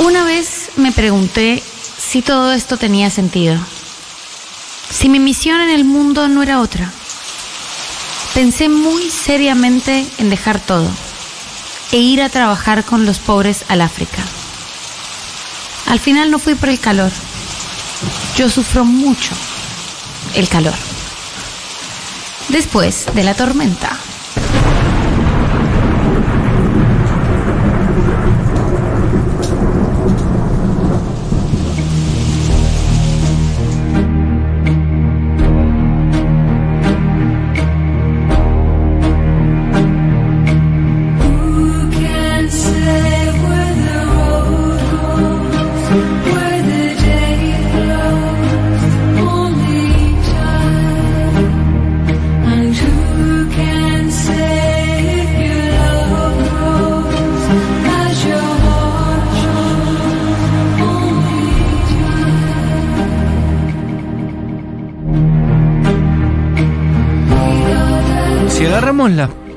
Una 0.00 0.24
vez 0.24 0.70
me 0.76 0.90
pregunté 0.90 1.62
si 1.96 2.20
todo 2.20 2.52
esto 2.52 2.76
tenía 2.76 3.10
sentido. 3.10 3.56
Si 4.90 5.08
mi 5.08 5.20
misión 5.20 5.60
en 5.60 5.70
el 5.70 5.84
mundo 5.84 6.26
no 6.28 6.42
era 6.42 6.60
otra. 6.60 6.90
Pensé 8.34 8.68
muy 8.68 9.08
seriamente 9.08 10.04
en 10.18 10.30
dejar 10.30 10.58
todo 10.58 10.90
e 11.92 11.98
ir 11.98 12.22
a 12.22 12.28
trabajar 12.28 12.84
con 12.84 13.06
los 13.06 13.20
pobres 13.20 13.64
al 13.68 13.80
África. 13.80 14.22
Al 15.86 16.00
final 16.00 16.30
no 16.32 16.40
fui 16.40 16.56
por 16.56 16.70
el 16.70 16.80
calor. 16.80 17.12
Yo 18.36 18.50
sufro 18.50 18.84
mucho 18.84 19.32
el 20.34 20.48
calor. 20.48 20.74
Después 22.48 23.06
de 23.14 23.22
la 23.22 23.34
tormenta. 23.34 23.96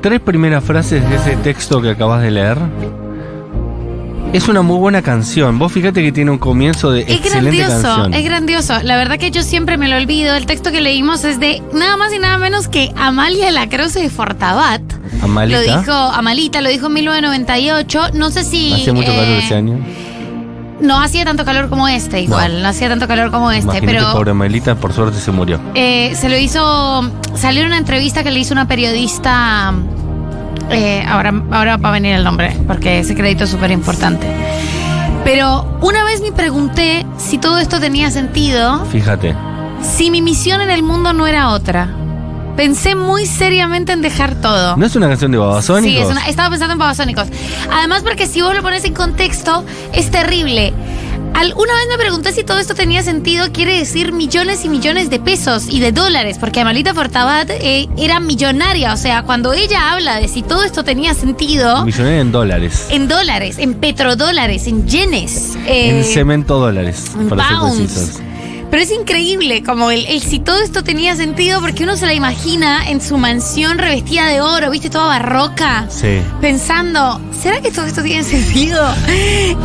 Tres 0.02 0.20
primeras 0.20 0.64
frases 0.64 1.08
de 1.10 1.16
ese 1.16 1.36
texto 1.38 1.82
que 1.82 1.90
acabas 1.92 2.22
de 2.22 2.32
leer, 2.32 2.58
es 4.34 4.48
una 4.50 4.62
muy 4.62 4.78
buena 4.78 5.02
canción. 5.02 5.58
Vos 5.58 5.72
fíjate 5.72 6.04
que 6.04 6.12
tiene 6.12 6.32
un 6.32 6.38
comienzo 6.38 6.92
de 6.92 7.02
Es 7.02 7.10
excelente 7.10 7.58
grandioso, 7.58 7.82
canción. 7.82 8.14
es 8.14 8.26
grandioso. 8.26 8.84
La 8.84 8.98
verdad 8.98 9.18
que 9.18 9.32
yo 9.32 9.42
siempre 9.42 9.78
me 9.78 9.88
lo 9.88 9.96
olvido. 9.96 10.36
El 10.36 10.46
texto 10.46 10.72
que 10.72 10.82
leímos 10.82 11.24
es 11.24 11.40
de 11.40 11.62
nada 11.74 11.96
más 11.98 12.14
y 12.14 12.20
nada 12.20 12.38
menos 12.38 12.68
que 12.68 12.92
Amalia 12.98 13.50
Lacroce 13.52 14.02
de 14.02 14.10
Fortabat. 14.10 14.82
Amalita. 15.22 15.60
Lo 15.60 15.80
dijo 15.80 15.92
Amalita, 15.92 16.62
lo 16.62 16.70
dijo 16.70 16.88
en 16.88 16.94
1998. 16.94 18.02
No 18.14 18.30
sé 18.30 18.44
si. 18.44 18.74
Hacía 18.74 18.94
mucho 18.94 19.08
calor 19.08 19.24
eh, 19.24 19.40
ese 19.40 19.56
año. 19.56 19.80
No 20.80 21.00
hacía 21.02 21.26
tanto 21.26 21.44
calor 21.44 21.70
como 21.70 21.88
este, 21.88 22.22
igual. 22.22 22.62
No, 22.62 22.70
hacía 22.70 22.88
tanto 22.90 23.08
calor 23.08 23.32
como 23.32 23.52
este. 23.52 23.64
Imagínate, 23.78 23.98
pero 24.00 24.14
pobre 24.14 24.32
Amalita, 24.32 24.76
por 24.76 24.94
suerte 24.94 25.20
se 25.20 25.32
murió. 25.32 25.60
eh, 25.76 26.14
se 26.16 26.30
lo 26.30 26.38
hizo. 26.38 27.10
Salió 27.36 27.62
en 27.62 27.68
una 27.68 27.78
entrevista 27.78 28.24
que 28.24 28.32
le 28.32 28.40
hizo 28.40 28.54
una 28.54 28.68
periodista. 28.68 29.74
eh, 30.70 31.04
ahora, 31.08 31.34
ahora 31.52 31.78
va 31.78 31.90
a 31.90 31.92
venir 31.94 32.14
el 32.16 32.24
nombre, 32.24 32.56
porque 32.68 33.00
ese 33.00 33.16
crédito 33.16 33.46
es 33.46 33.50
súper 33.50 33.72
importante. 33.72 34.28
Pero 35.24 35.80
una 35.82 36.04
vez 36.04 36.22
me 36.22 36.32
pregunté 36.32 37.06
si 37.18 37.38
todo 37.38 37.58
esto 37.58 37.80
tenía 37.80 38.12
sentido. 38.12 38.86
Fíjate. 38.86 39.36
Si 39.82 40.10
mi 40.12 40.22
misión 40.22 40.62
en 40.62 40.70
el 40.72 40.84
mundo 40.84 41.12
no 41.14 41.28
era 41.28 41.50
otra, 41.50 41.90
pensé 42.58 42.96
muy 42.96 43.26
seriamente 43.26 43.94
en 43.94 44.02
dejar 44.02 44.36
todo. 44.42 44.76
¿No 44.76 44.86
es 44.86 44.96
una 44.98 45.08
canción 45.08 45.32
de 45.32 45.38
Babasónicos? 45.38 45.94
Sí, 45.96 45.98
es 46.04 46.10
una- 46.12 46.28
estaba 46.28 46.50
pensando 46.50 46.74
en 46.74 46.80
babasónicos. 46.80 47.28
Además, 47.72 48.02
porque 48.04 48.28
si 48.28 48.42
vos 48.42 48.54
lo 48.54 48.62
pones 48.62 48.84
en 48.84 48.94
contexto, 48.94 49.64
es 49.94 50.12
terrible. 50.12 50.74
Al- 51.34 51.54
una 51.54 51.74
vez 51.76 51.84
me 51.90 51.98
pregunté 52.00 52.32
si 52.34 52.44
todo 52.44 52.58
esto 52.58 52.74
tenía 52.74 53.04
sentido, 53.04 53.52
quiere 53.52 53.78
decir 53.78 54.12
millones 54.12 54.66
y 54.66 54.70
millones 54.70 55.12
de 55.12 55.20
pesos 55.20 55.68
y 55.70 55.80
de 55.80 55.92
dólares, 55.92 56.38
porque 56.40 56.60
Amalita 56.62 56.96
Fortabat 56.96 57.48
eh, 57.52 57.88
era 57.96 58.20
millonaria. 58.20 58.92
O 58.92 58.98
sea, 58.98 59.22
cuando 59.22 59.54
ella 59.54 59.92
habla 59.92 60.16
de 60.20 60.28
si 60.30 60.42
todo 60.42 60.64
esto 60.64 60.84
tenía 60.84 61.14
sentido, 61.14 61.86
Millonaria 61.86 62.22
en 62.22 62.32
dólares. 62.32 62.88
en 62.90 63.08
dólares, 63.08 63.58
en 63.60 63.76
petrodólares, 63.76 64.66
en 64.66 64.88
yenes. 64.88 65.56
eh, 65.68 66.00
en 66.00 66.04
cemento 66.06 66.58
dólares, 66.60 67.04
en 67.20 67.30
para 67.30 67.48
ser 67.48 67.58
pounds. 67.58 67.76
precisos. 67.78 68.22
Pero 68.70 68.84
es 68.84 68.92
increíble 68.92 69.64
como 69.64 69.92
el, 69.92 70.06
el 70.08 70.22
si 70.22 70.40
todo 70.40 70.60
esto 70.62 70.84
tenía 70.84 71.16
sentido 71.16 71.62
porque 71.62 71.84
uno 71.86 71.96
se 71.96 72.06
la 72.06 72.14
imagina 72.14 72.90
en 72.90 73.00
su 73.02 73.18
mansión 73.18 73.78
revestida 73.78 74.28
de 74.28 74.42
oro, 74.42 74.70
viste, 74.70 74.90
toda 74.90 75.06
barroca, 75.06 75.86
Sí. 75.90 76.20
pensando, 76.42 77.22
¿será 77.42 77.62
que 77.62 77.72
todo 77.72 77.86
esto 77.86 78.04
tiene 78.04 78.24
sentido? 78.24 78.86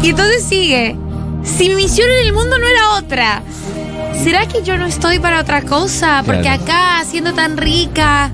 Y 0.03 0.11
entonces 0.11 0.45
sigue, 0.45 0.97
si 1.43 1.69
mi 1.69 1.75
misión 1.75 2.09
en 2.11 2.27
el 2.27 2.33
mundo 2.33 2.57
no 2.59 2.67
era 2.67 2.91
otra, 2.91 3.43
¿será 4.23 4.47
que 4.47 4.63
yo 4.63 4.77
no 4.79 4.87
estoy 4.87 5.19
para 5.19 5.41
otra 5.41 5.63
cosa? 5.63 6.23
Porque 6.25 6.43
Claro. 6.43 6.63
acá, 6.63 7.05
siendo 7.05 7.33
tan 7.33 7.57
rica, 7.57 8.31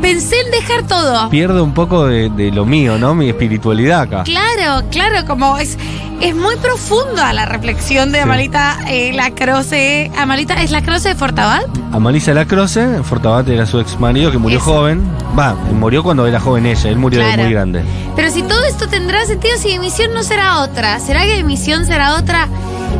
pensé 0.00 0.36
en 0.42 0.50
dejar 0.52 0.86
todo. 0.86 1.28
Pierde 1.28 1.60
un 1.60 1.74
poco 1.74 2.06
de, 2.06 2.30
de 2.30 2.52
lo 2.52 2.64
mío, 2.64 2.98
¿no? 2.98 3.16
Mi 3.16 3.28
espiritualidad 3.30 4.02
acá. 4.02 4.22
Claro, 4.22 4.86
claro, 4.92 5.26
como 5.26 5.58
es, 5.58 5.76
es 6.20 6.34
muy 6.34 6.56
profunda 6.56 7.32
la 7.32 7.44
reflexión 7.46 8.10
de 8.12 8.18
Sí. 8.18 8.22
Amalita 8.22 8.78
eh, 8.88 9.12
Lacroce. 9.12 10.10
Amalita, 10.16 10.60
¿es 10.62 10.70
Lacroce 10.70 11.10
de 11.10 11.14
Fortabat? 11.14 11.64
Amalisa 11.92 12.34
Lacroce, 12.34 13.02
Fortabat 13.02 13.48
era 13.48 13.66
su 13.66 13.78
ex 13.80 13.98
marido 14.00 14.30
que 14.30 14.38
murió 14.38 14.58
Eso. 14.58 14.66
joven. 14.66 15.08
Va, 15.38 15.54
murió 15.54 16.02
cuando 16.02 16.26
era 16.26 16.40
joven 16.40 16.66
ella, 16.66 16.90
él 16.90 16.96
murió 16.96 17.20
de 17.24 17.36
muy 17.36 17.52
grande. 17.52 17.82
Pero 18.16 18.30
si 18.30 18.42
todo 18.42 18.64
esto 18.64 18.88
tendrá 18.88 19.24
sentido, 19.26 19.56
si 19.58 19.68
mi 19.68 19.78
misión 19.78 20.12
no 20.12 20.22
será 20.22 20.58
otra, 20.60 20.98
¿será 21.00 21.22
que 21.22 21.36
mi 21.38 21.44
misión 21.44 21.86
será 21.86 22.16
otra? 22.16 22.48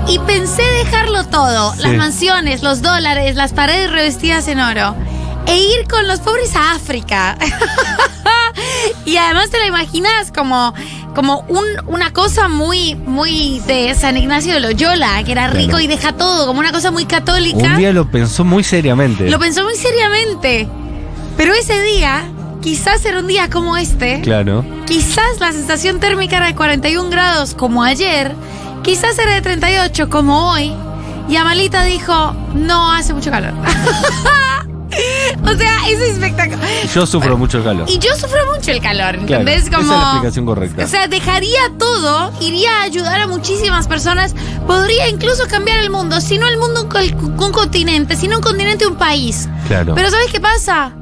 Y 0.07 0.19
pensé 0.21 0.63
dejarlo 0.85 1.25
todo, 1.25 1.75
Sí. 1.75 1.83
las 1.83 1.95
mansiones, 1.95 2.63
los 2.63 2.81
dólares, 2.83 3.35
las 3.37 3.53
paredes 3.53 3.91
revestidas 3.91 4.47
en 4.49 4.61
oro, 4.61 4.95
e 5.47 5.57
ir 5.59 5.89
con 5.89 6.07
los 6.07 6.21
pobres 6.21 6.55
a 6.57 6.73
África. 6.73 7.37
y 9.05 9.17
además 9.17 9.51
te 9.51 9.59
lo 9.59 9.67
imaginas 9.67 10.31
como, 10.35 10.73
como 11.19 11.45
un- 11.49 11.65
una 11.89 12.13
cosa 12.13 12.47
muy, 12.47 12.95
muy 12.95 13.59
de 13.67 13.93
San 13.97 14.17
Ignacio 14.17 14.55
de 14.55 14.61
Loyola, 14.61 15.21
que 15.25 15.33
era 15.33 15.49
rico 15.49 15.71
Claro. 15.71 15.81
y 15.83 15.87
deja 15.89 16.13
todo, 16.13 16.47
como 16.47 16.61
una 16.61 16.71
cosa 16.71 16.93
muy 16.93 17.07
católica. 17.07 17.73
Un 17.73 17.77
día 17.77 17.93
lo 17.93 18.09
pensó 18.09 18.45
muy 18.45 18.63
seriamente. 18.63 19.29
Lo 19.29 19.41
pensó 19.41 19.65
muy 19.65 19.75
seriamente. 19.75 20.69
Pero 21.37 21.55
ese 21.55 21.83
día, 21.83 22.23
quizás 22.63 23.05
era 23.05 23.19
un 23.19 23.27
día 23.27 23.51
como 23.51 23.77
este, 23.77 24.21
Claro. 24.21 24.65
Quizás 24.87 25.41
la 25.41 25.51
sensación 25.51 25.99
térmica 25.99 26.37
era 26.37 26.47
de 26.47 26.55
41 26.55 27.11
grados 27.11 27.53
como 27.53 27.83
ayer, 27.83 28.33
quizás 28.85 29.19
era 29.19 29.35
de 29.35 29.41
38 29.43 30.09
como 30.09 30.53
hoy, 30.53 30.73
y 31.29 31.35
Amalita 31.35 31.83
dijo, 31.83 32.33
no, 32.55 32.93
hace 32.93 33.13
mucho 33.13 33.33
calor. 33.33 33.55
o 35.45 35.55
sea, 35.57 35.89
es 35.89 36.01
espectacular. 36.01 36.69
Yo 36.95 37.07
sufro 37.07 37.37
mucho 37.39 37.59
el 37.59 37.65
calor. 37.65 37.89
Y 37.89 37.99
yo 37.99 38.11
sufro 38.15 38.39
mucho 38.55 38.71
el 38.71 38.81
calor, 38.81 39.17
Claro, 39.27 39.43
¿entendés? 39.49 39.67
esa 39.69 39.81
es 39.81 39.87
la 39.87 40.03
explicación 40.13 40.47
correcta. 40.47 40.85
O 40.85 40.89
sea, 40.89 41.07
dejaría 41.09 41.61
todo, 41.79 42.33
iría 42.41 42.81
a 42.81 42.83
ayudar 42.83 43.21
a 43.21 43.27
muchísimas 43.27 43.87
personas, 43.89 44.35
podría 44.67 45.09
incluso 45.09 45.47
cambiar 45.49 45.79
el 45.79 45.91
mundo, 45.91 46.21
si 46.21 46.39
no 46.39 46.49
el 46.49 46.59
mundo 46.59 46.89
un, 46.89 47.43
un 47.43 47.53
continente, 47.53 48.17
si 48.17 48.29
no 48.29 48.37
un 48.37 48.43
continente 48.43 48.87
un 48.87 48.97
país. 48.97 49.49
Claro. 49.69 49.95
Pero 49.95 50.11
¿sabes 50.11 50.31
qué 50.33 50.41
pasa? 50.41 50.93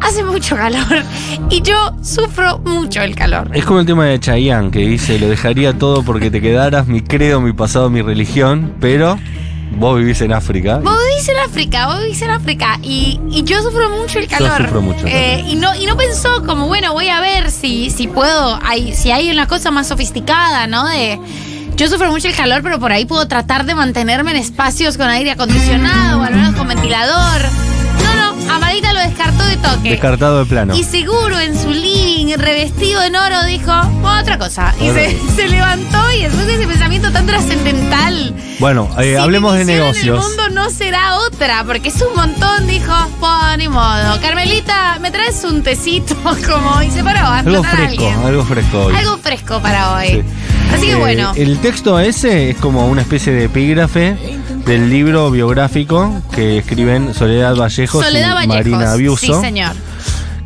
Hace 0.00 0.24
mucho 0.24 0.56
calor 0.56 1.02
y 1.50 1.60
yo 1.60 1.92
sufro 2.02 2.58
mucho 2.60 3.02
el 3.02 3.14
calor. 3.14 3.50
Es 3.52 3.66
como 3.66 3.80
el 3.80 3.86
tema 3.86 4.06
de 4.06 4.18
Chayanne 4.18 4.70
que 4.70 4.78
dice, 4.78 5.18
lo 5.18 5.28
dejaría 5.28 5.74
todo 5.74 6.02
porque 6.02 6.30
te 6.30 6.40
quedaras, 6.40 6.86
mi 6.86 7.02
credo, 7.02 7.42
mi 7.42 7.52
pasado, 7.52 7.90
mi 7.90 8.00
religión, 8.00 8.72
pero 8.80 9.18
vos 9.72 9.98
vivís 9.98 10.20
en 10.20 10.32
África. 10.32 10.78
Vos 10.78 10.96
vivís 11.08 11.28
en 11.28 11.38
África, 11.38 11.86
vos 11.86 12.00
vivís 12.00 12.22
en 12.22 12.30
África 12.30 12.78
y, 12.82 13.20
y 13.30 13.44
yo 13.44 13.62
sufro 13.62 13.88
mucho 13.90 14.18
el 14.18 14.26
calor. 14.28 14.56
sufro 14.62 14.82
mucho 14.82 15.06
el 15.06 15.12
Eh, 15.12 15.36
calor. 15.38 15.50
y 15.50 15.54
no 15.56 15.74
y 15.76 15.86
no 15.86 15.96
pensó 15.96 16.44
como 16.44 16.66
bueno 16.66 16.92
voy 16.92 17.08
a 17.08 17.20
ver 17.20 17.50
si 17.50 17.90
si 17.90 18.06
puedo 18.08 18.58
hay 18.62 18.94
si 18.94 19.10
hay 19.10 19.30
una 19.30 19.46
cosa 19.46 19.70
más 19.70 19.88
sofisticada, 19.88 20.66
¿no? 20.66 20.86
De 20.86 21.18
yo 21.76 21.88
sufro 21.88 22.10
mucho 22.10 22.28
el 22.28 22.36
calor, 22.36 22.62
pero 22.62 22.78
por 22.78 22.92
ahí 22.92 23.06
puedo 23.06 23.26
tratar 23.26 23.64
de 23.64 23.74
mantenerme 23.74 24.32
en 24.32 24.36
espacios 24.36 24.98
con 24.98 25.08
aire 25.08 25.30
acondicionado 25.30 26.20
o 26.20 26.22
al 26.22 26.34
menos 26.34 26.54
con 26.54 26.68
ventilador. 26.68 27.40
Amadita 28.50 28.92
lo 28.92 29.00
descartó 29.00 29.44
de 29.44 29.56
toque. 29.56 29.90
Descartado 29.90 30.38
de 30.40 30.46
plano. 30.46 30.74
Y 30.76 30.84
seguro 30.84 31.38
en 31.38 31.56
su 31.56 31.70
living, 31.70 32.34
revestido 32.36 33.02
en 33.02 33.16
oro, 33.16 33.44
dijo 33.44 33.72
otra 34.02 34.38
cosa. 34.38 34.74
Y 34.80 34.88
se, 34.90 35.48
levantó 35.48 36.12
y 36.12 36.22
después 36.22 36.46
de 36.46 36.54
ese 36.56 36.66
pensamiento 36.66 37.10
tan 37.12 37.26
trascendental. 37.26 38.34
Bueno, 38.58 38.88
eh, 38.98 39.12
si 39.12 39.16
hablemos 39.16 39.54
de 39.54 39.64
negocios. 39.64 40.18
En 40.18 40.22
el 40.22 40.28
mundo 40.28 40.62
no 40.62 40.70
será 40.70 41.16
otra, 41.18 41.64
porque 41.64 41.88
es 41.88 42.02
un 42.02 42.14
montón, 42.14 42.66
dijo, 42.66 42.92
pues 43.18 43.58
ni 43.58 43.68
modo. 43.68 44.20
Carmelita, 44.20 44.98
¿me 45.00 45.10
traes 45.10 45.42
un 45.44 45.62
tecito? 45.62 46.14
Como, 46.22 46.82
y 46.82 46.90
se 46.90 47.02
paró 47.02 47.20
a 47.20 47.38
Algo 47.38 47.64
a 47.64 47.68
fresco, 47.68 48.12
algo 48.24 48.44
fresco 48.44 48.84
hoy. 48.84 48.94
Algo 48.96 49.18
fresco 49.18 49.60
para 49.60 49.94
hoy. 49.94 50.08
Sí. 50.08 50.22
Así 50.74 50.86
que 50.86 50.92
Eh, 50.92 50.96
bueno. 50.96 51.32
El 51.36 51.58
texto 51.58 51.98
ese 51.98 52.50
es 52.50 52.56
como 52.56 52.86
una 52.86 53.02
especie 53.02 53.32
de 53.32 53.44
epígrafe 53.44 54.16
del 54.66 54.90
libro 54.90 55.30
biográfico 55.30 56.12
que 56.32 56.58
escriben 56.58 57.14
Soledad 57.14 57.56
Vallejos 57.56 58.04
Soledad 58.04 58.30
y 58.42 58.46
Vallejos. 58.46 58.56
Marina 58.72 58.92
Abiuso, 58.92 59.34
Sí, 59.34 59.40
señor. 59.40 59.72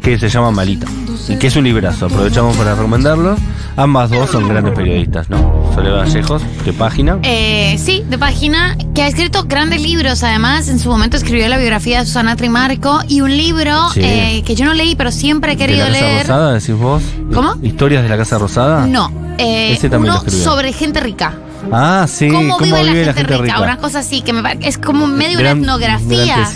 que 0.02 0.18
se 0.18 0.28
llama 0.28 0.50
Malita. 0.50 0.86
y 1.28 1.36
que 1.36 1.46
es 1.46 1.56
un 1.56 1.64
librazo. 1.64 2.06
Aprovechamos 2.06 2.56
para 2.56 2.74
recomendarlo. 2.74 3.36
Ambas 3.76 4.10
dos 4.10 4.30
son 4.30 4.46
grandes 4.48 4.72
periodistas, 4.74 5.28
¿no? 5.30 5.70
Soledad 5.74 5.96
Vallejos, 6.04 6.42
de 6.64 6.72
página. 6.72 7.18
Eh, 7.22 7.76
sí, 7.82 8.04
de 8.08 8.16
página, 8.18 8.76
que 8.94 9.02
ha 9.02 9.08
escrito 9.08 9.44
grandes 9.48 9.80
libros. 9.82 10.22
Además, 10.22 10.68
en 10.68 10.78
su 10.78 10.88
momento 10.90 11.16
escribió 11.16 11.48
la 11.48 11.56
biografía 11.58 12.00
de 12.00 12.06
Susana 12.06 12.36
Trimarco 12.36 13.00
y 13.08 13.20
un 13.22 13.36
libro 13.36 13.88
Sí. 13.90 14.00
eh, 14.04 14.42
que 14.46 14.54
yo 14.54 14.64
no 14.64 14.74
leí, 14.74 14.94
pero 14.94 15.10
siempre 15.10 15.52
he 15.52 15.56
¿De 15.56 15.66
querido 15.66 15.86
la 15.88 15.92
Casa 15.92 16.04
leer. 16.06 16.20
Rosada, 16.20 16.52
decís 16.52 16.74
vos? 16.76 17.02
¿Cómo? 17.32 17.56
¿Historias 17.62 18.02
de 18.04 18.08
la 18.08 18.16
Casa 18.16 18.38
Rosada? 18.38 18.86
No, 18.86 19.10
eh, 19.38 19.72
Ese 19.72 19.88
también 19.90 20.12
uno 20.12 20.22
lo 20.22 20.26
escribió. 20.28 20.44
sobre 20.44 20.72
gente 20.72 21.00
rica. 21.00 21.32
Ah, 21.72 22.06
sí. 22.08 22.28
¿Cómo, 22.28 22.58
vive, 22.58 23.04
la, 23.06 23.12
gente 23.14 23.36
rica? 23.38 23.60
Una 23.60 23.78
cosa 23.78 24.00
así, 24.00 24.20
que 24.22 24.32
me 24.32 24.42
es 24.60 24.78
como 24.78 25.06
medio 25.06 25.38
Gran- 25.38 25.58
una 25.58 25.74
etnografía. 25.74 26.48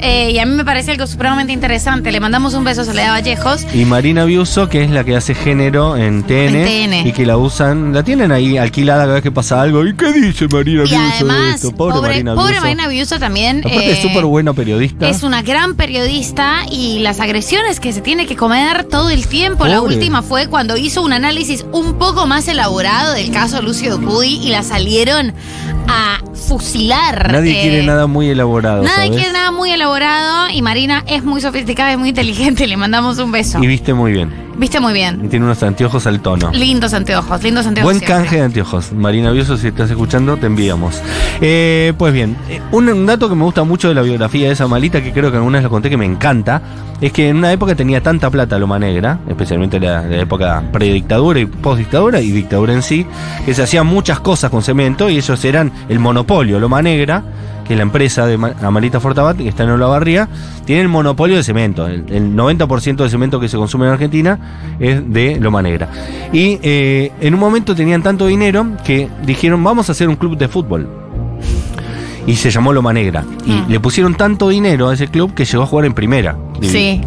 Eh, 0.00 0.32
y 0.32 0.38
a 0.38 0.46
mí 0.46 0.54
me 0.54 0.64
parece 0.64 0.90
algo 0.92 1.06
supremamente 1.06 1.52
interesante. 1.52 2.12
Le 2.12 2.20
mandamos 2.20 2.54
un 2.54 2.64
beso 2.64 2.82
a 2.82 2.84
Soledad 2.84 3.12
Vallejos. 3.12 3.66
Y 3.74 3.84
Marina 3.84 4.24
Biuso, 4.24 4.68
que 4.68 4.84
es 4.84 4.90
la 4.90 5.04
que 5.04 5.16
hace 5.16 5.34
género 5.34 5.96
en 5.96 6.22
TN, 6.24 6.54
En 6.56 6.90
TN. 6.90 7.08
y 7.08 7.12
que 7.12 7.24
la 7.26 7.36
usan, 7.36 7.92
la 7.94 8.02
tienen 8.02 8.32
ahí 8.32 8.58
alquilada 8.58 9.02
cada 9.04 9.14
vez 9.14 9.22
que 9.22 9.32
pasa 9.32 9.60
algo. 9.62 9.84
¿Y 9.86 9.94
qué 9.96 10.12
dice 10.12 10.46
Marina 10.48 10.82
Y 10.84 10.88
Biuso 10.88 10.96
de 10.98 11.12
además, 11.32 11.54
esto? 11.56 11.72
Pobre, 11.72 11.94
pobre, 11.94 12.10
Marina 12.10 12.34
pobre 12.34 12.52
Biuso. 12.52 12.62
Marina 12.62 12.88
Biuso 12.88 13.18
también. 13.18 13.58
Aparte 13.60 13.92
es 13.92 13.98
eh, 13.98 14.02
súper 14.02 14.24
buena 14.24 14.52
periodista. 14.52 15.08
Es 15.08 15.22
una 15.22 15.42
gran 15.42 15.74
periodista 15.76 16.66
y 16.70 16.98
las 17.00 17.20
agresiones 17.20 17.80
que 17.80 17.92
se 17.92 18.00
tiene 18.00 18.26
que 18.26 18.36
comer 18.36 18.84
todo 18.84 19.10
el 19.10 19.26
tiempo. 19.26 19.66
La 19.66 19.78
Pobre. 19.80 19.94
última 19.94 20.22
fue 20.22 20.48
cuando 20.48 20.76
hizo 20.76 21.02
un 21.02 21.12
análisis 21.12 21.64
un 21.72 21.94
poco 21.98 22.26
más 22.26 22.48
elaborado 22.48 23.14
del 23.14 23.30
caso 23.30 23.62
Lucio 23.62 23.96
Dupuy 23.96 24.40
y 24.42 24.50
la 24.50 24.55
salieron 24.62 25.34
a 25.88 26.20
fusilar. 26.36 27.32
Nadie 27.32 27.58
Eh, 27.58 27.62
quiere 27.62 27.86
nada 27.86 28.06
muy 28.06 28.28
elaborado. 28.28 28.82
Nadie 28.82 28.94
¿sabes? 29.06 29.10
quiere 29.10 29.32
nada 29.32 29.50
muy 29.50 29.70
elaborado 29.70 30.50
y 30.50 30.62
Marina 30.62 31.02
es 31.06 31.24
muy 31.24 31.40
sofisticada, 31.40 31.92
es 31.92 31.98
muy 31.98 32.10
inteligente. 32.10 32.66
Le 32.68 32.76
mandamos 32.76 33.18
un 33.18 33.32
beso. 33.32 33.62
Y 33.62 33.66
viste 33.66 33.94
muy 33.94 34.12
bien. 34.12 34.46
Viste 34.58 34.80
muy 34.80 34.94
bien. 34.94 35.20
Y 35.22 35.28
tiene 35.28 35.44
unos 35.44 35.62
anteojos 35.62 36.06
al 36.06 36.20
tono. 36.20 36.50
Lindos 36.50 36.94
anteojos, 36.94 37.42
lindos 37.42 37.66
anteojos. 37.66 37.92
Buen 37.92 37.98
siempre. 37.98 38.16
canje 38.22 38.36
de 38.36 38.42
anteojos. 38.42 38.92
Marina 38.92 39.30
Biuso, 39.30 39.58
si 39.58 39.68
estás 39.68 39.90
escuchando, 39.90 40.38
te 40.38 40.46
enviamos. 40.46 41.02
Eh, 41.42 41.92
pues 41.98 42.14
bien, 42.14 42.36
eh, 42.48 42.62
un, 42.72 43.04
dato 43.04 43.28
que 43.28 43.34
me 43.34 43.44
gusta 43.44 43.64
mucho 43.64 43.88
de 43.88 43.94
la 43.94 44.00
biografía 44.00 44.46
de 44.46 44.54
esa 44.54 44.66
malita, 44.66 45.02
que 45.02 45.12
creo 45.12 45.30
que 45.30 45.36
alguna 45.36 45.58
vez 45.58 45.64
lo 45.64 45.68
conté 45.70 45.90
que 45.90 45.98
me 45.98 46.06
encanta, 46.06 46.62
es 47.02 47.12
que 47.12 47.28
en 47.28 47.36
una 47.36 47.52
época 47.52 47.74
tenía 47.74 48.02
tanta 48.02 48.30
plata 48.30 48.58
Loma 48.58 48.78
Negra, 48.78 49.18
especialmente 49.28 49.78
la, 49.78 50.00
la 50.02 50.16
época 50.22 50.62
predictadura 50.72 51.38
y 51.38 51.44
postdictadura 51.44 52.22
y 52.22 52.30
dictadura 52.32 52.72
en 52.72 52.82
sí, 52.82 53.04
que 53.44 53.52
se 53.52 53.62
hacían 53.62 53.86
muchas 53.86 54.20
cosas 54.20 54.50
con 54.50 54.62
cemento 54.62 55.10
y 55.10 55.18
ellos 55.18 55.44
eran 55.44 55.70
el 55.90 55.98
monopolio. 55.98 56.25
Loma 56.26 56.82
Negra, 56.82 57.22
que 57.66 57.74
es 57.74 57.76
la 57.76 57.82
empresa 57.82 58.26
de 58.26 58.36
Ma- 58.38 58.52
Amalita 58.62 59.00
Fortabat, 59.00 59.36
que 59.36 59.48
está 59.48 59.64
en 59.64 59.70
Olavarría, 59.70 60.28
tiene 60.64 60.82
el 60.82 60.88
monopolio 60.88 61.36
de 61.36 61.42
cemento. 61.42 61.86
El, 61.86 62.04
el 62.12 62.34
90% 62.36 62.96
de 62.96 63.08
cemento 63.10 63.40
que 63.40 63.48
se 63.48 63.56
consume 63.56 63.86
en 63.86 63.92
Argentina 63.92 64.38
es 64.78 65.02
de 65.12 65.38
Loma 65.40 65.62
Negra. 65.62 65.88
Y 66.32 66.58
eh, 66.62 67.12
en 67.20 67.34
un 67.34 67.40
momento 67.40 67.74
tenían 67.74 68.02
tanto 68.02 68.26
dinero 68.26 68.66
que 68.84 69.08
dijeron, 69.24 69.62
vamos 69.64 69.88
a 69.88 69.92
hacer 69.92 70.08
un 70.08 70.16
club 70.16 70.36
de 70.36 70.48
fútbol. 70.48 70.88
Y 72.26 72.34
se 72.36 72.50
llamó 72.50 72.72
Loma 72.72 72.92
Negra. 72.92 73.24
Y 73.44 73.52
Mm. 73.52 73.68
le 73.68 73.80
pusieron 73.80 74.14
tanto 74.16 74.48
dinero 74.48 74.88
a 74.88 74.94
ese 74.94 75.06
club 75.08 75.32
que 75.34 75.44
llegó 75.44 75.62
a 75.62 75.66
jugar 75.66 75.86
en 75.86 75.94
primera. 75.94 76.36
Sí, 76.62 77.00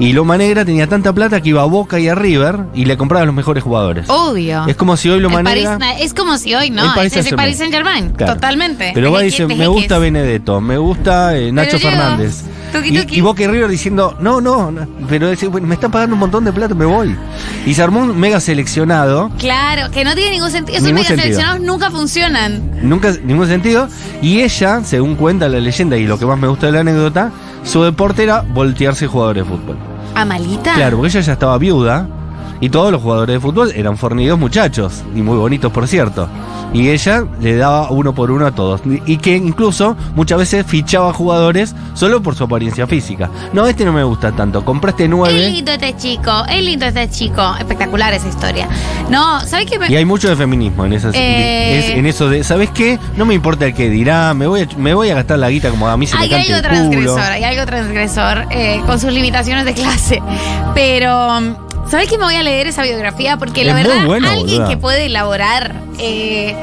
Y 0.00 0.12
Loma 0.12 0.36
Negra 0.38 0.64
tenía 0.64 0.86
tanta 0.86 1.12
plata 1.12 1.40
que 1.40 1.48
iba 1.48 1.62
a 1.62 1.64
Boca 1.64 1.98
y 1.98 2.08
a 2.08 2.14
River 2.14 2.60
y 2.74 2.84
le 2.84 2.96
compraba 2.96 3.22
a 3.22 3.26
los 3.26 3.34
mejores 3.34 3.62
jugadores. 3.64 4.04
obvio. 4.08 4.64
Es 4.66 4.76
como 4.76 4.96
si 4.96 5.08
hoy 5.08 5.20
Loma 5.20 5.38
El 5.40 5.44
París- 5.44 5.68
Negra... 5.68 5.98
es 5.98 6.14
como 6.14 6.38
si 6.38 6.54
hoy, 6.54 6.68
El 6.68 6.74
¿no? 6.74 6.82
Es 7.02 7.16
el. 7.26 7.34
Paris 7.36 7.58
Saint 7.58 7.72
Germain. 7.74 8.10
Claro. 8.10 8.34
Totalmente. 8.34 8.92
Pero 8.94 9.10
va 9.12 9.20
y 9.22 9.24
Desde 9.24 9.42
dice, 9.44 9.54
que- 9.54 9.58
me 9.60 9.66
gusta 9.66 9.98
Benedetto, 9.98 10.60
me 10.60 10.78
gusta 10.78 11.36
eh, 11.36 11.50
Nacho 11.52 11.76
yo, 11.78 11.88
Fernández. 11.88 12.42
Y, 12.84 13.16
y 13.16 13.20
Boca 13.22 13.42
y 13.42 13.46
River 13.46 13.68
diciendo, 13.70 14.14
no, 14.20 14.42
no, 14.42 14.70
no, 14.70 14.86
pero 15.08 15.30
dice, 15.30 15.48
"Bueno, 15.48 15.66
me 15.66 15.74
están 15.74 15.90
pagando 15.90 16.14
un 16.14 16.20
montón 16.20 16.44
de 16.44 16.52
plata, 16.52 16.74
me 16.74 16.84
voy. 16.84 17.16
Y 17.64 17.72
se 17.72 17.82
armó 17.82 18.00
un 18.00 18.18
mega 18.20 18.40
seleccionado, 18.40 19.30
Claro, 19.38 19.90
que 19.90 20.04
no 20.04 20.14
tiene 20.14 20.32
ningún 20.32 20.50
sentido. 20.50 20.76
Esos 20.76 20.86
Ningún 20.86 20.96
mega 21.02 21.08
sentido. 21.08 21.22
seleccionados 21.24 21.62
nunca 21.66 21.90
funcionan. 21.90 22.70
nunca 22.82 23.14
ningún 23.24 23.46
sentido. 23.48 23.88
Y 24.20 24.42
ella, 24.42 24.82
según 24.84 25.16
cuenta 25.16 25.48
la 25.48 25.60
leyenda 25.60 25.96
y 25.96 26.06
lo 26.06 26.18
que 26.18 26.26
más 26.26 26.38
me 26.38 26.46
gusta 26.46 26.66
de 26.66 26.72
la 26.72 26.80
anécdota, 26.80 27.32
su 27.64 27.82
deporte 27.82 28.22
era 28.22 28.42
voltearse 28.42 29.06
jugadores 29.06 29.44
de 29.44 29.50
fútbol. 29.50 29.76
¿Amalita? 30.14 30.74
Claro, 30.74 30.96
porque 30.96 31.10
ella 31.10 31.20
ya 31.20 31.32
estaba 31.34 31.58
viuda 31.58 32.08
y 32.60 32.68
todos 32.70 32.90
los 32.92 33.00
jugadores 33.02 33.34
de 33.34 33.40
fútbol 33.40 33.72
eran 33.74 33.96
fornidos 33.96 34.38
muchachos 34.38 35.02
y 35.14 35.22
muy 35.22 35.36
bonitos, 35.36 35.70
por 35.72 35.86
cierto. 35.88 36.28
Y 36.72 36.90
ella 36.90 37.24
le 37.40 37.56
daba 37.56 37.90
uno 37.90 38.14
por 38.14 38.30
uno 38.30 38.44
a 38.46 38.50
todos. 38.50 38.82
Y 39.06 39.16
que 39.16 39.36
incluso 39.36 39.96
muchas 40.14 40.38
veces 40.38 40.66
fichaba 40.66 41.14
jugadores 41.14 41.74
solo 41.94 42.22
por 42.22 42.34
su 42.34 42.44
apariencia 42.44 42.86
física. 42.86 43.30
No, 43.54 43.66
este 43.66 43.86
no 43.86 43.92
me 43.94 44.02
gusta 44.04 44.32
tanto. 44.32 44.62
Compraste 44.66 45.04
Es 45.04 45.10
nueve. 45.10 45.48
lindo 45.48 45.72
este 45.72 45.96
chico, 45.96 46.30
es 46.46 46.62
lindo 46.62 46.84
este 46.84 47.08
chico. 47.08 47.54
Espectacular 47.58 48.12
esa 48.12 48.28
historia. 48.28 48.68
No, 49.08 49.40
¿sabes 49.40 49.64
qué? 49.70 49.78
me- 49.78 49.88
Y 49.90 49.96
hay 49.96 50.04
mucho 50.04 50.28
de 50.28 50.36
feminismo 50.36 50.84
en, 50.84 50.92
esas, 50.92 51.14
Eh. 51.14 51.78
es- 51.78 51.90
en 51.96 52.04
eso 52.04 52.28
de, 52.28 52.44
¿sabes 52.44 52.68
qué? 52.70 52.98
No 53.16 53.24
me 53.24 53.32
importa 53.32 53.64
el 53.64 53.72
que 53.72 53.88
dirá, 53.88 54.34
me 54.34 54.46
voy 54.46 54.62
a, 54.62 54.68
me 54.76 54.92
voy 54.92 55.08
a 55.08 55.14
gastar 55.14 55.38
la 55.38 55.48
guita 55.48 55.70
como 55.70 55.88
a 55.88 55.96
mí 55.96 56.06
se 56.06 56.16
me 56.16 56.24
Hay 56.24 56.28
cante 56.28 56.52
algo 56.52 56.68
el 56.68 56.72
culo. 56.72 56.90
transgresor, 56.90 57.32
hay 57.32 57.44
algo 57.44 57.64
transgresor 57.64 58.44
eh, 58.50 58.82
con 58.84 59.00
sus 59.00 59.10
limitaciones 59.12 59.64
de 59.64 59.72
clase. 59.72 60.22
Pero, 60.74 61.40
¿sabes 61.90 62.08
que 62.08 62.18
me 62.18 62.24
voy 62.24 62.34
a 62.36 62.42
leer 62.42 62.66
esa 62.66 62.82
biografía? 62.82 63.36
Porque 63.36 63.64
la 63.64 63.78
Es 63.80 63.86
verdad, 63.86 63.98
alguien 64.30 64.36
boluda. 64.58 64.68
que 64.68 64.76
puede 64.76 65.06
elaborar 65.06 65.74
eh, 65.98 66.54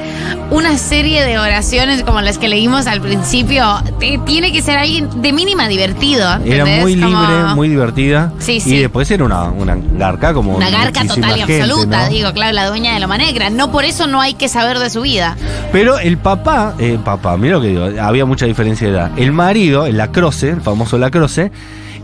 una 0.52 0.78
serie 0.78 1.24
de 1.26 1.38
oraciones 1.38 2.04
como 2.04 2.22
las 2.22 2.38
que 2.38 2.48
leímos 2.48 2.88
al 2.88 3.02
principio, 3.02 3.82
te- 4.00 4.18
tiene 4.26 4.52
que 4.54 4.62
ser 4.62 4.78
alguien 4.78 5.22
de 5.22 5.34
mínima 5.34 5.68
divertido. 5.68 6.26
Era 6.46 6.66
muy 6.66 6.96
Como 7.00 7.22
libre, 7.22 7.44
muy 7.56 7.68
divertida. 7.70 8.32
Sí, 8.40 8.60
sí. 8.62 8.76
Y 8.76 8.80
después 8.80 9.10
era 9.12 9.24
una, 9.26 9.44
una 9.46 9.76
garca 9.98 10.34
como. 10.34 10.56
Una 10.56 10.70
garca 10.70 11.04
total 11.06 11.38
y 11.38 11.40
gente, 11.42 11.62
absoluta, 11.64 12.04
¿no? 12.06 12.10
digo, 12.10 12.32
claro, 12.34 12.54
la 12.54 12.68
dueña 12.68 12.94
de 12.94 13.00
Loma 13.00 13.18
Negra. 13.18 13.50
No 13.50 13.72
por 13.72 13.84
eso 13.86 14.08
no 14.08 14.22
hay 14.22 14.36
que 14.36 14.48
saber 14.48 14.80
de 14.80 14.90
su 14.90 15.02
vida. 15.02 15.36
Pero 15.72 16.00
el 16.00 16.18
papá, 16.18 16.76
eh, 16.80 16.98
papá, 17.04 17.36
mira 17.38 17.56
lo 17.56 17.62
que 17.62 17.68
digo, 17.70 17.90
había 18.02 18.26
mucha 18.26 18.46
diferencia 18.46 18.88
de 18.88 18.94
edad. 18.94 19.12
El 19.18 19.32
marido, 19.34 19.86
el 19.86 19.98
Lacroce, 19.98 20.50
el 20.50 20.62
famoso 20.62 20.98
Lacroce, 20.98 21.52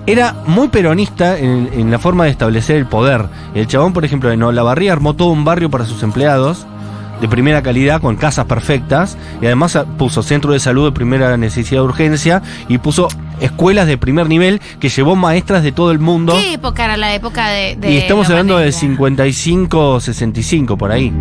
era 0.07 0.35
muy 0.45 0.69
peronista 0.69 1.37
en, 1.37 1.91
la 1.91 1.99
forma 1.99 2.25
de 2.25 2.31
establecer 2.31 2.77
el 2.77 2.85
poder. 2.85 3.25
El 3.53 3.67
chabón, 3.67 3.93
por 3.93 4.05
ejemplo, 4.05 4.31
en 4.31 4.41
Olavarría 4.41 4.93
armó 4.93 5.15
todo 5.15 5.29
un 5.29 5.45
barrio 5.45 5.69
para 5.69 5.85
sus 5.85 6.03
empleados 6.03 6.65
de 7.19 7.27
primera 7.27 7.61
calidad, 7.61 8.01
con 8.01 8.15
casas 8.15 8.45
perfectas, 8.45 9.15
y 9.41 9.45
además 9.45 9.77
puso 9.99 10.23
centro 10.23 10.53
de 10.53 10.59
salud 10.59 10.85
de 10.85 10.91
primera 10.91 11.37
necesidad 11.37 11.81
de 11.81 11.85
urgencia, 11.85 12.41
y 12.67 12.79
puso 12.79 13.09
escuelas 13.41 13.87
de 13.87 13.97
primer 13.97 14.27
nivel 14.27 14.61
que 14.79 14.89
llevó 14.89 15.15
maestras 15.15 15.63
de 15.63 15.71
todo 15.71 15.91
el 15.91 15.99
mundo. 15.99 16.33
¿Qué 16.33 16.53
época 16.53 16.85
era 16.85 16.97
la 16.97 17.13
época 17.13 17.49
de.? 17.49 17.75
de 17.75 17.91
Y 17.91 17.97
estamos 17.97 18.29
hablando 18.29 18.57
de 18.57 18.65
Negra? 18.65 18.79
55, 18.79 19.99
65, 19.99 20.77
por 20.77 20.91
ahí. 20.91 21.11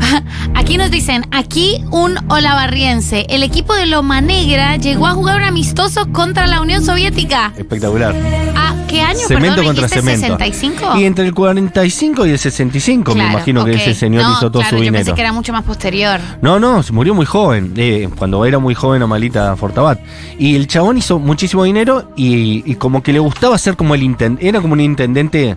Aquí 0.54 0.76
nos 0.76 0.90
dicen, 0.90 1.26
aquí 1.30 1.82
un 1.90 2.18
olavarriense. 2.30 3.26
El 3.28 3.42
equipo 3.42 3.74
de 3.74 3.86
Loma 3.86 4.20
Negra 4.20 4.76
llegó 4.76 5.06
a 5.06 5.12
jugar 5.12 5.38
un 5.38 5.44
amistoso 5.44 6.06
contra 6.12 6.46
la 6.46 6.60
Unión 6.60 6.84
Soviética. 6.84 7.52
Espectacular. 7.56 8.14
¿A 8.56 8.74
qué 8.86 9.00
año? 9.00 9.20
Cemento 9.26 9.56
perdón, 9.56 9.76
contra 9.76 9.88
cemento. 9.88 10.38
¿65? 10.38 11.00
Y 11.00 11.04
entre 11.04 11.26
el 11.26 11.34
45 11.34 12.26
y 12.26 12.30
el 12.30 12.38
65, 12.38 13.10
me 13.12 13.14
Claro, 13.16 13.30
imagino 13.32 13.64
que 13.64 13.72
ese 13.72 13.94
señor 13.94 14.22
No, 14.24 14.32
hizo 14.32 14.50
todo 14.50 14.60
claro, 14.62 14.70
su 14.70 14.76
yo 14.76 14.82
dinero. 14.82 15.04
pensé 15.04 15.14
que 15.14 15.20
era 15.20 15.32
mucho 15.32 15.52
más 15.52 15.64
posterior. 15.64 16.20
No, 16.42 16.58
no, 16.60 16.82
se 16.82 16.92
murió 16.92 17.14
muy 17.14 17.26
joven, 17.26 17.72
eh, 17.76 18.08
cuando 18.16 18.44
era 18.44 18.58
muy 18.58 18.74
joven 18.74 19.02
Amalita 19.02 19.56
Fortabat. 19.56 19.98
Y 20.38 20.56
el 20.56 20.66
chabón 20.66 20.98
hizo 20.98 21.18
muchísimo 21.18 21.51
dinero 21.60 22.08
y, 22.16 22.62
y 22.64 22.74
como 22.76 23.02
que 23.02 23.12
le 23.12 23.18
gustaba 23.18 23.58
ser 23.58 23.76
como 23.76 23.94
el 23.94 24.02
intendente, 24.02 24.48
era 24.48 24.60
como 24.60 24.72
un 24.72 24.80
intendente 24.80 25.56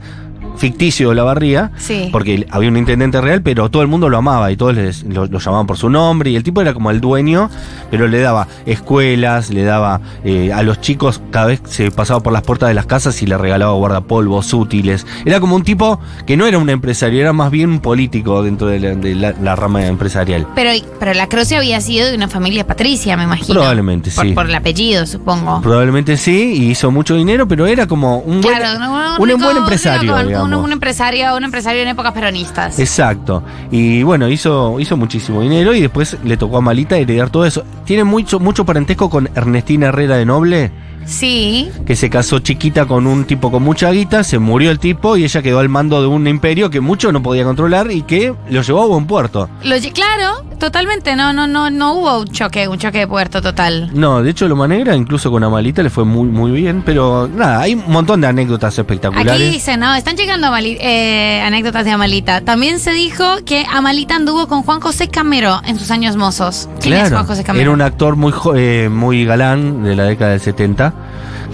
ficticio 0.58 1.10
de 1.10 1.16
la 1.16 1.24
barría, 1.24 1.72
Sí. 1.78 2.10
porque 2.12 2.46
había 2.50 2.70
un 2.70 2.78
intendente 2.78 3.20
real, 3.22 3.42
pero 3.42 3.70
todo 3.70 3.82
el 3.82 3.88
mundo 3.88 4.10
lo 4.10 4.18
amaba 4.18 4.52
y 4.52 4.58
todos 4.58 4.76
les- 4.76 5.04
lo, 5.04 5.26
lo 5.28 5.40
llamaban 5.40 5.68
por 5.68 5.78
su 5.78 5.90
nombre 5.90 6.30
y 6.32 6.36
el 6.36 6.44
tipo 6.44 6.62
era 6.62 6.74
como 6.74 6.92
el 6.92 7.02
dueño, 7.02 7.50
pero 7.92 8.08
le 8.08 8.20
daba 8.20 8.48
escuelas, 8.66 9.50
le 9.50 9.64
daba 9.64 10.00
eh, 10.24 10.54
a 10.54 10.64
los 10.64 10.80
chicos, 10.82 11.22
cada 11.32 11.48
vez 11.48 11.62
se 11.66 11.92
pasaba 11.92 12.20
por 12.22 12.34
las 12.34 12.44
puertas 12.44 12.70
de 12.70 12.76
las 12.76 12.86
casas 12.86 13.22
y 13.22 13.26
le 13.26 13.38
regalaba 13.38 13.74
guardapolvos 13.74 14.54
útiles. 14.54 15.06
Era 15.26 15.40
como 15.40 15.56
un 15.56 15.64
tipo 15.64 16.00
que 16.26 16.38
no 16.38 16.46
era 16.46 16.58
un 16.58 16.70
empresario, 16.70 17.20
era 17.22 17.34
más 17.34 17.52
bien 17.52 17.70
un 17.70 17.80
político 17.80 18.44
dentro 18.44 18.68
de 18.68 18.80
la, 18.80 18.96
de 18.96 19.16
la- 19.16 19.34
la 19.42 19.56
rama 19.56 19.86
empresarial. 19.86 20.48
Pero, 20.56 20.72
pero 21.00 21.14
la 21.14 21.28
Croce 21.28 21.56
había 21.58 21.82
sido 21.82 22.08
de 22.08 22.16
una 22.16 22.28
familia 22.28 22.66
patricia, 22.68 23.18
me 23.18 23.24
imagino. 23.24 23.56
Probablemente, 23.56 24.12
Por- 24.12 24.26
sí. 24.26 24.32
Por, 24.34 24.46
el 24.48 24.56
apellido, 24.56 25.06
supongo. 25.06 25.62
Probablemente 25.62 26.18
sí, 26.18 26.54
y 26.58 26.70
hizo 26.72 26.92
mucho 26.92 27.16
dinero, 27.16 27.48
pero 27.48 27.66
era 27.66 27.88
como 27.88 28.20
un 28.20 28.42
buen, 28.42 28.56
un, 28.56 29.22
un 29.22 29.28
rico- 29.30 29.44
buen 29.44 29.58
empresario. 29.58 30.16
rico- 30.18 30.45
digamos. 30.52 30.66
un 30.66 30.72
empresario, 30.74 31.36
un 31.36 31.44
empresario 31.44 31.82
en 31.82 31.88
épocas 31.90 32.14
peronistas. 32.14 32.80
Exacto. 32.80 33.44
Y 33.72 34.04
bueno, 34.04 34.28
hizo, 34.30 34.80
hizo 34.80 34.98
muchísimo 34.98 35.42
dinero 35.42 35.74
y 35.74 35.82
después 35.82 36.18
le 36.24 36.38
tocó 36.38 36.58
a 36.58 36.62
Malita 36.62 36.98
heredar 36.98 37.30
todo 37.30 37.46
eso. 37.46 37.64
Tiene 37.86 38.04
mucho, 38.04 38.40
mucho 38.40 38.66
parentesco 38.66 39.10
con 39.10 39.30
Ernestina 39.36 39.88
Herrera 39.88 40.18
de 40.18 40.26
Noble, 40.26 40.72
Sí. 41.06 41.70
que 41.86 41.96
se 41.96 42.10
casó 42.10 42.40
chiquita 42.40 42.86
con 42.88 43.06
un 43.06 43.26
tipo 43.26 43.52
con 43.52 43.62
mucha 43.62 43.92
guita, 43.92 44.24
se 44.24 44.40
murió 44.40 44.72
el 44.72 44.80
tipo 44.80 45.18
y 45.18 45.24
ella 45.24 45.42
quedó 45.44 45.60
al 45.60 45.70
mando 45.70 46.02
de 46.02 46.08
un 46.08 46.28
imperio 46.28 46.72
que 46.72 46.80
mucho 46.82 47.12
no 47.12 47.22
podía 47.22 47.44
controlar 47.44 47.92
y 47.92 48.02
que 48.02 48.34
lo 48.50 48.62
llevó 48.64 48.82
a 48.82 48.88
buen 48.88 49.06
puerto. 49.06 49.48
Lo, 49.64 49.76
claro, 49.94 50.44
totalmente. 50.60 51.16
No, 51.16 51.34
no, 51.34 51.48
no, 51.48 51.70
no 51.70 51.94
hubo 51.94 52.20
un 52.20 52.28
choque, 52.28 52.68
un 52.68 52.78
choque 52.78 53.00
de 53.00 53.08
puerto 53.08 53.42
total. 53.42 53.90
No, 53.94 54.22
de 54.24 54.32
hecho, 54.32 54.48
Loma 54.48 54.68
Negra, 54.68 54.96
incluso 54.96 55.30
con 55.32 55.44
Amalita, 55.44 55.82
le 55.84 55.90
fue 55.90 56.06
muy, 56.06 56.28
muy 56.28 56.52
bien. 56.52 56.84
Pero 56.86 57.28
nada, 57.28 57.62
hay 57.62 57.76
un 57.76 57.84
montón 57.92 58.22
de 58.22 58.28
anécdotas 58.28 58.78
espectaculares. 58.78 59.32
Aquí 59.34 59.44
dicen, 59.50 59.80
no, 59.80 59.94
están 59.96 60.16
llegando 60.18 60.48
Amali- 60.48 60.78
eh, 60.80 61.42
anécdotas 61.46 61.86
de 61.86 61.92
Amalita. 61.92 62.42
También 62.42 62.80
se 62.80 62.92
dijo 62.94 63.24
que 63.46 63.66
Amalita 63.72 64.16
anduvo 64.16 64.48
con 64.48 64.64
Juan 64.64 64.80
José 64.80 65.08
Camero 65.08 65.62
en 65.66 65.78
sus 65.80 65.92
años 65.92 66.16
mozos. 66.16 66.70
¿Quién 66.82 66.94
es 66.96 67.00
Claro, 67.02 67.16
Juan 67.18 67.28
José 67.28 67.44
Camero? 67.44 67.64
era 67.64 67.72
un 67.72 67.82
actor 67.82 68.16
muy, 68.16 68.34
eh, 68.56 68.90
muy 68.92 69.26
galán 69.26 69.84
de 69.84 69.96
la 69.96 70.04
década 70.04 70.32
del 70.32 70.40
70 70.42 70.94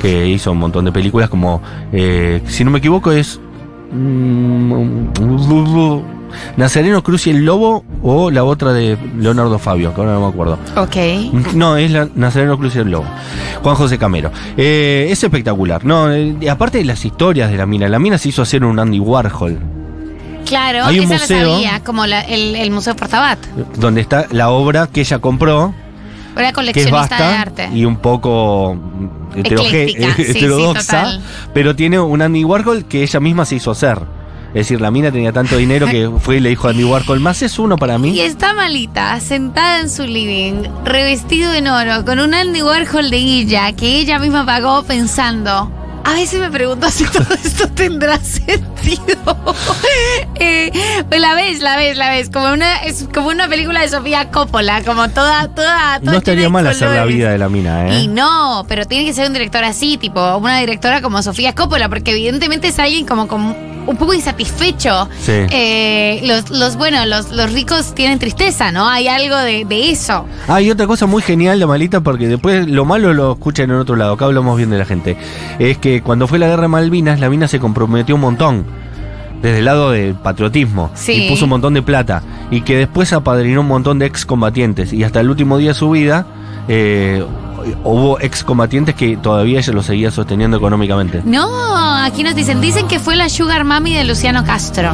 que 0.01 0.27
hizo 0.27 0.51
un 0.51 0.57
montón 0.57 0.85
de 0.85 0.91
películas 0.91 1.29
como, 1.29 1.61
eh, 1.91 2.41
si 2.47 2.63
no 2.63 2.71
me 2.71 2.79
equivoco, 2.79 3.11
es 3.11 3.39
mm, 3.91 4.73
Nazareno 6.57 7.03
Cruz 7.03 7.27
y 7.27 7.31
el 7.31 7.45
Lobo 7.45 7.83
o 8.03 8.31
la 8.31 8.43
otra 8.43 8.73
de 8.73 8.97
Leonardo 9.17 9.59
Fabio, 9.59 9.93
que 9.93 10.01
ahora 10.01 10.13
no 10.13 10.21
me 10.21 10.27
acuerdo. 10.27 10.57
Ok. 10.75 10.95
No, 11.53 11.77
es 11.77 11.91
la 11.91 12.07
Nazareno 12.15 12.57
Cruz 12.57 12.75
y 12.75 12.79
el 12.79 12.91
Lobo. 12.91 13.05
Juan 13.63 13.75
José 13.75 13.97
Camero. 13.97 14.31
Eh, 14.57 15.07
es 15.09 15.23
espectacular. 15.23 15.83
No, 15.85 16.11
eh, 16.11 16.35
aparte 16.49 16.77
de 16.79 16.85
las 16.85 17.03
historias 17.05 17.51
de 17.51 17.57
la 17.57 17.65
mina, 17.65 17.87
la 17.87 17.99
mina 17.99 18.17
se 18.17 18.29
hizo 18.29 18.41
hacer 18.41 18.63
un 18.63 18.79
Andy 18.79 18.99
Warhol, 18.99 19.59
Claro, 20.45 20.85
Hay 20.85 20.99
un 20.99 21.05
esa 21.05 21.13
museo. 21.13 21.47
la 21.47 21.53
sabía, 21.53 21.79
como 21.83 22.05
la- 22.07 22.21
el, 22.21 22.55
el 22.55 22.71
Museo 22.71 22.95
Portabat. 22.95 23.37
donde 23.77 24.01
está 24.01 24.25
la 24.31 24.49
obra 24.49 24.87
que 24.87 25.01
ella 25.01 25.19
compró, 25.19 25.73
Era 26.33 26.41
que 26.41 26.47
es 26.47 26.53
coleccionista 26.53 27.15
de 27.15 27.21
basta 27.23 27.41
arte. 27.41 27.69
y 27.73 27.85
un 27.85 27.97
poco 27.97 28.75
Ecléctica, 29.35 30.13
sí, 30.17 30.23
sí, 30.25 30.31
heterodoxa, 30.31 31.03
total. 31.03 31.21
pero 31.53 31.75
tiene 31.75 31.99
un 31.99 32.21
Andy 32.21 32.43
Warhol 32.43 32.83
que 32.85 33.03
ella 33.03 33.19
misma 33.21 33.45
se 33.45 33.55
hizo 33.55 33.71
hacer. 33.71 33.99
Es 34.53 34.67
decir, 34.67 34.81
la 34.81 34.91
mina 34.91 35.11
tenía 35.11 35.31
tanto 35.31 35.55
dinero 35.57 35.87
que 35.87 36.09
fue 36.19 36.37
y 36.37 36.39
le 36.41 36.49
dijo 36.49 36.67
a 36.67 36.71
Andy 36.71 36.83
Warhol, 36.83 37.19
más 37.19 37.41
es 37.41 37.57
uno 37.57 37.77
para 37.77 37.95
Y 37.95 37.99
mí. 37.99 38.19
está 38.19 38.53
malita, 38.53 39.19
sentada 39.19 39.79
en 39.79 39.89
su 39.89 40.03
living, 40.05 40.63
revestido 40.83 41.53
en 41.53 41.67
oro, 41.67 42.03
con 42.05 42.19
un 42.19 42.33
Andy 42.33 42.61
Warhol 42.61 43.09
de 43.09 43.17
guilla 43.17 43.71
que 43.73 43.99
ella 43.99 44.19
misma 44.19 44.45
pagó 44.45 44.83
pensando. 44.83 45.71
A 46.03 46.13
veces 46.15 46.39
me 46.39 46.49
pregunto 46.49 46.89
si 46.89 47.05
todo 47.05 47.33
esto 47.43 47.67
tendrá 47.69 48.17
sentido. 48.19 49.15
Eh, 50.43 50.71
pues 51.07 51.21
la 51.21 51.35
ves, 51.35 51.59
la 51.61 51.77
ves, 51.77 51.97
la 51.97 52.09
ves. 52.09 52.29
Como 52.31 52.51
una, 52.51 52.77
es 52.77 53.07
como 53.13 53.27
una 53.29 53.47
película 53.47 53.81
de 53.81 53.89
Sofía 53.89 54.31
Coppola, 54.31 54.81
como 54.83 55.07
toda, 55.09 55.47
toda, 55.49 55.99
toda 55.99 56.11
No 56.11 56.17
estaría 56.17 56.49
mal 56.49 56.65
hacer 56.65 56.89
la 56.89 57.05
vida 57.05 57.29
de 57.29 57.37
la 57.37 57.47
mina, 57.47 57.87
¿eh? 57.89 57.99
Y 57.99 58.07
no, 58.07 58.65
pero 58.67 58.85
tiene 58.85 59.05
que 59.05 59.13
ser 59.13 59.27
un 59.27 59.33
director 59.33 59.63
así, 59.63 59.97
tipo 59.97 60.37
una 60.37 60.57
directora 60.59 61.01
como 61.01 61.21
Sofía 61.21 61.53
Coppola, 61.53 61.89
porque 61.89 62.11
evidentemente 62.11 62.69
es 62.69 62.79
alguien 62.79 63.05
como, 63.05 63.27
como 63.27 63.55
un 63.87 63.97
poco 63.97 64.13
insatisfecho. 64.13 65.09
Sí. 65.21 65.31
Eh, 65.51 66.21
los, 66.25 66.49
los, 66.49 66.75
bueno, 66.77 67.05
los, 67.05 67.31
los 67.31 67.51
ricos 67.53 67.93
tienen 67.95 68.19
tristeza, 68.19 68.71
¿no? 68.71 68.87
Hay 68.87 69.07
algo 69.07 69.37
de, 69.37 69.65
de 69.65 69.89
eso. 69.91 70.25
Ah, 70.47 70.61
y 70.61 70.69
otra 70.71 70.87
cosa 70.87 71.05
muy 71.05 71.21
genial 71.21 71.59
de 71.59 71.65
Malita, 71.65 72.01
porque 72.01 72.27
después 72.27 72.67
lo 72.67 72.85
malo 72.85 73.13
lo 73.13 73.33
escuchan 73.33 73.69
en 73.71 73.77
otro 73.77 73.95
lado, 73.95 74.13
acá 74.13 74.25
hablamos 74.25 74.57
bien 74.57 74.69
de 74.69 74.77
la 74.77 74.85
gente, 74.85 75.17
es 75.59 75.77
que 75.77 76.01
cuando 76.01 76.27
fue 76.27 76.39
la 76.39 76.47
guerra 76.47 76.63
de 76.63 76.67
Malvinas, 76.67 77.19
la 77.19 77.29
mina 77.29 77.47
se 77.47 77.59
comprometió 77.59 78.15
un 78.15 78.21
montón, 78.21 78.65
desde 79.41 79.59
el 79.59 79.65
lado 79.65 79.91
del 79.91 80.13
patriotismo, 80.15 80.91
Sí. 80.93 81.13
y 81.25 81.29
puso 81.29 81.45
un 81.45 81.49
montón 81.49 81.73
de 81.73 81.81
plata, 81.81 82.21
y 82.51 82.61
que 82.61 82.75
después 82.77 83.11
apadrinó 83.13 83.61
un 83.61 83.67
montón 83.67 83.97
de 83.99 84.05
excombatientes, 84.05 84.93
y 84.93 85.03
hasta 85.03 85.19
el 85.19 85.29
último 85.29 85.57
día 85.57 85.69
de 85.69 85.73
su 85.75 85.89
vida 85.89 86.25
eh, 86.67 87.25
hubo 87.83 88.19
excombatientes 88.19 88.95
que 88.95 89.17
todavía 89.17 89.59
ella 89.59 89.73
lo 89.73 89.83
seguía 89.83 90.11
sosteniendo 90.11 90.57
económicamente. 90.57 91.21
No, 91.25 91.47
aquí 92.03 92.23
nos 92.23 92.35
dicen, 92.35 92.61
dicen 92.61 92.87
que 92.87 92.99
fue 92.99 93.15
la 93.15 93.29
Sugar 93.29 93.63
Mami 93.63 93.93
de 93.95 94.03
Luciano 94.03 94.43
Castro. 94.45 94.91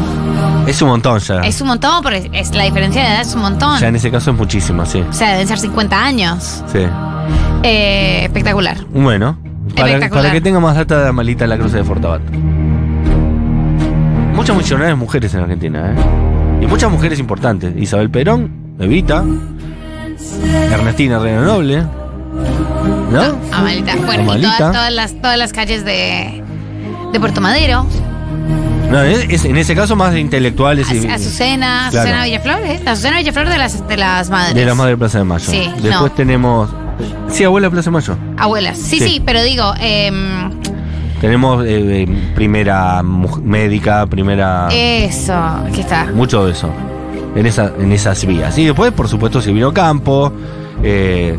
Es 0.68 0.82
un 0.82 0.90
montón 0.90 1.20
ya. 1.20 1.42
Es 1.42 1.62
un 1.62 1.68
montón, 1.68 2.02
porque 2.04 2.30
es, 2.34 2.54
la 2.54 2.64
diferencia 2.64 3.02
de 3.02 3.08
edad 3.08 3.22
es 3.22 3.34
un 3.36 3.42
montón. 3.42 3.80
Ya 3.80 3.88
en 3.88 3.96
ese 3.96 4.12
caso 4.12 4.32
es 4.32 4.38
muchísimo, 4.38 4.86
sí. 4.86 5.04
O 5.10 5.14
sea, 5.14 5.32
deben 5.32 5.48
ser 5.48 5.60
50 5.60 6.04
años. 6.04 6.64
sí. 6.72 6.80
Eh, 7.64 8.22
espectacular. 8.24 8.78
Bueno, 8.94 9.38
para, 9.76 9.88
Espectacular. 9.88 10.24
para 10.24 10.34
que 10.34 10.42
tenga 10.42 10.60
más 10.60 10.76
data 10.76 11.06
de 11.06 11.12
Malita 11.12 11.44
en 11.44 11.50
la 11.50 11.58
cruce 11.58 11.78
de 11.78 11.84
Fortabat. 11.84 12.22
Muchas 14.36 14.56
millonarias 14.56 14.98
mujeres 14.98 15.34
en 15.34 15.42
Argentina, 15.42 15.92
¿eh? 15.92 16.64
Y 16.64 16.68
muchas 16.68 16.92
mujeres 16.92 17.20
importantes. 17.20 17.74
Isabel 17.76 18.10
Perón, 18.10 18.76
Evita, 18.80 19.24
Ernestina 20.72 21.20
Reina 21.20 21.42
Noble, 21.42 21.84
¿no? 23.12 23.38
Amalita. 23.54 23.96
Y 23.96 24.00
todas, 24.42 24.58
todas 24.58 24.92
las, 24.94 25.14
todas 25.22 25.38
las 25.38 25.54
calles 25.54 25.84
de, 25.86 26.44
de 27.12 27.20
Puerto 27.20 27.42
Madero. 27.42 27.86
No, 28.92 29.02
es, 29.02 29.44
en 29.44 29.58
ese 29.58 29.76
caso 29.76 29.96
más 29.98 30.14
de 30.14 30.22
intelectuales 30.22 30.90
y 30.92 31.00
Azu- 31.02 31.12
Azucena, 31.14 31.88
Claro. 31.92 32.08
Azucena 32.10 32.24
Villaflor, 32.24 32.60
¿eh? 32.66 32.80
La 32.86 32.92
Azucena 32.92 33.18
Villaflor 33.18 33.50
de 33.50 33.58
las, 33.58 33.88
de 33.88 33.98
las 33.98 34.30
madres. 34.30 34.56
de 34.56 34.66
la 34.66 34.76
Madre 34.76 34.92
de 34.92 34.98
Plaza 34.98 35.18
de 35.18 35.24
Mayo. 35.26 35.46
Sí, 35.52 35.70
Después 35.82 36.12
no. 36.12 36.12
tenemos... 36.12 36.70
Sí, 37.30 37.44
abuela 37.44 37.68
de 37.68 37.72
Plaza 37.72 37.90
de 37.90 37.94
Mayo. 37.94 38.18
Abuelas. 38.38 38.78
Sí, 38.78 39.00
Sí. 39.00 39.10
sí, 39.10 39.22
pero 39.26 39.44
digo, 39.44 39.74
em, 39.82 40.50
Tenemos 41.20 41.66
eh, 41.66 42.04
eh, 42.04 42.32
primera 42.34 43.02
médica, 43.04 44.06
primera... 44.06 44.70
eso, 44.72 45.34
aquí 45.36 45.82
está. 45.82 46.06
Mucho 46.14 46.46
de 46.46 46.54
eso. 46.54 46.70
En, 47.36 47.46
esa, 47.46 47.74
en 47.80 47.92
esas 47.92 48.26
vías. 48.26 48.58
Y 48.58 48.66
después, 48.66 48.94
por 48.94 49.10
supuesto, 49.10 49.42
Silvino 49.42 49.74
Campo. 49.74 50.32
eh, 50.82 51.38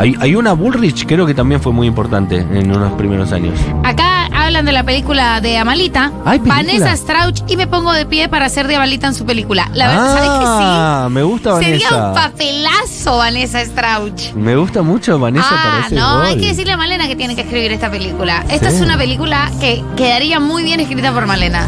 hay, 0.00 0.16
hay 0.18 0.34
una 0.34 0.54
Bullrich, 0.54 1.04
creo 1.06 1.26
que 1.26 1.34
también 1.34 1.60
fue 1.60 1.72
muy 1.72 1.86
importante 1.86 2.38
en 2.38 2.74
unos 2.74 2.92
primeros 2.94 3.32
años. 3.32 3.58
Acá 3.84 4.28
hablan 4.32 4.64
de 4.64 4.72
la 4.72 4.82
película 4.82 5.42
de 5.42 5.58
Amalita, 5.58 6.10
¿Hay 6.24 6.38
película? 6.38 6.54
Vanessa 6.62 6.96
Strauch, 6.96 7.42
y 7.48 7.56
me 7.58 7.66
pongo 7.66 7.92
de 7.92 8.06
pie 8.06 8.28
para 8.30 8.46
hacer 8.46 8.66
de 8.66 8.76
Amalita 8.76 9.08
en 9.08 9.14
su 9.14 9.26
película. 9.26 9.68
La 9.74 9.88
verdad, 9.88 10.06
¿sabes 10.06 10.30
que 10.30 10.44
ah, 10.46 11.08
me 11.10 11.22
gusta 11.22 11.58
sí? 11.58 11.64
Sería 11.66 11.88
un 11.90 11.96
Vanessa. 12.14 12.30
papelazo 12.30 13.16
Vanessa 13.18 13.60
Strauch. 13.66 14.32
Me 14.34 14.56
gusta 14.56 14.80
mucho 14.80 15.18
Vanessa 15.18 15.46
ah, 15.50 15.62
para 15.62 15.86
ese 15.86 15.94
no, 15.94 16.22
hay 16.22 16.38
que 16.38 16.46
decirle 16.46 16.72
a 16.72 16.76
Malena 16.78 17.06
que 17.06 17.16
tiene 17.16 17.34
que 17.34 17.42
escribir 17.42 17.70
esta 17.70 17.90
película. 17.90 18.42
Esta 18.48 18.70
Sí. 18.70 18.76
es 18.76 18.82
una 18.82 18.96
película 18.96 19.50
que 19.60 19.84
quedaría 19.98 20.40
muy 20.40 20.62
bien 20.62 20.80
escrita 20.80 21.12
por 21.12 21.26
Malena. 21.26 21.66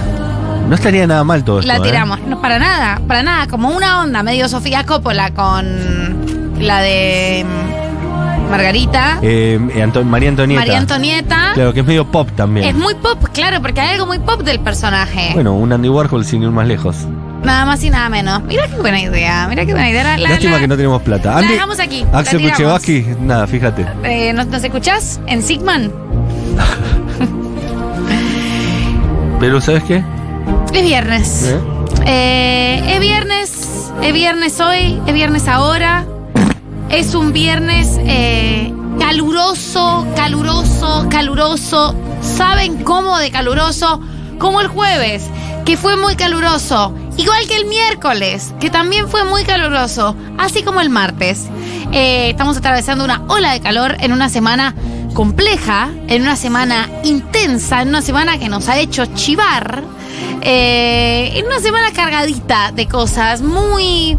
No 0.68 0.74
estaría 0.74 1.06
nada 1.06 1.22
mal 1.22 1.44
todo 1.44 1.58
esto. 1.60 1.68
La 1.70 1.76
¿eh? 1.76 1.80
tiramos. 1.82 2.18
No, 2.22 2.40
para 2.40 2.58
nada, 2.58 2.98
para 3.06 3.22
nada. 3.22 3.46
Como 3.46 3.68
una 3.76 4.00
onda 4.00 4.22
medio 4.22 4.48
Sofía 4.48 4.86
Coppola 4.86 5.34
con 5.34 5.66
la 6.58 6.80
de 6.80 7.44
mm, 7.44 7.71
Margarita, 8.52 9.18
Eh, 9.22 9.58
Anto- 9.82 10.04
María 10.04 10.28
Antonieta. 10.28 10.60
María 10.60 10.78
Antonieta. 10.78 11.50
Claro, 11.54 11.72
que 11.72 11.80
es 11.80 11.86
medio 11.86 12.06
pop 12.06 12.28
también. 12.36 12.66
Es 12.68 12.74
muy 12.74 12.94
pop, 12.94 13.18
claro, 13.32 13.60
porque 13.60 13.80
hay 13.80 13.94
algo 13.94 14.06
muy 14.06 14.18
pop 14.20 14.42
del 14.42 14.60
personaje. 14.60 15.30
Bueno, 15.34 15.54
un 15.54 15.72
Andy 15.72 15.88
Warhol 15.88 16.24
sin 16.24 16.42
ir 16.42 16.50
más 16.50 16.66
lejos. 16.66 16.96
Nada 17.42 17.64
más 17.66 17.82
y 17.82 17.90
nada 17.90 18.08
menos. 18.08 18.40
Mira 18.44 18.68
qué 18.68 18.76
buena 18.76 19.00
idea, 19.00 19.46
mira 19.48 19.66
qué 19.66 19.72
buena 19.72 19.90
idea. 19.90 20.04
La- 20.04 20.16
la- 20.16 20.28
Lástima 20.30 20.52
la- 20.54 20.60
que 20.60 20.68
no 20.68 20.76
tenemos 20.76 21.02
plata. 21.02 21.30
la 21.32 21.38
Andy, 21.38 21.52
dejamos 21.54 21.80
aquí. 21.80 22.04
la 22.12 22.18
Axel. 22.20 22.40
Kuchevaski, 22.50 23.04
nada, 23.20 23.46
fíjate. 23.48 23.84
Eh, 24.04 24.32
¿nos, 24.32 24.46
nos 24.46 24.62
escuchás? 24.62 25.20
¿En 25.26 25.42
Sigman? 25.42 25.90
Pero 29.40 29.60
¿sabes 29.60 29.82
qué? 29.84 30.04
Es 30.72 30.82
viernes. 30.82 31.44
¿Eh? 31.48 31.58
Eh, 32.06 32.82
es 32.94 33.00
viernes, 33.00 33.90
es 34.02 34.12
viernes 34.12 34.60
hoy, 34.60 35.00
es 35.06 35.14
viernes 35.14 35.48
ahora. 35.48 36.04
Es 36.92 37.14
un 37.14 37.32
viernes 37.32 37.98
eh, 38.06 38.70
caluroso, 39.00 40.06
caluroso, 40.14 41.06
caluroso. 41.08 41.96
¿Saben 42.20 42.84
cómo 42.84 43.16
de 43.16 43.30
caluroso? 43.30 43.98
Como 44.38 44.60
el 44.60 44.68
jueves, 44.68 45.24
que 45.64 45.78
fue 45.78 45.96
muy 45.96 46.16
caluroso. 46.16 46.94
Igual 47.16 47.46
que 47.48 47.56
el 47.56 47.64
miércoles, 47.64 48.52
que 48.60 48.68
también 48.68 49.08
fue 49.08 49.24
muy 49.24 49.42
caluroso. 49.44 50.14
Así 50.36 50.62
como 50.62 50.82
el 50.82 50.90
martes. 50.90 51.46
Eh, 51.92 52.28
estamos 52.28 52.58
atravesando 52.58 53.04
una 53.04 53.22
ola 53.26 53.54
de 53.54 53.60
calor 53.60 53.96
en 53.98 54.12
una 54.12 54.28
semana 54.28 54.74
compleja, 55.14 55.88
en 56.08 56.20
una 56.20 56.36
semana 56.36 56.90
intensa, 57.04 57.80
en 57.80 57.88
una 57.88 58.02
semana 58.02 58.38
que 58.38 58.50
nos 58.50 58.68
ha 58.68 58.78
hecho 58.78 59.06
chivar. 59.14 59.82
Eh, 60.42 61.38
en 61.38 61.46
una 61.46 61.60
semana 61.60 61.90
cargadita 61.92 62.72
de 62.72 62.86
cosas, 62.86 63.40
muy 63.42 64.18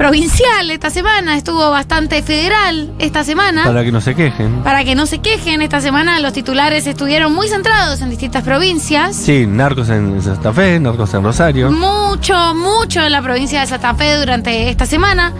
provincial 0.00 0.70
esta 0.70 0.88
semana, 0.88 1.36
estuvo 1.36 1.70
bastante 1.70 2.22
federal 2.22 2.90
esta 2.98 3.22
semana. 3.22 3.64
Para 3.64 3.84
que 3.84 3.92
no 3.92 4.00
se 4.00 4.14
quejen. 4.14 4.62
Para 4.62 4.82
que 4.82 4.94
no 4.94 5.04
se 5.04 5.18
quejen, 5.18 5.60
esta 5.60 5.82
semana 5.82 6.18
los 6.20 6.32
titulares 6.32 6.86
estuvieron 6.86 7.34
muy 7.34 7.48
centrados 7.48 8.00
en 8.00 8.08
distintas 8.08 8.42
provincias. 8.42 9.14
Sí, 9.14 9.46
narcos 9.46 9.90
en 9.90 10.22
Santa 10.22 10.54
Fe, 10.54 10.80
narcos 10.80 11.12
en 11.12 11.22
Rosario. 11.22 11.70
Mucho, 11.70 12.54
mucho 12.54 13.02
en 13.02 13.12
la 13.12 13.20
provincia 13.20 13.60
de 13.60 13.66
Santa 13.66 13.94
Fe 13.94 14.16
durante 14.16 14.70
esta 14.70 14.86
semana. 14.86 15.34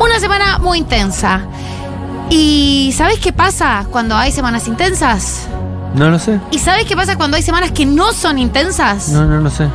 Una 0.00 0.18
semana 0.18 0.58
muy 0.58 0.78
intensa. 0.78 1.42
¿Y 2.28 2.92
sabes 2.96 3.20
qué 3.20 3.32
pasa 3.32 3.86
cuando 3.88 4.16
hay 4.16 4.32
semanas 4.32 4.66
intensas? 4.66 5.46
No 5.94 6.10
lo 6.10 6.18
sé. 6.18 6.40
¿Y 6.50 6.58
sabes 6.58 6.86
qué 6.86 6.96
pasa 6.96 7.16
cuando 7.16 7.36
hay 7.36 7.44
semanas 7.44 7.70
que 7.70 7.86
no 7.86 8.12
son 8.12 8.40
intensas? 8.40 9.10
No, 9.10 9.26
no 9.26 9.40
lo 9.40 9.48
sé. 9.48 9.68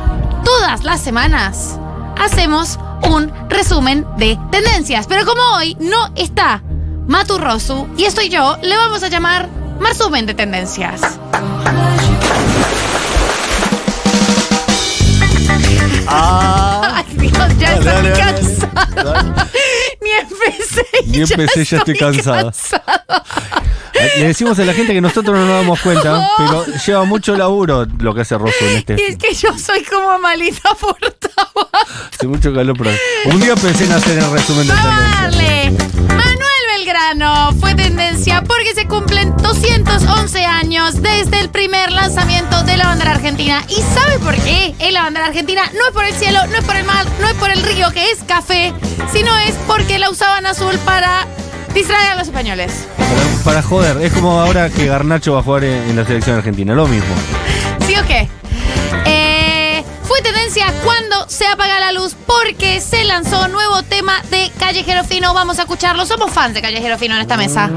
todas 0.44 0.84
las 0.84 1.00
semanas 1.00 1.78
hacemos 2.18 2.78
un 3.02 3.32
resumen 3.48 4.06
de 4.16 4.38
tendencias. 4.50 5.06
Pero 5.06 5.24
como 5.24 5.42
hoy 5.56 5.76
no 5.80 6.10
está 6.16 6.62
Matu 7.06 7.38
Rosu 7.38 7.86
y 7.96 8.04
estoy 8.04 8.28
yo, 8.28 8.56
le 8.62 8.76
vamos 8.76 9.02
a 9.02 9.08
llamar 9.08 9.48
Marsumen 9.80 10.26
de 10.26 10.34
tendencias. 10.34 11.18
Ah. 16.10 16.94
Ay, 16.96 17.16
Dios, 17.16 17.58
ya 17.58 17.74
estoy 17.74 18.12
cansada. 18.12 19.48
Ni 21.06 21.20
empecé, 21.20 21.64
ya 21.64 21.78
estoy 21.78 21.98
cansado. 21.98 22.52
Le 24.18 24.26
decimos 24.26 24.58
a 24.58 24.64
la 24.64 24.72
gente 24.74 24.92
que 24.92 25.00
nosotros 25.00 25.36
no 25.36 25.44
nos 25.46 25.60
damos 25.60 25.80
cuenta, 25.80 26.28
pero 26.36 26.64
lleva 26.66 27.04
mucho 27.04 27.36
laburo 27.36 27.86
lo 27.98 28.14
que 28.14 28.20
hace 28.22 28.38
Rosso 28.38 28.64
en 28.64 28.76
este. 28.76 28.96
Y 28.98 29.02
es 29.12 29.16
que 29.16 29.34
yo 29.34 29.56
soy 29.58 29.82
como 29.84 30.10
Amalita 30.10 30.74
Portavoz. 30.74 31.68
Hace 32.12 32.26
mucho 32.26 32.54
calor, 32.54 32.76
pero 32.78 32.90
un 33.26 33.40
día 33.40 33.54
pensé 33.56 33.84
en 33.84 33.92
hacer 33.92 34.18
el 34.18 34.30
resumen 34.30 34.66
de 34.66 34.74
darle. 34.74 35.70
Manuel 36.06 36.47
Belgrano 36.78 37.52
fue 37.58 37.74
tendencia 37.74 38.44
porque 38.46 38.72
se 38.72 38.86
cumplen 38.86 39.34
211 39.38 40.44
años 40.44 41.02
desde 41.02 41.40
el 41.40 41.50
primer 41.50 41.90
lanzamiento 41.90 42.62
de 42.62 42.76
la 42.76 42.86
bandera 42.86 43.10
argentina. 43.12 43.64
¿Y 43.68 43.82
sabe 43.82 44.20
por 44.20 44.36
qué? 44.36 44.76
Es 44.78 44.92
la 44.92 45.02
bandera 45.02 45.26
argentina 45.26 45.62
no 45.74 45.86
es 45.88 45.92
por 45.92 46.04
el 46.04 46.14
cielo, 46.14 46.38
no 46.46 46.56
es 46.56 46.64
por 46.64 46.76
el 46.76 46.84
mar, 46.84 47.04
no 47.20 47.26
es 47.26 47.34
por 47.34 47.50
el 47.50 47.64
río 47.64 47.90
que 47.90 48.12
es 48.12 48.22
café, 48.22 48.72
sino 49.12 49.36
es 49.38 49.56
porque 49.66 49.98
la 49.98 50.08
usaban 50.08 50.46
azul 50.46 50.78
para 50.84 51.26
distraer 51.74 52.12
a 52.12 52.14
los 52.14 52.28
españoles. 52.28 52.86
Para, 52.96 53.44
para 53.44 53.62
joder, 53.62 53.96
es 54.00 54.12
como 54.12 54.40
ahora 54.40 54.70
que 54.70 54.86
Garnacho 54.86 55.32
va 55.32 55.40
a 55.40 55.42
jugar 55.42 55.64
en, 55.64 55.90
en 55.90 55.96
la 55.96 56.06
selección 56.06 56.36
argentina, 56.36 56.74
lo 56.74 56.86
mismo. 56.86 57.12
¿Sí 57.88 57.96
o 57.96 58.06
qué? 58.06 58.28
Eh, 59.04 59.82
fue 60.04 60.22
tendencia 60.22 60.72
cuando 60.84 60.97
se 61.28 61.46
apaga 61.46 61.78
la 61.78 61.92
luz 61.92 62.16
porque 62.26 62.80
se 62.80 63.04
lanzó 63.04 63.48
nuevo 63.48 63.82
tema 63.82 64.14
de 64.30 64.50
Callejero 64.58 65.04
Fino. 65.04 65.34
Vamos 65.34 65.58
a 65.58 65.62
escucharlo. 65.62 66.06
Somos 66.06 66.32
fans 66.32 66.54
de 66.54 66.62
Callejero 66.62 66.98
Fino 66.98 67.14
en 67.14 67.20
esta 67.20 67.36
mesa. 67.36 67.70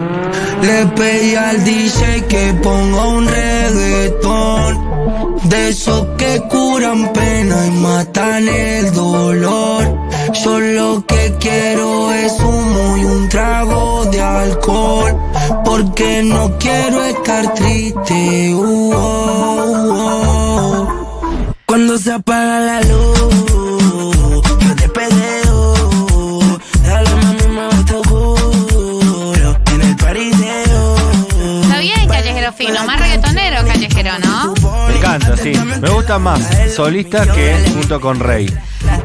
Le 0.62 0.86
pedí 0.88 1.36
al 1.36 1.64
DJ 1.64 2.26
que 2.28 2.54
ponga 2.62 3.08
un 3.08 3.28
reggaetón 3.28 4.92
De 5.44 5.70
esos 5.70 6.08
que 6.18 6.42
curan 6.50 7.12
pena 7.14 7.66
y 7.66 7.72
matan 7.72 8.48
el 8.48 8.94
dolor 8.94 9.98
Yo 10.44 10.60
lo 10.60 11.06
que 11.06 11.36
quiero 11.40 12.12
es 12.14 12.40
humo 12.40 12.98
y 12.98 13.06
un 13.06 13.28
trago 13.30 14.06
de 14.06 14.22
alcohol 14.22 15.18
Porque 15.66 16.22
no 16.24 16.58
quiero 16.60 17.04
estar 17.06 17.54
triste 17.56 18.54
uh, 18.54 18.94
oh, 18.94 19.88
oh. 19.90 20.88
Cuando 21.66 21.98
se 21.98 22.12
apaga 22.12 22.60
la 22.60 22.82
luz 22.82 23.11
sí. 35.44 35.54
Me 35.82 35.90
gusta 35.90 36.20
más 36.20 36.42
solista 36.76 37.26
que 37.32 37.56
junto 37.74 38.00
con 38.00 38.20
Rey. 38.20 38.54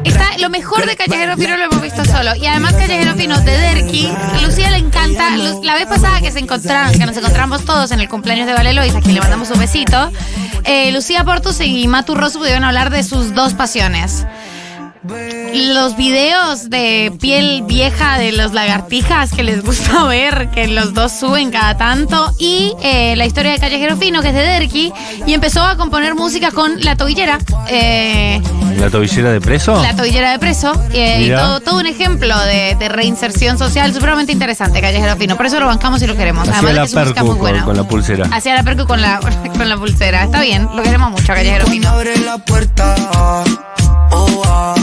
Está, 0.03 0.37
lo 0.39 0.49
mejor 0.49 0.85
de 0.85 0.95
Callejero 0.95 1.35
Fino 1.37 1.57
lo 1.57 1.63
hemos 1.63 1.81
visto 1.81 2.03
solo. 2.05 2.35
Y 2.35 2.45
además 2.45 2.73
Callejero 2.73 3.15
Fino 3.15 3.39
de 3.41 3.57
Derki, 3.57 4.07
a 4.07 4.41
Lucía 4.41 4.69
le 4.71 4.77
encanta. 4.77 5.35
La 5.63 5.75
vez 5.75 5.87
pasada 5.87 6.21
que 6.21 6.31
se 6.31 6.39
encontraron, 6.39 6.91
que 6.97 7.05
nos 7.05 7.17
encontramos 7.17 7.65
todos 7.65 7.91
en 7.91 7.99
el 7.99 8.09
cumpleaños 8.09 8.47
de 8.47 8.53
Vale 8.53 8.73
Lois, 8.73 8.95
a 8.95 9.01
quien 9.01 9.15
le 9.15 9.21
mandamos 9.21 9.49
un 9.51 9.59
besito, 9.59 10.11
eh, 10.63 10.91
Lucía 10.91 11.23
Portus 11.23 11.59
y 11.61 11.87
Matu 11.87 12.15
Rosso 12.15 12.39
pudieron 12.39 12.63
hablar 12.63 12.89
de 12.89 13.03
sus 13.03 13.33
dos 13.33 13.53
pasiones. 13.53 14.25
Los 15.53 15.95
videos 15.97 16.69
de 16.69 17.11
piel 17.19 17.63
vieja 17.65 18.17
de 18.17 18.31
los 18.31 18.53
lagartijas 18.53 19.31
que 19.31 19.43
les 19.43 19.63
gusta 19.63 20.03
ver, 20.07 20.49
que 20.51 20.67
los 20.67 20.93
dos 20.93 21.11
suben 21.11 21.51
cada 21.51 21.77
tanto, 21.77 22.33
y 22.37 22.73
eh, 22.83 23.15
la 23.15 23.25
historia 23.25 23.51
de 23.53 23.59
Callejero 23.59 23.97
Fino, 23.97 24.21
que 24.21 24.29
es 24.29 24.33
de 24.33 24.41
Derki, 24.41 24.91
y 25.25 25.33
empezó 25.33 25.63
a 25.63 25.77
componer 25.77 26.15
música 26.15 26.51
con 26.51 26.81
La 26.83 26.95
Tobillera. 26.95 27.39
eh, 27.69 28.41
¿La 28.79 28.89
tobillera 28.91 29.31
de 29.31 29.41
preso? 29.41 29.81
la 29.81 29.95
tobillera 29.95 30.31
de 30.31 30.37
preso. 30.39 30.71
eh, 30.93 31.23
y 31.25 31.29
todo, 31.31 31.59
todo 31.61 31.79
un 31.79 31.87
ejemplo 31.87 32.37
de, 32.41 32.75
de 32.79 32.89
reinserción 32.89 33.57
social 33.57 33.91
supremamente 33.93 34.31
interesante, 34.31 34.81
Callejero 34.81 35.15
Fino. 35.15 35.35
Por 35.35 35.47
eso 35.47 35.59
lo 35.59 35.65
bancamos 35.65 36.01
y 36.03 36.07
lo 36.07 36.15
queremos. 36.15 36.47
Hacía 36.47 36.57
Además 36.59 36.73
de 36.73 36.75
la 36.77 36.83
que 36.83 36.89
su 36.89 36.99
música 36.99 37.21
muy 37.23 37.29
con, 37.31 37.39
buena. 37.39 37.65
con 37.65 37.75
la 37.77 37.83
pulsera. 37.85 38.29
Hacía 38.31 38.53
la 38.55 38.63
percu 38.63 38.85
con 38.85 39.01
la, 39.01 39.19
con 39.57 39.67
la 39.69 39.77
pulsera. 39.77 40.23
Está 40.25 40.41
bien, 40.41 40.67
lo 40.75 40.83
queremos 40.83 41.09
mucho, 41.09 41.25
Callejero 41.27 41.65
Fino. 41.65 41.89
abre 41.89 42.17
la 42.19 42.37
puerta 42.37 42.95
Oh, 44.11 44.41
ah, 44.45 44.75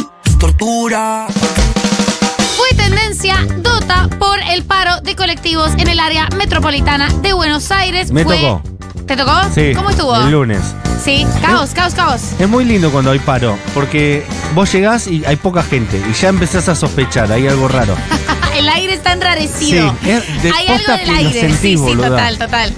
Fue 2.57 2.69
tendencia 2.77 3.37
Dota 3.59 4.09
por 4.19 4.39
el 4.41 4.63
paro 4.65 5.01
de 5.03 5.17
colectivos 5.17 5.73
en 5.79 5.89
el 5.89 5.99
área 6.01 6.29
metropolitana 6.37 7.09
de 7.23 7.33
Buenos 7.33 7.71
Aires. 7.71 8.11
Me 8.13 8.25
Fue- 8.25 8.37
tocó. 8.37 8.63
¿Te 9.07 9.17
tocó? 9.17 9.33
Sí. 9.55 9.73
¿Cómo 9.75 9.91
estuvo? 9.91 10.15
El 10.17 10.31
lunes. 10.31 10.61
Sí, 11.03 11.27
caos, 11.43 11.71
caos, 11.75 11.95
caos. 11.95 12.21
Es 12.39 12.49
muy 12.49 12.65
lindo 12.65 12.91
cuando 12.91 13.11
hay 13.11 13.19
paro, 13.19 13.59
porque 13.75 14.25
vos 14.55 14.73
llegás 14.73 15.07
y 15.07 15.25
hay 15.27 15.37
poca 15.37 15.63
gente 15.63 16.01
y 16.09 16.13
ya 16.15 16.29
empezás 16.29 16.69
a 16.69 16.75
sospechar, 16.75 17.31
hay 17.33 17.47
algo 17.47 17.69
raro. 17.69 17.95
el 18.57 18.69
aire 18.69 18.95
está 18.95 19.13
enrarecido. 19.13 19.95
Sí, 20.03 20.09
es 20.11 20.43
de 20.43 20.51
Hay 20.51 20.67
algo 20.69 20.79
posta 20.79 20.97
del 20.97 21.05
que 21.07 21.11
lo 21.13 21.19
aire. 21.19 21.51
sí, 21.51 21.57
sí, 21.61 21.77
boluda. 21.77 22.09
total, 22.09 22.39
total. 22.39 22.73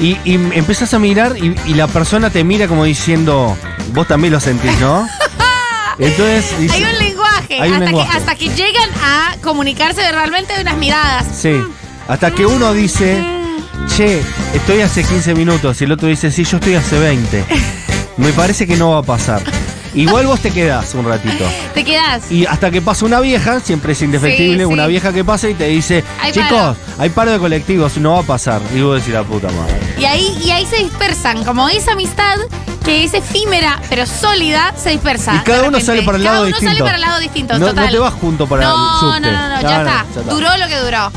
Y, 0.00 0.18
y 0.24 0.34
empezás 0.34 0.92
a 0.94 0.98
mirar 0.98 1.36
y, 1.38 1.56
y 1.66 1.74
la 1.74 1.86
persona 1.88 2.30
te 2.30 2.44
mira 2.44 2.68
como 2.68 2.84
diciendo, 2.84 3.56
vos 3.92 4.06
también 4.06 4.32
lo 4.32 4.40
sentís, 4.40 4.78
¿no? 4.78 5.08
Entonces, 5.98 6.58
dice- 6.58 6.74
Hay 6.74 6.84
un 6.84 6.98
lenguaje, 7.48 7.62
Hay 7.62 7.68
un 7.68 7.74
hasta, 7.74 7.84
lenguaje. 7.86 8.10
Que, 8.10 8.16
hasta 8.18 8.34
que 8.36 8.48
llegan 8.48 8.90
a 9.02 9.36
comunicarse 9.42 10.00
verbalmente 10.02 10.54
de 10.54 10.62
unas 10.62 10.76
miradas. 10.76 11.26
sí, 11.36 11.60
hasta 12.08 12.30
que 12.32 12.44
uno 12.44 12.72
dice, 12.74 13.22
che, 13.96 14.20
estoy 14.54 14.80
hace 14.82 15.04
15 15.04 15.34
minutos 15.34 15.80
y 15.80 15.84
el 15.84 15.92
otro 15.92 16.08
dice, 16.08 16.30
sí, 16.30 16.44
yo 16.44 16.58
estoy 16.58 16.74
hace 16.74 16.98
20. 16.98 17.44
Me 18.18 18.32
parece 18.32 18.66
que 18.66 18.76
no 18.76 18.90
va 18.90 18.98
a 18.98 19.02
pasar. 19.02 19.42
Igual 19.94 20.26
vos 20.26 20.40
te 20.40 20.50
quedás 20.50 20.92
un 20.94 21.06
ratito. 21.06 21.44
Te 21.72 21.84
quedás. 21.84 22.30
Y 22.30 22.46
hasta 22.46 22.70
que 22.70 22.82
pasa 22.82 23.04
una 23.06 23.20
vieja, 23.20 23.60
siempre 23.60 23.92
es 23.92 24.02
indefectible, 24.02 24.58
Sí, 24.64 24.66
sí. 24.66 24.72
una 24.72 24.86
vieja 24.86 25.12
que 25.12 25.24
pasa 25.24 25.48
y 25.48 25.54
te 25.54 25.66
dice, 25.68 26.02
Hay 26.20 26.32
chicos, 26.32 26.48
paro". 26.50 26.76
hay 26.98 27.10
paro 27.10 27.30
de 27.32 27.38
colectivos, 27.38 27.96
no 27.98 28.14
va 28.14 28.20
a 28.20 28.22
pasar. 28.24 28.60
Y 28.74 28.80
vos 28.80 28.96
decís 28.96 29.14
la 29.14 29.22
puta 29.22 29.48
madre. 29.52 29.78
Y 29.98 30.04
ahí, 30.04 30.36
y 30.44 30.50
ahí 30.50 30.66
se 30.66 30.76
dispersan. 30.78 31.44
Como 31.44 31.68
esa 31.68 31.92
amistad 31.92 32.38
que 32.84 33.04
es 33.04 33.14
efímera 33.14 33.80
pero 33.88 34.04
sólida, 34.06 34.74
se 34.76 34.90
dispersa. 34.90 35.36
Y 35.36 35.38
cada 35.44 35.62
de 35.62 35.68
uno 35.68 35.78
repente. 35.78 35.86
sale 35.86 36.02
para 36.02 36.18
el 36.18 36.24
Cada 36.24 36.34
lado 36.36 36.46
uno 36.48 36.56
distinto. 36.56 36.72
sale 36.74 36.84
para 36.84 36.94
el 36.96 37.00
lado 37.00 37.20
distinto, 37.20 37.58
No- 37.58 37.66
total. 37.68 37.86
no 37.86 37.90
te 37.92 37.98
vas 37.98 38.12
junto 38.14 38.46
para 38.46 38.62
el 38.62 38.68
subte. 38.68 39.20
No, 39.20 39.32
no, 39.32 39.48
no, 39.48 39.54
No, 39.56 39.62
ya 39.62 39.78
está. 39.78 40.04
Duró 40.30 40.48
lo 40.58 40.66
que 40.68 40.76
duró. 40.80 41.12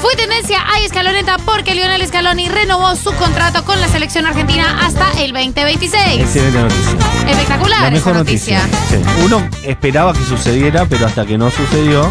Fue 0.00 0.16
tendencia 0.16 0.58
a 0.66 0.80
escaloneta 0.80 1.36
porque 1.44 1.74
Lionel 1.74 2.06
Scaloni 2.06 2.48
renovó 2.48 2.96
su 2.96 3.12
contrato 3.14 3.64
con 3.64 3.80
la 3.80 3.88
selección 3.88 4.24
argentina 4.26 4.78
hasta 4.82 5.10
el 5.22 5.32
2026. 5.32 6.20
Excelente 6.20 6.58
noticia. 6.58 6.92
Espectacular 7.28 7.80
La 7.82 7.86
esa 7.88 7.90
mejor 7.90 8.14
noticia. 8.16 8.66
noticia. 8.66 8.98
Sí. 8.98 9.22
Uno 9.24 9.46
esperaba 9.62 10.12
que 10.14 10.24
sucediera, 10.24 10.86
pero 10.86 11.06
hasta 11.06 11.26
que 11.26 11.36
no 11.36 11.50
sucedió, 11.50 12.10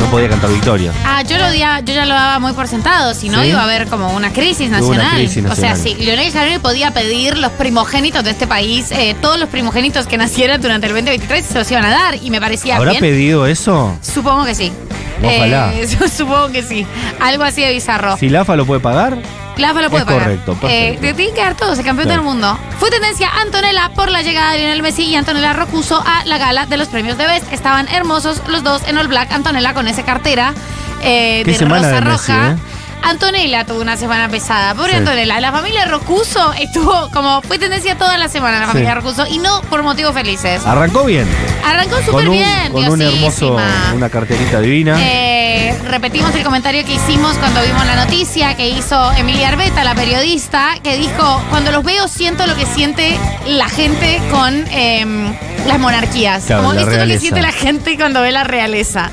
no 0.00 0.06
podía 0.06 0.30
cantar 0.30 0.50
victoria. 0.50 0.92
Ah, 1.04 1.20
yo 1.22 1.36
lo 1.36 1.50
di- 1.50 1.58
yo 1.58 1.92
ya 1.94 2.06
lo 2.06 2.14
daba 2.14 2.38
muy 2.38 2.52
por 2.54 2.68
sentado, 2.68 3.12
si 3.12 3.28
no 3.28 3.42
¿Sí? 3.42 3.48
iba 3.48 3.60
a 3.60 3.64
haber 3.64 3.86
como 3.88 4.10
una 4.14 4.32
crisis 4.32 4.68
Hubo 4.70 4.88
una 4.88 4.96
nacional. 4.96 5.14
crisis 5.16 5.44
O 5.44 5.54
sea, 5.54 5.70
nacional. 5.74 5.98
si 5.98 6.04
Lionel 6.04 6.30
Scaloni 6.30 6.58
podía 6.58 6.92
pedir 6.94 7.36
los 7.36 7.52
primogénitos 7.52 8.24
de 8.24 8.30
este 8.30 8.46
país, 8.46 8.86
eh, 8.92 9.14
todos 9.20 9.38
los 9.38 9.50
primogénitos 9.50 10.06
que 10.06 10.16
nacieran 10.16 10.60
durante 10.62 10.86
el 10.86 10.94
2023 10.94 11.44
se 11.44 11.58
los 11.58 11.70
iban 11.70 11.84
a 11.84 11.90
dar 11.90 12.14
y 12.22 12.30
me 12.30 12.40
parecía 12.40 12.76
¿Habrá 12.76 12.92
bien. 12.92 13.02
pedido 13.02 13.46
eso? 13.46 13.94
Supongo 14.00 14.46
que 14.46 14.54
sí. 14.54 14.72
Ojalá. 15.22 15.72
Eh, 15.74 15.86
supongo 16.08 16.50
que 16.50 16.62
sí. 16.62 16.86
Algo 17.20 17.44
así 17.44 17.62
de 17.62 17.72
bizarro. 17.72 18.16
Si 18.16 18.28
la 18.28 18.42
AFA 18.42 18.56
lo 18.56 18.66
puede 18.66 18.80
pagar, 18.80 19.16
La 19.56 19.70
AFA 19.70 19.82
lo 19.82 19.90
puede 19.90 20.02
Es 20.02 20.06
pagar. 20.06 20.22
correcto, 20.22 20.54
perfecto. 20.54 20.68
Eh, 20.68 20.98
te 21.00 21.14
tienen 21.14 21.34
que 21.34 21.40
dar 21.40 21.54
todos, 21.54 21.78
el 21.78 21.84
campeón 21.84 22.08
Claro. 22.08 22.22
del 22.22 22.28
mundo. 22.28 22.58
Fue 22.78 22.90
tendencia 22.90 23.28
Antonella 23.40 23.90
por 23.94 24.10
la 24.10 24.22
llegada 24.22 24.52
de 24.52 24.58
Lionel 24.58 24.82
Messi 24.82 25.04
y 25.04 25.14
Antonella 25.14 25.52
Rocuso 25.52 26.02
a 26.04 26.24
la 26.24 26.38
gala 26.38 26.66
de 26.66 26.76
los 26.76 26.88
premios 26.88 27.16
de 27.18 27.26
Best. 27.26 27.52
Estaban 27.52 27.86
hermosos 27.88 28.42
los 28.48 28.64
dos 28.64 28.82
en 28.88 28.98
All 28.98 29.06
Black. 29.08 29.30
Antonella 29.32 29.72
con 29.72 29.86
esa 29.86 30.04
cartera 30.04 30.54
eh, 31.02 31.42
Qué 31.44 31.52
de 31.52 31.58
semana 31.58 31.82
rosa 31.88 31.94
de 31.94 32.00
Messi, 32.00 32.32
roja. 32.32 32.56
Antonella 33.04 33.64
tuvo 33.64 33.80
una 33.80 33.96
semana 33.96 34.28
pesada. 34.28 34.74
Pobre 34.74 34.92
Sí. 34.92 34.96
Antonella. 34.98 35.40
La 35.40 35.52
familia 35.52 35.84
Rocuso 35.86 36.52
estuvo 36.54 37.10
como. 37.12 37.42
Fue 37.42 37.58
tendencia 37.58 37.96
toda 37.96 38.16
la 38.18 38.28
semana 38.28 38.60
la 38.60 38.66
familia 38.66 38.90
Sí. 38.90 38.94
Rocuso 38.96 39.26
y 39.26 39.38
no 39.38 39.60
por 39.62 39.82
motivos 39.82 40.14
felices. 40.14 40.62
arrancó 40.66 41.04
bien. 41.04 41.26
Arrancó 41.64 41.96
súper 42.04 42.28
bien. 42.28 42.72
con 42.72 42.88
un 42.88 43.02
hermoso, 43.02 43.56
una 43.94 44.08
carterita 44.10 44.60
divina. 44.60 44.96
Eh, 44.98 45.78
repetimos 45.88 46.34
el 46.34 46.42
comentario 46.42 46.84
que 46.84 46.94
hicimos 46.94 47.36
cuando 47.38 47.62
vimos 47.62 47.84
la 47.86 47.96
noticia 48.04 48.54
que 48.56 48.68
hizo 48.68 49.12
Emilia 49.12 49.48
Arbeta, 49.48 49.84
la 49.84 49.94
periodista, 49.94 50.74
que 50.82 50.96
dijo, 50.96 51.42
cuando 51.50 51.70
los 51.72 51.84
veo 51.84 52.08
siento 52.08 52.46
lo 52.46 52.54
que 52.56 52.66
siente 52.66 53.18
la 53.46 53.68
gente 53.68 54.20
con 54.30 54.64
em, 54.70 55.32
las 55.66 55.78
monarquías. 55.78 56.44
Claro, 56.44 56.62
Como 56.62 56.74
la 56.74 56.80
esto 56.80 56.92
es 56.92 56.98
lo 56.98 57.06
que 57.06 57.18
siente 57.20 57.42
la 57.42 57.52
gente 57.52 57.96
cuando 57.96 58.20
ve 58.22 58.32
la 58.32 58.44
realeza. 58.44 59.10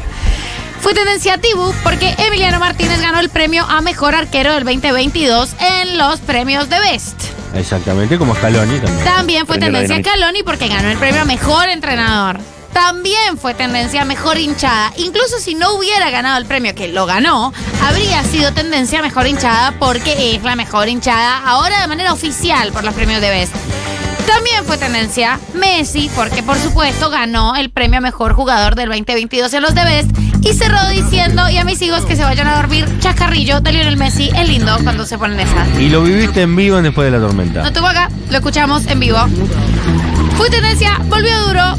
Fue 0.81 0.95
tendencia 0.95 1.35
a 1.35 1.37
Tibu 1.37 1.73
porque 1.83 2.15
Emiliano 2.17 2.59
Martínez 2.59 2.99
ganó 3.01 3.19
el 3.19 3.29
premio 3.29 3.63
a 3.69 3.81
Mejor 3.81 4.15
Arquero 4.15 4.51
del 4.51 4.63
2022 4.63 5.51
en 5.59 5.99
los 5.99 6.19
premios 6.21 6.69
de 6.69 6.79
Best. 6.79 7.21
Exactamente, 7.53 8.17
como 8.17 8.33
Scaloni 8.33 8.79
también. 8.79 9.05
También 9.05 9.45
fue 9.45 9.59
Premio 9.59 9.79
tendencia 9.79 10.13
a 10.13 10.43
porque 10.43 10.67
ganó 10.69 10.89
el 10.89 10.97
premio 10.97 11.21
a 11.21 11.25
Mejor 11.25 11.69
Entrenador. 11.69 12.39
También 12.73 13.37
fue 13.37 13.53
tendencia 13.53 14.01
a 14.01 14.05
Mejor 14.05 14.39
Hinchada. 14.39 14.91
Incluso 14.97 15.37
si 15.39 15.53
no 15.53 15.73
hubiera 15.73 16.09
ganado 16.09 16.39
el 16.39 16.45
premio, 16.45 16.73
que 16.73 16.87
lo 16.87 17.05
ganó, 17.05 17.53
habría 17.83 18.23
sido 18.23 18.51
tendencia 18.51 18.99
a 18.99 19.01
Mejor 19.03 19.27
Hinchada 19.27 19.75
porque 19.77 20.35
es 20.35 20.41
la 20.41 20.55
mejor 20.55 20.89
hinchada 20.89 21.43
ahora 21.45 21.79
de 21.81 21.87
manera 21.87 22.11
oficial 22.11 22.71
por 22.71 22.83
los 22.83 22.95
premios 22.95 23.21
de 23.21 23.29
Best. 23.29 23.53
También 24.25 24.65
fue 24.65 24.77
tendencia 24.79 25.39
Messi, 25.53 26.09
porque 26.15 26.41
por 26.41 26.57
supuesto 26.57 27.11
ganó 27.11 27.55
el 27.55 27.69
premio 27.69 27.99
a 27.99 28.01
mejor 28.01 28.33
jugador 28.33 28.75
del 28.75 28.89
2022 28.89 29.53
en 29.53 29.61
los 29.61 29.75
The 29.75 29.83
Best 29.83 30.30
y 30.41 30.54
cerró 30.54 30.88
diciendo, 30.89 31.49
y 31.49 31.58
a 31.58 31.63
mis 31.63 31.82
hijos 31.82 32.06
que 32.06 32.15
se 32.15 32.23
vayan 32.23 32.47
a 32.47 32.56
dormir, 32.58 32.86
chascarrillo 32.99 33.62
de 33.62 33.71
Lionel 33.71 33.97
Messi, 33.97 34.30
es 34.36 34.47
lindo 34.47 34.75
cuando 34.84 35.06
se 35.06 35.17
ponen 35.17 35.39
esa. 35.39 35.67
Y 35.80 35.89
lo 35.89 36.04
viviste 36.04 36.41
en 36.41 36.56
vivo 36.56 36.82
después 36.82 37.12
de 37.12 37.17
la 37.17 37.25
tormenta. 37.25 37.63
No 37.63 37.71
tuvo 37.71 37.88
acá, 37.88 38.10
lo 38.30 38.38
escuchamos 38.38 38.86
en 38.88 38.99
vivo. 38.99 39.19
Fue 40.38 40.49
tendencia, 40.49 40.97
volvió 41.06 41.39
duro. 41.47 41.75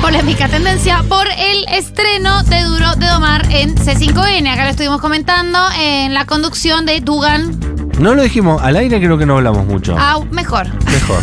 Polémica 0.00 0.48
tendencia 0.48 1.04
por 1.08 1.28
el 1.28 1.64
estreno 1.68 2.42
de 2.44 2.62
Duro 2.64 2.96
de 2.96 3.06
Domar 3.06 3.46
en 3.50 3.76
C5N. 3.76 4.52
Acá 4.52 4.64
lo 4.64 4.70
estuvimos 4.70 5.00
comentando 5.00 5.58
en 5.78 6.12
la 6.12 6.26
conducción 6.26 6.86
de 6.86 7.00
Dugan. 7.00 7.71
No 7.98 8.14
lo 8.14 8.22
dijimos, 8.22 8.62
al 8.62 8.76
aire 8.76 8.98
creo 8.98 9.18
que 9.18 9.26
no 9.26 9.36
hablamos 9.36 9.66
mucho. 9.66 9.96
Ah, 9.98 10.18
mejor. 10.30 10.66
Mejor. 10.86 11.22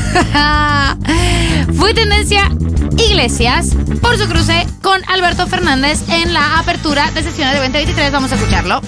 Fue 1.76 1.94
tendencia 1.94 2.50
Iglesias 2.98 3.76
por 4.02 4.18
su 4.18 4.28
cruce 4.28 4.66
con 4.82 5.02
Alberto 5.10 5.48
Fernández 5.48 6.02
en 6.10 6.34
la 6.34 6.60
apertura 6.60 7.10
de 7.12 7.24
sesiones 7.24 7.54
de 7.56 7.60
2023. 7.62 8.12
Vamos 8.12 8.32
a 8.32 8.36
escucharlo. 8.36 8.82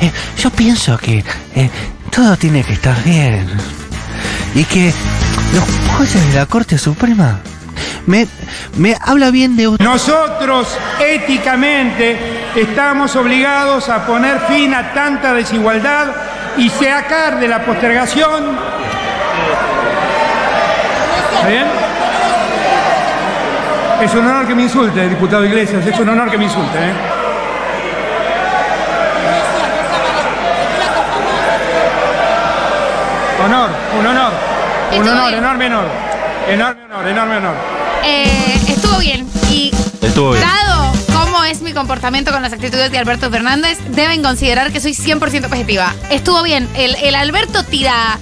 Eh, 0.00 0.10
yo 0.38 0.50
pienso 0.50 0.96
que 0.98 1.24
eh, 1.54 1.70
todo 2.10 2.36
tiene 2.36 2.64
que 2.64 2.72
estar 2.72 3.02
bien. 3.04 3.46
Y 4.54 4.64
que 4.64 4.92
los 5.54 5.64
jueces 5.96 6.26
de 6.28 6.34
la 6.34 6.46
Corte 6.46 6.78
Suprema 6.78 7.40
me, 8.06 8.26
me 8.76 8.96
habla 9.00 9.30
bien 9.30 9.56
de 9.56 9.68
usted. 9.68 9.84
Nosotros 9.84 10.68
éticamente 11.00 12.39
estamos 12.56 13.14
obligados 13.16 13.88
a 13.88 14.06
poner 14.06 14.38
fin 14.40 14.74
a 14.74 14.92
tanta 14.92 15.32
desigualdad 15.34 16.08
y 16.56 16.68
sacar 16.68 17.38
de 17.38 17.48
la 17.48 17.60
postergación. 17.64 18.58
¿Está 21.36 21.48
bien? 21.48 21.66
Es 24.02 24.14
un 24.14 24.26
honor 24.26 24.46
que 24.46 24.54
me 24.54 24.62
insulte, 24.62 25.08
diputado 25.08 25.44
Iglesias, 25.44 25.84
es 25.86 25.98
un 25.98 26.08
honor 26.08 26.30
que 26.30 26.38
me 26.38 26.44
insulte. 26.44 26.78
¿eh? 26.78 26.92
Honor, 33.44 33.70
un 33.98 34.06
honor, 34.06 34.32
un 34.92 35.08
honor, 35.08 35.28
bien. 35.28 35.38
enorme 35.38 35.66
honor, 35.66 35.86
enorme 36.48 36.84
honor, 36.84 37.08
enorme 37.08 37.36
honor. 37.38 37.54
Eh, 38.04 38.58
estuvo 38.68 38.98
bien. 38.98 39.26
Y 39.50 39.70
Estuvo 40.02 40.32
bien. 40.32 40.42
dado 40.44 40.79
es 41.50 41.62
mi 41.62 41.72
comportamiento 41.72 42.30
con 42.30 42.42
las 42.42 42.52
actitudes 42.52 42.92
de 42.92 42.98
Alberto 42.98 43.28
Fernández, 43.28 43.78
deben 43.90 44.22
considerar 44.22 44.72
que 44.72 44.80
soy 44.80 44.92
100% 44.92 45.46
objetiva. 45.46 45.94
Estuvo 46.08 46.42
bien. 46.44 46.68
El, 46.76 46.94
el 46.94 47.16
Alberto 47.16 47.64
tira. 47.64 48.18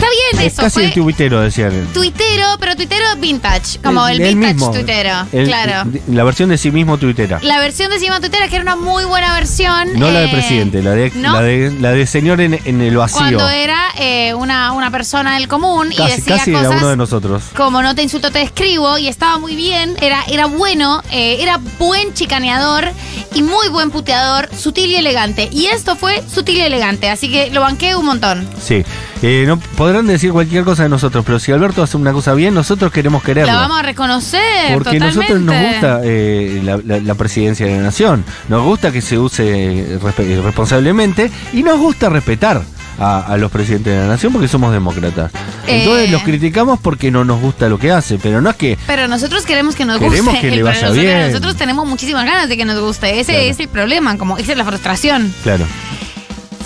Está 0.00 0.06
bien 0.32 0.46
Es 0.46 0.52
eso. 0.54 0.62
casi 0.62 0.74
fue 0.74 0.84
el 0.86 0.92
tuitero, 0.94 1.40
decían. 1.42 1.88
tuitero, 1.92 2.46
pero 2.58 2.74
tuitero 2.74 3.04
vintage. 3.18 3.78
Como 3.82 4.06
el, 4.08 4.18
vintage 4.18 4.54
mismo. 4.54 4.70
tuitero. 4.72 5.26
El- 5.32 5.46
claro. 5.46 5.90
La 6.08 6.24
versión 6.24 6.48
de 6.48 6.56
sí 6.58 6.70
mismo 6.70 6.96
tuitera. 6.98 7.38
La 7.42 7.58
versión 7.60 7.90
de 7.90 7.98
Cima 7.98 8.18
Tuitera, 8.20 8.48
que 8.48 8.56
era 8.56 8.62
una 8.62 8.76
muy 8.76 9.04
buena 9.04 9.34
versión. 9.34 9.88
No 9.98 10.10
la 10.10 10.20
de 10.20 10.26
eh, 10.26 10.32
presidente, 10.32 10.82
la 10.82 10.92
de, 10.92 11.10
¿no? 11.16 11.34
la 11.34 11.42
de, 11.42 11.70
la 11.80 11.92
de 11.92 12.06
señor 12.06 12.40
en, 12.40 12.58
en 12.64 12.80
el 12.80 12.96
vacío. 12.96 13.18
Cuando 13.18 13.48
era 13.50 13.88
eh, 13.98 14.32
una, 14.34 14.72
una 14.72 14.90
persona 14.90 15.34
del 15.34 15.48
común 15.48 15.92
y 15.92 15.96
Casi, 15.96 16.16
decía 16.16 16.36
casi 16.38 16.52
cosas 16.52 16.66
era 16.68 16.76
uno 16.78 16.88
de 16.88 16.96
nosotros. 16.96 17.42
como 17.56 17.82
no 17.82 17.94
te 17.94 18.02
insulto, 18.02 18.30
te 18.30 18.40
escribo, 18.42 18.96
y 18.98 19.08
estaba 19.08 19.38
muy 19.38 19.54
bien, 19.54 19.96
era, 20.00 20.22
era 20.30 20.46
bueno, 20.46 21.02
eh, 21.12 21.36
era 21.40 21.60
buen 21.78 22.14
chicaneador 22.14 22.90
y 23.34 23.42
muy 23.42 23.68
buen 23.68 23.90
puteador, 23.90 24.48
sutil 24.56 24.90
y 24.90 24.96
elegante. 24.96 25.48
Y 25.52 25.66
esto 25.66 25.94
fue 25.96 26.22
sutil 26.32 26.56
y 26.58 26.60
elegante, 26.62 27.10
así 27.10 27.30
que 27.30 27.50
lo 27.50 27.60
banqué 27.60 27.94
un 27.96 28.06
montón. 28.06 28.48
Sí. 28.62 28.82
Eh, 29.22 29.44
no, 29.46 29.58
podrán 29.58 30.06
decir 30.06 30.32
cualquier 30.32 30.64
cosa 30.64 30.84
de 30.84 30.88
nosotros, 30.88 31.24
pero 31.26 31.38
si 31.38 31.52
Alberto 31.52 31.82
hace 31.82 31.96
una 31.98 32.12
cosa 32.12 32.32
bien, 32.32 32.54
nosotros 32.54 32.90
queremos 32.90 33.22
quererlo. 33.22 33.52
La 33.52 33.58
vamos 33.58 33.78
a 33.78 33.82
reconocer. 33.82 34.40
Porque 34.72 34.96
a 34.96 35.00
totalmente. 35.00 35.06
nosotros 35.16 35.40
nos 35.42 35.62
gusta 35.72 36.00
eh, 36.04 36.60
la, 36.64 36.78
la- 36.84 37.00
la 37.00 37.14
presidencia 37.14 37.66
de 37.66 37.76
la 37.76 37.82
nación, 37.82 38.24
nos 38.48 38.64
gusta 38.64 38.90
que 38.92 39.02
se 39.02 39.18
use 39.18 39.98
respe- 40.00 40.40
responsablemente 40.42 41.30
y 41.52 41.62
nos 41.62 41.78
gusta 41.78 42.08
respetar 42.08 42.62
a, 42.98 43.20
a 43.20 43.36
los 43.36 43.50
presidentes 43.50 43.92
de 43.94 43.98
la 44.00 44.06
nación 44.06 44.32
porque 44.32 44.48
somos 44.48 44.72
demócratas. 44.72 45.30
Entonces 45.66 46.08
Eh. 46.08 46.12
los 46.12 46.22
criticamos 46.22 46.80
porque 46.80 47.10
no 47.10 47.22
nos 47.26 47.40
gusta 47.40 47.68
lo 47.68 47.78
que 47.78 47.90
hace, 47.92 48.18
pero 48.18 48.40
no 48.40 48.48
es 48.48 48.56
que 48.56 48.78
Pero 48.86 49.06
nosotros 49.06 49.44
queremos 49.44 49.74
que 49.76 49.84
nos 49.84 49.98
Queremos 49.98 50.32
guste. 50.32 50.40
que 50.48 50.56
le 50.56 50.62
vaya 50.62 50.80
nosotros, 50.80 50.96
bien. 51.04 51.26
nosotros 51.26 51.56
tenemos 51.56 51.86
muchísimas 51.86 52.24
ganas 52.24 52.48
de 52.48 52.56
que 52.56 52.64
nos 52.64 52.80
guste. 52.80 53.20
Ese 53.20 53.32
Claro. 53.32 53.46
es 53.48 53.60
el 53.60 53.68
problema, 53.68 54.16
como 54.16 54.38
esa 54.38 54.52
es 54.52 54.58
la 54.58 54.64
frustración. 54.64 55.32
Claro. 55.42 55.64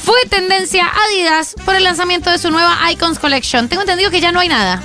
Fue 0.04 0.16
tendencia 0.28 0.84
Adidas 1.08 1.54
por 1.64 1.74
el 1.74 1.84
lanzamiento 1.84 2.30
de 2.30 2.38
su 2.38 2.50
nueva 2.50 2.76
Icons 2.92 3.18
Collection. 3.18 3.68
Tengo 3.68 3.82
entendido 3.82 4.10
que 4.10 4.20
ya 4.20 4.32
no 4.32 4.40
hay 4.40 4.48
nada. 4.48 4.82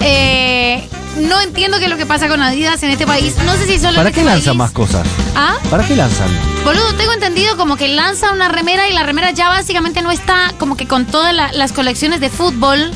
Eh, 0.00 0.88
no 1.18 1.40
entiendo 1.40 1.78
qué 1.78 1.84
es 1.84 1.90
lo 1.90 1.96
que 1.96 2.06
pasa 2.06 2.28
con 2.28 2.42
Adidas 2.42 2.82
en 2.82 2.90
este 2.90 3.06
país. 3.06 3.36
No 3.44 3.52
sé 3.54 3.66
si 3.66 3.78
solo 3.78 3.96
¿Para 3.96 4.08
en 4.08 4.14
qué 4.14 4.20
este 4.20 4.30
lanzan 4.32 4.44
país- 4.52 4.58
más 4.58 4.70
cosas? 4.72 5.06
¿Ah? 5.36 5.54
¿Para 5.70 5.84
qué 5.86 5.94
lanzan? 5.94 6.28
Boludo, 6.64 6.94
tengo 6.94 7.12
entendido 7.12 7.56
como 7.56 7.76
que 7.76 7.88
lanza 7.88 8.32
una 8.32 8.48
remera 8.48 8.88
y 8.88 8.92
la 8.92 9.02
remera 9.04 9.30
ya 9.30 9.48
básicamente 9.48 10.02
no 10.02 10.10
está 10.10 10.52
como 10.58 10.76
que 10.76 10.86
con 10.88 11.06
todas 11.06 11.34
la- 11.34 11.52
las 11.52 11.72
colecciones 11.72 12.20
de 12.20 12.30
fútbol. 12.30 12.90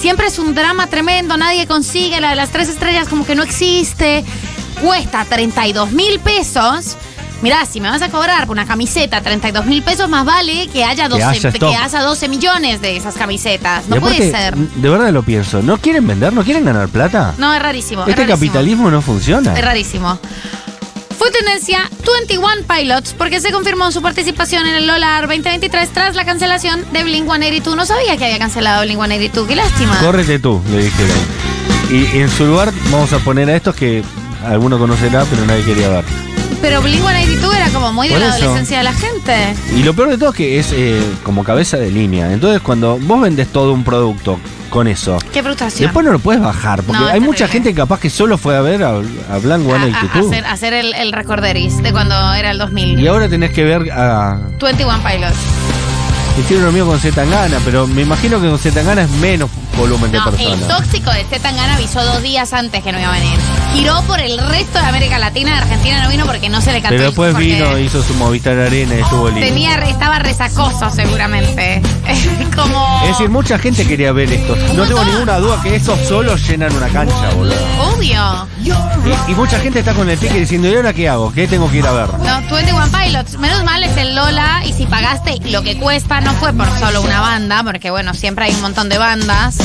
Siempre 0.00 0.28
es 0.28 0.38
un 0.38 0.54
drama 0.54 0.86
tremendo, 0.86 1.36
nadie 1.36 1.66
consigue, 1.66 2.20
la 2.20 2.30
de 2.30 2.36
las 2.36 2.50
tres 2.50 2.68
estrellas 2.68 3.08
como 3.08 3.26
que 3.26 3.34
no 3.34 3.42
existe. 3.42 4.24
Cuesta 4.80 5.24
32 5.24 5.90
mil 5.92 6.20
pesos. 6.20 6.96
Mirá, 7.42 7.64
si 7.64 7.80
me 7.80 7.88
vas 7.88 8.02
a 8.02 8.10
cobrar 8.10 8.46
por 8.46 8.52
una 8.52 8.66
camiseta 8.66 9.20
32 9.22 9.64
mil 9.66 9.82
pesos, 9.82 10.08
más 10.08 10.26
vale 10.26 10.68
que 10.68 10.84
haya 10.84 11.08
12, 11.08 11.24
haya 11.24 11.52
que, 11.52 11.64
haya 11.74 12.02
12 12.02 12.28
millones 12.28 12.80
de 12.82 12.96
esas 12.96 13.14
camisetas. 13.14 13.88
No 13.88 13.96
Y 13.96 13.98
aparte, 13.98 14.16
puede 14.18 14.30
ser. 14.30 14.56
De 14.56 14.88
verdad 14.88 15.10
lo 15.10 15.22
pienso. 15.22 15.62
¿No 15.62 15.78
quieren 15.78 16.06
vender? 16.06 16.32
¿No 16.32 16.44
quieren 16.44 16.64
ganar 16.64 16.88
plata? 16.88 17.34
No, 17.38 17.54
es 17.54 17.62
rarísimo. 17.62 18.02
es 18.02 18.08
este 18.08 18.22
rarísimo. 18.22 18.46
capitalismo 18.46 18.90
no 18.90 19.00
funciona. 19.00 19.54
Es 19.54 19.64
rarísimo. 19.64 20.18
Fue 21.18 21.30
tendencia 21.30 21.90
21 22.06 22.62
Pilots 22.66 23.14
porque 23.16 23.40
se 23.40 23.52
confirmó 23.52 23.92
su 23.92 24.00
participación 24.00 24.66
en 24.66 24.74
el 24.74 24.86
Lola 24.86 25.20
2023 25.20 25.90
tras 25.90 26.16
la 26.16 26.24
cancelación 26.24 26.84
de 26.92 27.04
Blink 27.04 27.24
182. 27.24 27.76
No 27.76 27.84
sabía 27.84 28.16
que 28.16 28.24
había 28.24 28.38
cancelado 28.38 28.82
Blink 28.82 28.98
182. 28.98 29.48
Qué 29.48 29.56
lástima. 29.56 29.98
Córrete 29.98 30.38
tú, 30.38 30.62
le 30.70 30.84
dijeron. 30.84 31.16
Y 31.90 32.18
en 32.18 32.30
su 32.30 32.46
lugar 32.46 32.72
vamos 32.90 33.12
a 33.12 33.18
poner 33.18 33.50
a 33.50 33.56
estos 33.56 33.74
que 33.74 34.02
alguno 34.46 34.78
conocerá, 34.78 35.24
pero 35.28 35.44
nadie 35.44 35.64
quería 35.64 35.88
ver. 35.88 36.29
Pero 36.60 36.82
Blink 36.82 37.00
182 37.00 37.56
era 37.56 37.68
como 37.70 37.92
muy 37.92 38.08
de 38.08 38.14
Por 38.14 38.22
la 38.22 38.28
eso. 38.28 38.44
adolescencia 38.44 38.78
de 38.78 38.84
la 38.84 38.92
gente. 38.92 39.54
Y 39.74 39.82
lo 39.82 39.94
peor 39.94 40.10
de 40.10 40.18
todo 40.18 40.30
es 40.30 40.36
que 40.36 40.58
es 40.58 40.72
eh, 40.72 41.02
como 41.22 41.42
cabeza 41.42 41.78
de 41.78 41.90
línea. 41.90 42.30
Entonces, 42.32 42.60
cuando 42.60 42.98
vos 42.98 43.20
vendes 43.22 43.48
todo 43.48 43.72
un 43.72 43.82
producto 43.82 44.38
con 44.68 44.86
eso, 44.86 45.18
Qué 45.32 45.42
frustración. 45.42 45.86
después 45.88 46.04
no 46.04 46.12
lo 46.12 46.18
puedes 46.18 46.42
bajar. 46.42 46.82
Porque 46.82 47.00
No, 47.00 47.08
es 47.08 47.14
hay 47.14 47.20
mucha 47.20 47.46
terrible. 47.46 47.52
gente 47.70 47.74
capaz 47.74 47.98
que 48.00 48.10
solo 48.10 48.36
fue 48.36 48.56
a 48.56 48.60
ver 48.60 48.82
a, 48.84 48.90
a 48.90 49.38
Blanc 49.42 49.66
A- 49.70 49.74
a- 49.76 49.78
182. 49.78 50.26
hacer, 50.26 50.44
hacer 50.46 50.72
el, 50.74 50.94
el 50.94 51.12
recorderis 51.12 51.82
de 51.82 51.92
cuando 51.92 52.14
era 52.34 52.50
el 52.50 52.58
2000. 52.58 53.00
Y 53.00 53.06
ahora 53.08 53.28
tenés 53.28 53.52
que 53.52 53.64
ver 53.64 53.90
a. 53.90 54.38
21 54.60 54.98
Pilots. 55.02 55.36
Hicieron 56.38 56.66
lo 56.66 56.72
mío 56.72 56.86
con 56.86 56.98
Zetangana, 57.00 57.58
pero 57.64 57.86
me 57.86 58.02
imagino 58.02 58.40
que 58.40 58.48
con 58.48 58.58
Zetangana 58.58 59.02
es 59.02 59.10
menos 59.12 59.50
volumen 59.80 60.12
de 60.12 60.18
No, 60.18 60.28
el 60.28 60.34
personas. 60.36 60.68
tóxico 60.68 61.10
de 61.10 61.24
Zetangana 61.24 61.74
avisó 61.74 62.04
dos 62.04 62.22
días 62.22 62.52
antes 62.52 62.82
que 62.82 62.92
no 62.92 63.00
iba 63.00 63.08
a 63.08 63.12
venir. 63.18 63.38
Giró 63.74 64.02
por 64.02 64.20
el 64.20 64.38
resto 64.38 64.78
de 64.78 64.86
América 64.86 65.18
Latina. 65.18 65.52
De 65.54 65.58
Argentina 65.62 66.02
no 66.04 66.10
vino 66.10 66.26
porque 66.26 66.48
no 66.48 66.60
se 66.60 66.72
le 66.72 66.80
cantó 66.82 66.90
Pero 66.90 67.02
el- 67.04 67.08
después 67.10 67.32
porque 67.32 67.46
vino, 67.46 67.78
hizo 67.78 68.02
su 68.02 68.14
Movistar 68.14 68.58
Arena 68.58 68.94
y 68.96 69.00
estuvo 69.00 69.28
lindo. 69.28 69.46
Tenía, 69.46 69.74
estaba 69.76 70.18
resacoso 70.18 70.90
seguramente. 70.90 71.80
Como. 72.56 73.00
Es 73.04 73.10
decir, 73.10 73.28
mucha 73.30 73.58
gente 73.58 73.86
quería 73.86 74.12
ver 74.12 74.32
esto. 74.32 74.56
No 74.74 74.84
tengo 74.84 75.04
ninguna 75.04 75.38
duda 75.38 75.60
que 75.62 75.76
esos 75.76 75.98
solos 76.08 76.46
llenan 76.48 76.74
una 76.74 76.88
cancha, 76.88 77.30
boludo. 77.34 77.54
Obvio. 77.94 78.46
Y, 78.64 79.30
y 79.30 79.34
mucha 79.34 79.58
gente 79.60 79.78
está 79.80 79.94
con 79.94 80.08
el 80.10 80.18
ticket 80.18 80.38
diciendo, 80.38 80.68
¿y 80.68 80.74
ahora 80.74 80.92
qué 80.92 81.08
hago? 81.08 81.32
¿Qué 81.32 81.46
tengo 81.48 81.70
que 81.70 81.78
ir 81.78 81.86
a 81.86 81.92
ver? 81.92 82.08
No, 82.18 82.40
21 82.54 82.86
Pilots. 82.88 83.38
Menos 83.38 83.64
mal 83.64 83.82
es 83.84 83.96
el 83.96 84.14
Lola. 84.14 84.62
Y 84.66 84.72
si 84.72 84.86
pagaste 84.86 85.38
lo 85.50 85.62
que 85.62 85.78
cuesta, 85.78 86.20
no 86.20 86.32
fue 86.34 86.52
por 86.52 86.66
solo 86.78 87.00
una 87.02 87.20
banda, 87.20 87.62
porque 87.62 87.90
bueno, 87.90 88.12
siempre 88.14 88.46
hay 88.46 88.54
un 88.54 88.60
montón 88.60 88.88
de 88.88 88.98
bandas. 88.98 89.56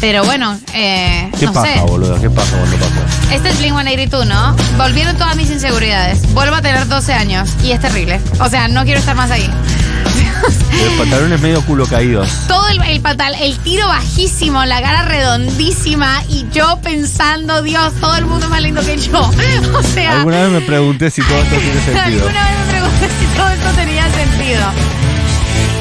Pero 0.00 0.24
bueno, 0.24 0.58
eh, 0.74 1.30
¿Qué 1.38 1.46
no 1.46 1.52
pasa, 1.52 1.72
sé. 1.74 1.80
boludo? 1.80 2.20
¿Qué 2.20 2.28
pasa 2.30 2.56
cuando 2.58 2.76
pasa? 2.76 3.34
Este 3.34 3.48
es 3.48 3.58
Blink 3.58 3.72
182, 3.74 4.26
¿no? 4.26 4.54
Volvieron 4.76 5.16
todas 5.16 5.34
mis 5.36 5.50
inseguridades. 5.50 6.32
Vuelvo 6.34 6.56
a 6.56 6.62
tener 6.62 6.86
12 6.86 7.12
años 7.14 7.48
y 7.62 7.72
es 7.72 7.80
terrible. 7.80 8.20
O 8.40 8.48
sea, 8.48 8.68
no 8.68 8.84
quiero 8.84 9.00
estar 9.00 9.14
más 9.16 9.30
ahí. 9.30 9.48
Los 10.84 10.92
pantalones 10.98 11.40
medio 11.40 11.62
culo 11.64 11.86
caídos. 11.86 12.28
Todo 12.48 12.68
el, 12.68 12.82
el 12.82 13.02
el 13.40 13.58
tiro 13.58 13.88
bajísimo, 13.88 14.64
la 14.64 14.82
cara 14.82 15.04
redondísima 15.04 16.22
y 16.28 16.46
yo 16.52 16.78
pensando, 16.82 17.62
Dios, 17.62 17.92
todo 18.00 18.16
el 18.16 18.26
mundo 18.26 18.46
es 18.46 18.50
más 18.50 18.60
lindo 18.60 18.82
que 18.84 18.96
yo. 18.98 19.30
O 19.74 19.82
sea, 19.82 20.18
Alguna 20.18 20.42
vez 20.42 20.50
me 20.50 20.60
pregunté 20.62 21.10
si 21.10 21.22
todo 21.22 21.38
esto 21.38 21.56
tiene 21.56 21.80
sentido. 21.84 22.02
alguna 22.26 22.48
vez 22.48 22.58
me 22.58 22.72
pregunté 22.72 23.08
si 23.20 23.26
todo 23.36 23.48
esto 23.50 23.70
tenía 23.76 24.04
sentido. 24.10 24.60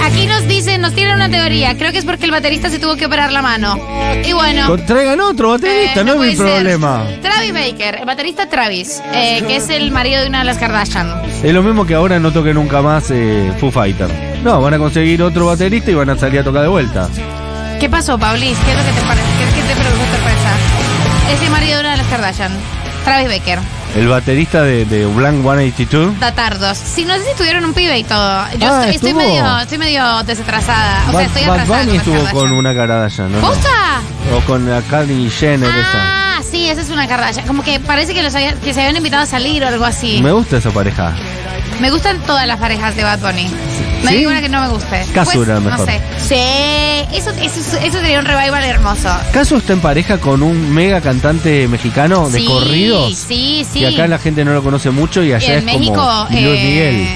Aquí 0.02 0.26
nos 0.28 0.48
dicen, 0.48 0.82
nos 0.82 0.94
tienen 0.94 1.16
una 1.16 1.30
teoría. 1.30 1.78
Creo 1.78 1.92
que 1.92 1.98
es 2.00 2.06
porque 2.06 2.26
el 2.26 2.32
baterista 2.32 2.70
se 2.70 2.80
tuvo 2.80 2.96
que 2.96 3.06
operar 3.06 3.32
la 3.32 3.42
mano. 3.42 3.78
Y 4.24 4.34
bueno. 4.34 4.68
Con- 4.68 4.86
Traigan 4.86 5.20
otro 5.22 5.50
baterista, 5.50 6.02
eh, 6.02 6.04
no, 6.04 6.14
es 6.24 6.32
mi 6.32 6.36
ser. 6.36 6.46
problema. 6.56 7.06
Travis 7.22 7.54
Baker, 7.54 7.96
el 8.00 8.06
baterista 8.06 8.50
Travis, 8.50 9.02
eh, 9.14 9.44
que 9.48 9.56
es 9.58 9.70
el 9.70 9.92
marido 9.92 10.22
de 10.22 10.28
una 10.28 10.40
de 10.40 10.46
las 10.46 10.58
Kardashian. 10.58 11.10
Es 11.44 11.54
lo 11.54 11.64
mismo 11.64 11.86
que 11.86 11.96
ahora 11.96 12.20
no 12.20 12.32
toque 12.32 12.54
nunca 12.54 12.82
más 12.82 13.06
eh, 13.12 13.52
Foo 13.60 13.72
Fighter. 13.72 14.10
No, 14.44 14.62
van 14.62 14.74
a 14.74 14.78
conseguir 14.78 15.22
otro 15.24 15.46
baterista 15.46 15.90
y 15.92 15.94
van 15.94 16.10
a 16.10 16.18
salir 16.18 16.42
a 16.42 16.44
tocar 16.44 16.64
de 16.64 16.68
vuelta. 16.68 17.08
¿Qué 17.80 17.90
pasó, 17.90 18.18
Paulis? 18.18 18.58
¿Qué 18.60 18.72
es 18.72 18.78
lo 18.78 18.84
que 18.84 18.92
te 18.92 19.02
parece? 19.08 19.28
¿Qué, 19.40 19.46
qué 19.62 19.68
te 19.68 19.74
produjo 19.80 20.04
sorpresa? 20.16 21.34
Es 21.34 21.42
el 21.42 21.50
marido 21.52 21.76
de 21.76 21.80
una 21.82 21.92
de 21.92 21.98
las 21.98 22.08
Kardashian, 22.08 22.52
Travis 23.06 23.28
Baker. 23.28 23.60
El 23.96 24.08
baterista 24.08 24.64
de, 24.64 24.86
de 24.86 25.06
Blank 25.06 25.42
182. 25.44 26.20
Datardos. 26.20 26.78
Sí, 26.80 27.06
no 27.06 27.14
sé 27.16 27.26
si 27.26 27.38
tuvieron 27.38 27.64
un 27.64 27.74
pibe 27.76 28.00
y 28.00 28.04
todo. 28.04 28.18
Yo 28.58 28.68
Ah, 28.74 28.86
estoy, 28.90 28.96
estoy 28.96 29.10
estuvo. 29.12 29.16
medio, 29.24 29.60
estoy 29.60 29.78
medio 29.78 30.24
desatrasada. 30.24 31.04
O 31.10 31.12
sea, 31.12 31.22
estoy 31.22 31.44
Bad 31.46 31.60
atrasada. 31.60 31.84
Bunny 31.84 31.98
estuvo 31.98 32.16
con 32.16 32.26
Kardashian. 32.26 32.52
una 32.54 32.74
Kardashian, 32.76 33.32
¿no? 33.32 33.40
¿Posta? 33.40 33.70
O 34.36 34.40
con 34.48 34.68
la 34.68 34.82
Kylie 34.82 35.30
Jenner 35.30 35.70
esa. 35.70 35.90
Ah, 35.94 36.40
sí, 36.50 36.68
esa 36.70 36.82
es 36.82 36.90
una 36.90 37.08
Kardashian. 37.08 37.46
Como 37.46 37.64
que 37.64 37.80
parece 37.80 38.16
que, 38.16 38.24
los 38.24 38.34
había- 38.34 38.56
que 38.56 38.74
se 38.74 38.80
habían 38.82 38.98
invitado 38.98 39.22
a 39.22 39.26
salir 39.28 39.64
o 39.64 39.68
algo 39.68 39.86
así. 39.86 40.22
Me 40.24 40.32
gusta 40.32 40.58
esa 40.58 40.72
pareja. 40.72 41.14
Me 41.80 41.92
gustan 41.92 42.18
todas 42.22 42.48
las 42.48 42.60
parejas 42.60 42.96
de 42.96 43.04
Bad 43.04 43.20
Bunny. 43.20 43.48
No 44.04 44.10
¿Sí? 44.10 44.16
hay 44.16 44.20
ninguna 44.22 44.42
que 44.42 44.50
no 44.50 44.62
me 44.62 44.68
guste. 44.70 45.06
Casu 45.14 45.32
Pues, 45.38 45.48
era 45.48 45.58
el 45.58 45.64
No 45.64 45.70
mejor. 45.72 45.86
sé. 45.88 46.02
Sí, 46.20 47.18
eso, 47.18 47.30
eso, 47.32 47.78
eso 47.80 48.00
sería 48.00 48.20
un 48.20 48.26
revival 48.26 48.64
hermoso. 48.64 49.10
¿Caso 49.32 49.58
está 49.58 49.74
en 49.74 49.80
pareja 49.82 50.18
con 50.18 50.44
un 50.44 50.72
mega 50.74 51.00
cantante 51.02 51.68
mexicano 51.68 52.30
de 52.30 52.40
sí, 52.40 52.46
corridos? 52.46 53.16
Sí, 53.18 53.66
sí. 53.72 53.80
Y 53.80 53.86
acá 53.86 54.08
la 54.08 54.20
gente 54.20 54.44
no 54.46 54.54
lo 54.54 54.64
conoce 54.64 54.90
mucho 54.90 55.24
y 55.24 55.34
allá 55.34 55.54
en 55.54 55.60
es 55.60 55.64
México, 55.66 55.94
como 55.96 56.28
Luis 56.30 56.60
eh, 56.60 56.64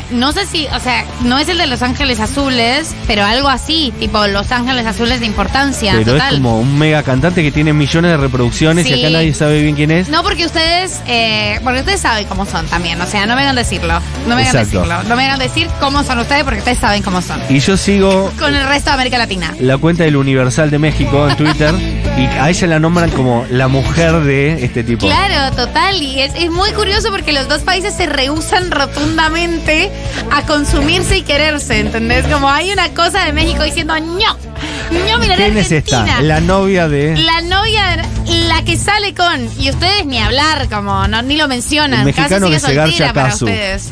Miguel. 0.06 0.20
no 0.20 0.32
sé 0.32 0.46
si, 0.46 0.66
o 0.68 0.80
sea, 0.80 1.06
no 1.24 1.38
es 1.40 1.50
el 1.50 1.58
de 1.58 1.68
Los 1.68 1.82
Ángeles 1.82 2.20
Azules, 2.20 2.94
pero 3.06 3.24
algo 3.26 3.50
así, 3.50 3.94
tipo 4.00 4.26
Los 4.28 4.52
Ángeles 4.52 4.86
Azules 4.86 5.20
de 5.20 5.26
importancia, 5.26 5.94
Pero 5.98 6.14
total. 6.14 6.28
es 6.36 6.40
como 6.40 6.60
un 6.60 6.78
mega 6.78 7.04
cantante 7.04 7.44
que 7.44 7.52
tiene 7.52 7.74
millones 7.74 8.12
de 8.12 8.18
reproducciones 8.18 8.86
y 8.86 8.94
Sí. 8.94 9.00
acá 9.04 9.10
nadie 9.12 9.34
sabe 9.34 9.62
bien 9.62 9.76
quién 9.76 9.92
es. 9.92 10.10
No, 10.10 10.24
porque 10.24 10.46
ustedes, 10.46 11.02
eh, 11.08 11.60
porque 11.64 11.80
ustedes 11.80 12.00
saben 12.02 12.26
cómo 12.28 12.46
son 12.46 12.66
también, 12.68 13.00
o 13.02 13.06
sea, 13.06 13.26
no 13.26 13.36
me 13.36 13.42
hagan 13.42 13.56
decirlo, 13.56 14.00
no 14.28 14.36
me 14.36 14.44
hagan 14.48 14.64
decirlo, 14.66 15.04
no 15.04 15.16
me 15.16 15.26
hagan 15.26 15.40
decir 15.40 15.68
cómo 15.80 16.04
son 16.04 16.20
ustedes 16.20 16.44
porque 16.44 16.60
ustedes 16.60 16.77
saben 16.78 17.04
cómo 17.04 17.22
son. 17.22 17.42
Y 17.50 17.60
yo 17.60 17.76
sigo 17.78 18.32
Con 18.40 18.56
el 18.56 18.68
resto 18.68 18.90
de 18.90 18.94
América 18.96 19.18
Latina. 19.18 19.54
la 19.60 19.78
cuenta 19.78 20.04
del 20.04 20.16
Universal 20.16 20.70
de 20.72 20.80
México 20.80 21.28
en 21.30 21.36
Twitter 21.38 21.74
y 22.18 22.26
a 22.26 22.50
ella 22.50 22.68
la 22.68 22.80
nombran 22.80 23.10
como 23.12 23.46
la 23.50 23.68
mujer 23.68 24.22
de 24.22 24.64
este 24.64 24.84
tipo. 24.84 25.06
Claro, 25.06 25.56
total. 25.56 26.02
Y 26.02 26.22
es, 26.22 26.34
es 26.36 26.50
muy 26.50 26.72
curioso 26.72 27.10
porque 27.12 27.32
los 27.34 27.48
dos 27.48 27.62
países 27.62 27.94
se 27.96 28.06
rehusan 28.08 28.72
rotundamente 28.72 29.92
a 30.32 30.42
consumirse 30.44 31.18
y 31.18 31.22
quererse, 31.24 31.80
¿entendés? 31.80 32.26
Como 32.28 32.50
hay 32.50 32.72
una 32.72 32.90
cosa 32.90 33.24
de 33.26 33.34
México 33.34 33.64
diciendo, 33.64 33.94
no, 34.00 34.08
no, 34.10 35.18
mira, 35.20 35.36
¿Quién 35.36 35.58
es 35.58 35.72
esta? 35.72 36.22
La 36.22 36.40
novia 36.40 36.88
de... 36.88 37.16
La 37.18 37.42
novia, 37.42 37.98
la 38.26 38.64
que 38.64 38.78
sale 38.78 39.14
con, 39.14 39.48
y 39.60 39.70
ustedes 39.70 40.06
ni 40.06 40.20
hablar, 40.20 40.68
como 40.70 41.08
no, 41.08 41.22
ni 41.22 41.38
lo 41.38 41.48
mencionan. 41.48 42.00
El 42.02 42.06
mexicano 42.08 42.50
que 42.50 42.60
sigue 42.60 42.68
se 42.70 42.76
garcha 42.76 42.90
soltera 42.92 43.10
a 43.10 43.14
para 43.14 43.30
Casu. 43.30 43.46
ustedes. 43.46 43.90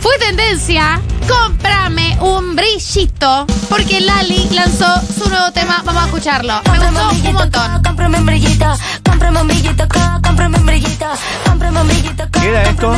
Fue 0.00 0.16
tendencia, 0.18 1.00
cómprame 1.28 2.16
un 2.20 2.54
brillito, 2.56 3.46
porque 3.68 4.00
Lali 4.00 4.48
lanzó 4.50 4.86
su 5.16 5.28
nuevo 5.28 5.50
tema. 5.52 5.82
Vamos 5.84 6.02
a 6.02 6.06
escucharlo. 6.06 6.60
Me 6.70 6.78
gustó 6.78 7.28
un 7.28 7.34
montón. 7.34 7.82
Cómprame 7.82 8.18
un 8.18 8.26
brillito, 8.26 8.66
cómprame 9.04 9.40
un 9.40 9.48
brillito, 9.48 9.84
cómprame 10.22 10.58
un 10.58 10.66
brillito, 10.66 11.06
cómprame 11.44 11.80
un 11.80 11.86
brillito, 11.88 12.24
co- 12.32 12.40
¿Qué 12.40 12.48
era 12.48 12.62
esto? 12.70 12.92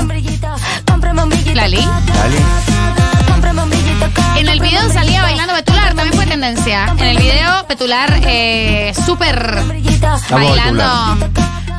Lali. 1.54 1.76
co- 1.84 1.92
En 4.36 4.48
el 4.48 4.60
video 4.60 4.90
salía 4.92 5.22
bailando 5.22 5.54
Betular, 5.54 5.94
también 5.94 6.12
fue 6.14 6.26
tendencia. 6.26 6.84
En 6.98 7.00
el 7.00 7.16
video, 7.18 7.66
Betular 7.68 8.20
eh, 8.24 8.92
súper 9.06 9.62
bailando. 10.30 11.30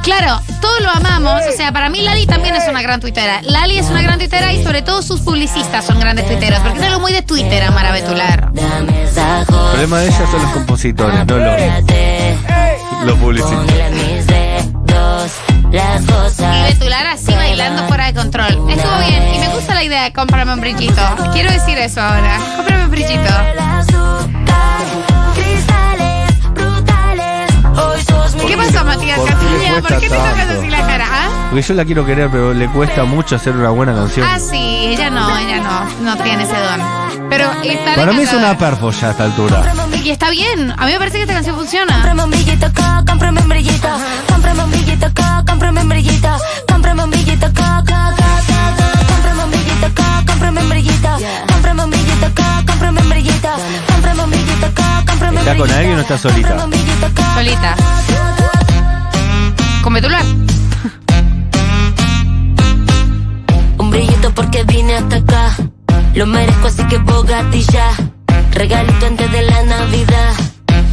Claro, 0.03 0.41
todos 0.61 0.81
lo 0.81 0.89
amamos. 0.89 1.41
O 1.47 1.55
sea, 1.55 1.71
para 1.71 1.89
mí 1.89 2.01
Lali 2.01 2.25
también 2.25 2.55
es 2.55 2.67
una 2.67 2.81
gran 2.81 2.99
tuitera. 2.99 3.41
Lali 3.43 3.77
es 3.77 3.87
una 3.89 4.01
gran 4.01 4.17
tuitera 4.17 4.51
y 4.53 4.63
sobre 4.63 4.81
todo 4.81 5.01
sus 5.01 5.21
publicistas 5.21 5.85
son 5.85 5.99
grandes 5.99 6.27
tuiteros. 6.27 6.59
Porque 6.59 6.79
es 6.79 6.85
algo 6.85 6.99
muy 6.99 7.13
de 7.13 7.21
Twitter, 7.21 7.63
amar 7.63 7.85
a 7.85 7.91
Betular. 7.91 8.49
El 8.53 9.45
problema 9.45 9.99
de 9.99 10.07
ella 10.07 10.27
son 10.31 10.41
los 10.41 10.51
compositores, 10.51 11.25
no 11.25 11.37
los, 11.37 11.61
los 13.05 13.17
publicistas. 13.19 13.65
Y. 15.71 16.63
Betular 16.63 17.07
así 17.07 17.33
bailando 17.33 17.87
fuera 17.87 18.07
de 18.07 18.13
control. 18.13 18.69
Estuvo 18.69 18.97
bien. 19.07 19.35
Y 19.35 19.39
me 19.39 19.47
gusta 19.49 19.73
la 19.73 19.83
idea 19.83 20.03
de 20.03 20.13
cómprame 20.13 20.53
un 20.53 20.59
brillito. 20.61 21.01
Quiero 21.31 21.51
decir 21.51 21.77
eso 21.77 22.01
ahora. 22.01 22.39
Cómprame 22.57 22.85
un 22.85 22.91
brillito. 22.91 23.33
¿Qué 28.51 28.57
pasó, 28.57 28.83
Matías 28.85 29.17
¿Por 29.17 29.27
qué 29.29 29.33
le 29.33 29.39
Castilla? 29.39 29.71
¿Por 29.71 29.81
cuesta 29.81 29.99
qué 29.99 30.09
te 30.09 30.15
tocas 30.15 30.49
así 30.57 30.67
la 30.69 30.85
cara? 30.85 31.05
¿Ah? 31.09 31.27
Porque 31.49 31.61
yo 31.61 31.73
la 31.73 31.85
quiero 31.85 32.05
querer, 32.05 32.29
pero 32.29 32.53
le 32.53 32.67
cuesta 32.69 33.03
mucho 33.05 33.35
hacer 33.37 33.55
una 33.55 33.69
buena 33.69 33.93
canción. 33.93 34.27
Ah, 34.29 34.39
sí, 34.39 34.57
ella 34.87 35.09
no, 35.09 35.37
ella 35.37 35.61
no, 35.61 36.03
no 36.03 36.17
tiene 36.23 36.43
ese 36.43 36.53
don. 36.53 37.29
Pero 37.29 37.49
está 37.63 37.95
Para 37.95 38.11
mí 38.11 38.23
es 38.23 38.33
una 38.33 38.57
perfo 38.57 38.91
ya 38.91 39.07
a 39.07 39.11
esta 39.11 39.23
altura. 39.23 39.63
Y 40.03 40.09
está 40.09 40.29
bien, 40.31 40.73
a 40.77 40.85
mí 40.85 40.91
me 40.91 40.97
parece 40.97 41.17
que 41.17 41.21
esta 41.23 41.33
canción 41.33 41.55
funciona. 41.55 41.93
Cómprame 41.93 42.23
un 42.25 42.29
brillito, 42.31 42.67
co- 42.75 43.05
cómprame 43.07 43.41
un 43.41 43.47
brillito, 43.47 43.87
cómprame 44.27 44.63
un 44.65 44.71
brillito, 44.71 45.07
co- 45.15 45.45
cómprame 45.47 45.81
un 45.81 45.89
brillito, 45.89 46.29
cómprame 46.67 47.03
un 47.03 47.09
brillito, 47.09 47.47
co- 47.47 47.83
cómprame 47.87 49.43
un 49.43 49.49
brillito, 49.49 49.87
co- 49.95 50.25
cómprame 50.27 50.59
un 50.61 50.69
brillito, 50.69 51.09
cómprame 51.47 51.83
un 51.83 51.89
brillito, 51.89 52.27
co- 52.35 52.65
cómprame 52.67 53.01
un 53.01 53.09
brillito, 53.09 53.49
cómprame 53.87 54.23
un 54.23 54.29
brillito, 54.29 54.67
co- 54.75 55.05
cómprame 55.07 55.31
un 55.31 55.37
¿Está 55.47 55.51
con 55.55 55.61
brillito, 55.67 55.77
alguien 55.79 55.97
o 55.97 56.01
está 56.01 56.17
solita? 56.17 56.65
brillito, 56.65 57.07
Solita. 57.33 57.75
Con 59.81 59.93
Betular. 59.93 60.23
Un 63.77 63.89
brillito 63.89 64.33
porque 64.33 64.63
vine 64.63 64.95
hasta 64.95 65.15
acá. 65.17 65.55
Lo 66.13 66.27
merezco 66.27 66.67
así 66.67 66.83
que 66.87 66.97
Bogatti 66.99 67.63
ya. 67.63 67.89
Regalito 68.51 69.05
antes 69.07 69.31
de 69.31 69.41
la 69.41 69.63
Navidad. 69.63 70.33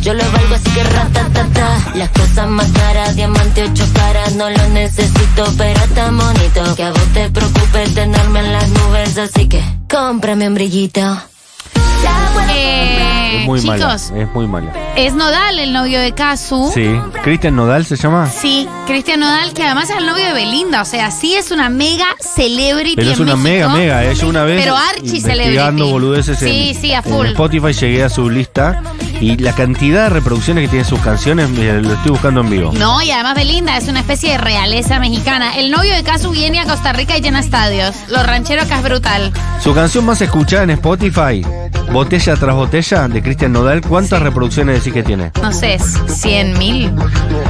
Yo 0.01 0.14
lo 0.14 0.24
valgo 0.33 0.55
así 0.55 0.70
que 0.70 0.85
ratatata. 0.85 1.92
Las 1.94 2.09
cosas 2.11 2.48
más 2.48 2.70
caras, 2.72 3.14
diamante 3.14 3.64
ocho 3.70 3.85
caras. 3.94 4.35
No 4.35 4.48
lo 4.48 4.68
necesito, 4.70 5.44
pero 5.59 5.81
está 5.85 6.11
bonito. 6.11 6.74
Que 6.77 6.85
a 6.85 6.90
vos 6.90 7.12
te 7.12 7.31
preocupes 7.31 7.94
tenerme 7.94 8.40
en 8.40 8.53
las 8.53 8.68
nubes. 8.68 9.18
Así 9.18 9.48
que 9.48 9.62
cómprame 9.88 10.48
un 10.48 10.55
brillito. 10.55 11.01
Eh, 12.50 13.40
Es 13.40 13.46
muy 13.46 13.61
mala. 13.62 13.96
chicos, 13.96 14.12
Es 14.16 14.28
muy 14.33 14.46
mala. 14.46 14.72
es 14.96 15.12
Nodal, 15.14 15.59
el 15.59 15.72
novio 15.72 16.00
de 16.00 16.12
Casu. 16.12 16.70
Sí. 16.72 16.98
¿Cristian 17.22 17.57
Nodal 17.57 17.85
se 17.85 17.96
llama? 17.96 18.31
Sí, 18.31 18.68
Cristian 18.87 19.20
Nodal, 19.20 19.52
que 19.52 19.64
además 19.64 19.90
es 19.90 19.96
el 19.96 20.07
novio 20.07 20.24
de 20.26 20.33
Belinda. 20.33 20.83
O 20.83 20.85
sea, 20.85 21.11
sí 21.11 21.35
es 21.35 21.50
una 21.50 21.68
mega 21.68 22.07
celebrity. 22.20 22.96
Pero 22.96 23.11
es 23.11 23.16
en 23.18 23.22
una 23.24 23.37
México. 23.37 23.70
mega, 23.70 23.98
mega. 24.00 24.12
Yo 24.12 24.28
una 24.28 24.44
vez 24.44 24.62
Pero 24.62 24.76
archi 24.76 25.16
investigando 25.18 25.85
celebrity. 25.85 25.92
boludeces 25.92 26.42
en, 26.42 26.48
Sí, 26.48 26.76
sí, 26.81 26.92
a 26.92 26.98
en 26.98 27.04
full. 27.04 27.26
Spotify 27.28 27.72
llegué 27.72 28.04
a 28.04 28.09
su 28.09 28.31
lista 28.31 28.83
y 29.20 29.37
la 29.37 29.54
cantidad 29.54 30.04
de 30.04 30.11
reproducciones 30.11 30.64
que 30.64 30.68
tienen 30.68 30.85
sus 30.85 31.00
canciones 31.00 31.50
lo 31.50 31.92
estoy 31.92 32.11
buscando 32.11 32.40
en 32.40 32.50
vivo. 32.50 32.72
No, 32.72 33.02
y 33.02 33.11
además 33.11 33.35
Belinda 33.35 33.76
es 33.76 33.88
una 33.88 34.00
especie 34.00 34.33
de 34.33 34.38
realeza 34.38 34.98
mexicana. 35.00 35.57
El 35.57 35.70
novio 35.70 35.94
de 35.94 36.02
Casu 36.02 36.31
viene 36.31 36.61
a 36.61 36.64
Costa 36.64 36.92
Rica 36.92 37.16
y 37.16 37.20
llena 37.20 37.40
estadios. 37.40 37.94
Los 38.09 38.26
rancheros 38.26 38.66
acá 38.66 38.78
es 38.78 38.85
brutal. 38.85 39.33
Su 39.61 39.74
canción 39.74 40.04
más 40.04 40.20
escuchada 40.20 40.62
en 40.64 40.70
Spotify, 40.70 41.42
Botella 41.92 42.37
tras 42.37 42.54
Botella, 42.54 43.09
de 43.09 43.22
Cristian 43.22 43.52
Nodal, 43.52 43.81
¿cuántas 43.81 44.22
reproducciones 44.22 44.76
decís 44.76 44.92
que 44.92 45.02
tiene? 45.02 45.33
No 45.40 45.52
sé, 45.52 45.78
100 45.78 46.59
mil. 46.59 46.92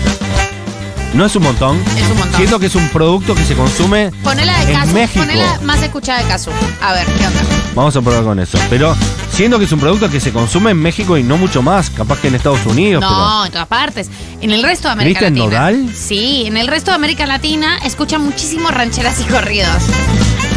No 1.15 1.25
es 1.25 1.35
un 1.35 1.43
montón. 1.43 1.77
Es 1.97 2.09
un 2.11 2.19
montón. 2.19 2.37
Siento 2.37 2.61
que 2.61 2.67
es 2.67 2.75
un 2.77 2.87
producto 2.91 3.35
que 3.35 3.43
se 3.45 3.55
consume. 3.57 4.13
Ponela 4.23 4.57
de 4.61 4.73
En 4.73 4.79
Casu. 4.79 4.93
México. 4.93 5.25
Ponela 5.25 5.59
más 5.63 5.83
escuchada 5.83 6.23
de 6.23 6.29
Casu. 6.29 6.51
A 6.83 6.93
ver, 6.93 7.05
¿qué 7.07 7.27
onda? 7.27 7.41
Vamos 7.75 7.97
a 7.97 8.03
probar 8.03 8.23
con 8.23 8.39
eso. 8.39 8.59
Pero 8.69 8.95
siendo 9.33 9.59
que 9.59 9.65
es 9.65 9.73
un 9.73 9.81
producto 9.81 10.09
que 10.09 10.21
se 10.21 10.31
consume 10.31 10.71
en 10.71 10.81
México 10.81 11.17
y 11.17 11.25
no 11.25 11.37
mucho 11.37 11.63
más, 11.63 11.91
capaz 11.91 12.21
que 12.21 12.29
en 12.29 12.37
Estados 12.37 12.65
Unidos. 12.67 13.01
No, 13.03 13.45
en 13.47 13.51
todas 13.51 13.67
partes. 13.67 14.09
En 14.41 14.53
el 14.53 14.63
resto 14.63 14.87
de 14.89 14.93
América 14.93 15.21
¿Cristian 15.21 15.51
Latina. 15.51 15.61
Nodal? 15.73 15.89
Sí, 15.97 16.45
en 16.47 16.57
el 16.57 16.69
resto 16.69 16.93
de 16.93 16.97
América 16.97 17.27
Latina 17.27 17.79
escuchan 17.85 18.23
muchísimo 18.25 18.71
rancheras 18.71 19.19
y 19.21 19.25
corridos. 19.25 19.83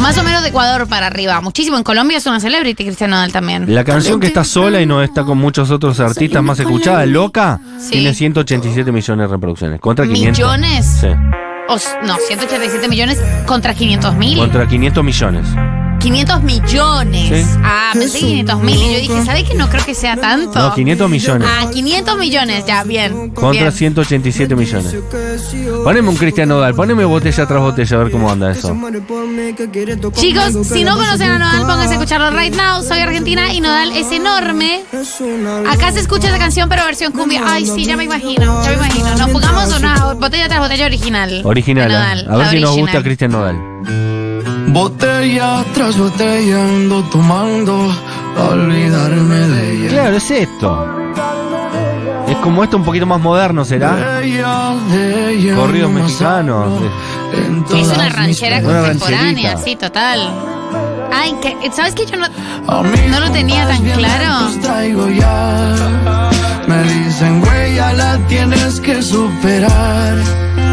Más 0.04 0.18
o 0.18 0.22
menos 0.22 0.42
de 0.42 0.50
Ecuador 0.50 0.86
para 0.86 1.06
arriba. 1.06 1.40
Muchísimo. 1.40 1.78
En 1.78 1.82
Colombia 1.82 2.18
es 2.18 2.26
una 2.26 2.38
celebrity 2.38 2.84
Cristian 2.84 3.08
Nodal 3.10 3.32
también. 3.32 3.74
la 3.74 3.84
canción 3.84 4.20
que 4.20 4.26
está 4.26 4.44
sola 4.44 4.80
y 4.82 4.86
no 4.86 5.02
está 5.02 5.24
con 5.24 5.38
muchos 5.38 5.70
otros 5.70 5.98
artistas 5.98 6.42
más 6.42 6.60
escuchada, 6.60 7.06
Loca, 7.06 7.58
Sí. 7.80 7.92
tiene 7.92 8.12
187 8.12 8.92
millones 8.92 9.28
de 9.28 9.32
reproducciones. 9.34 9.80
Contra 9.80 10.04
500. 10.06 10.38
¿Millones? 10.38 10.86
Sí. 11.00 11.06
O 11.68 11.76
s- 11.76 11.88
no, 12.04 12.16
187 12.28 12.86
millones 12.88 13.18
contra 13.46 13.72
500 13.72 14.14
mil. 14.14 14.36
Contra 14.38 14.68
500 14.68 15.02
millones. 15.02 15.46
500 16.04 16.42
millones. 16.42 17.46
Sí. 17.46 17.58
Ah, 17.64 17.90
pensé 17.94 18.18
500 18.18 18.62
mil. 18.62 18.76
Y 18.76 18.92
yo 18.92 19.00
dije, 19.00 19.24
¿sabés 19.24 19.44
que 19.44 19.54
no 19.54 19.70
creo 19.70 19.82
que 19.86 19.94
sea 19.94 20.16
tanto? 20.16 20.58
No, 20.58 20.74
500 20.74 21.08
millones. 21.08 21.48
Ah, 21.50 21.70
500 21.72 22.18
millones, 22.18 22.66
ya, 22.66 22.84
bien. 22.84 23.30
Contra 23.30 23.62
bien. 23.62 23.72
187 23.72 24.54
millones. 24.54 24.94
Poneme 25.82 26.10
un 26.10 26.16
Cristian 26.16 26.50
Nodal, 26.50 26.74
poneme 26.74 27.06
botella 27.06 27.46
tras 27.46 27.58
botella 27.58 27.96
a 27.96 28.00
ver 28.00 28.12
cómo 28.12 28.30
anda 28.30 28.50
eso. 28.52 28.76
Chicos, 30.12 30.66
si 30.66 30.84
no 30.84 30.94
conocen 30.96 31.30
a 31.30 31.38
Nodal, 31.38 31.60
pónganse 31.60 31.94
a 31.94 31.96
escucharlo 31.96 32.30
right 32.38 32.54
now. 32.54 32.82
Soy 32.82 33.00
argentina 33.00 33.54
y 33.54 33.62
Nodal 33.62 33.92
es 33.96 34.12
enorme. 34.12 34.82
Acá 35.70 35.90
se 35.90 36.00
escucha 36.00 36.28
esa 36.28 36.38
canción, 36.38 36.68
pero 36.68 36.84
versión 36.84 37.12
cumbia. 37.12 37.42
Ay, 37.46 37.66
sí, 37.66 37.86
ya 37.86 37.96
me 37.96 38.04
imagino, 38.04 38.62
ya 38.62 38.70
me 38.70 38.76
imagino. 38.76 39.16
Nos 39.16 39.30
pongamos 39.30 39.78
una 39.78 40.12
botella 40.12 40.48
tras 40.48 40.60
botella 40.60 40.84
original. 40.84 41.40
Original, 41.44 41.90
¿eh? 41.90 41.94
Nodal, 41.94 42.26
a 42.30 42.36
ver 42.36 42.48
si 42.48 42.60
nos 42.60 42.70
original. 42.72 42.80
gusta 42.80 43.02
Cristian 43.02 43.30
Nodal. 43.32 44.13
Botella 44.74 45.64
tras 45.72 45.96
botella 45.96 46.64
ando 46.64 47.04
tomando 47.04 47.92
a 48.36 48.42
olvidarme 48.48 49.36
de 49.36 49.72
ella. 49.72 49.88
Claro, 49.88 50.16
es 50.16 50.30
esto. 50.32 50.88
Es 52.26 52.36
como 52.38 52.64
esto 52.64 52.78
un 52.78 52.82
poquito 52.82 53.06
más 53.06 53.20
moderno, 53.20 53.64
¿será? 53.64 53.94
De 53.94 54.26
ella, 54.26 54.74
de 54.90 55.34
ella 55.34 55.54
Corridos 55.54 55.92
no 55.92 56.00
mexicanos. 56.00 56.82
Es 57.72 57.86
una 57.86 58.08
ranchera 58.08 58.60
contemporánea, 58.62 59.56
sí, 59.58 59.76
total. 59.76 60.28
Ay, 61.12 61.36
que, 61.40 61.70
¿sabes 61.70 61.94
qué? 61.94 62.04
Yo 62.06 62.16
no. 62.16 62.26
No 62.66 63.20
lo 63.20 63.30
tenía 63.30 63.68
tan 63.68 63.80
claro. 63.80 65.08
ya. 65.10 66.30
Me 66.66 66.82
dicen, 66.82 67.40
güey, 67.40 67.76
ya 67.76 67.92
la 67.92 68.18
tienes 68.26 68.80
que 68.80 69.00
superar. 69.02 70.16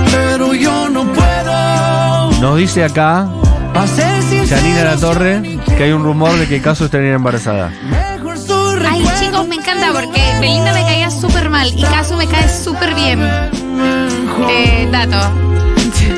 Pero 0.10 0.56
yo 0.56 0.90
no 0.90 1.04
puedo. 1.04 2.42
Nos 2.42 2.58
dice 2.58 2.84
acá 2.84 3.30
Janina 3.74 4.84
La 4.84 4.98
Torre 4.98 5.60
que 5.78 5.84
hay 5.84 5.92
un 5.92 6.04
rumor 6.04 6.38
de 6.38 6.48
que 6.48 6.62
Caso 6.62 6.86
estaría 6.86 7.14
embarazada. 7.14 7.72
Ay, 8.90 9.06
chicos, 9.20 9.48
me 9.48 9.56
encanta 9.56 9.92
porque 9.94 10.22
Belinda 10.40 10.74
me 10.74 10.84
caía 10.84 11.10
súper 11.10 11.50
mal 11.50 11.68
y 11.68 11.82
Casu 11.82 12.16
me 12.16 12.28
cae 12.28 12.50
súper 12.50 12.94
bien. 12.94 13.22
Eh, 14.50 14.90
dato. 14.92 15.18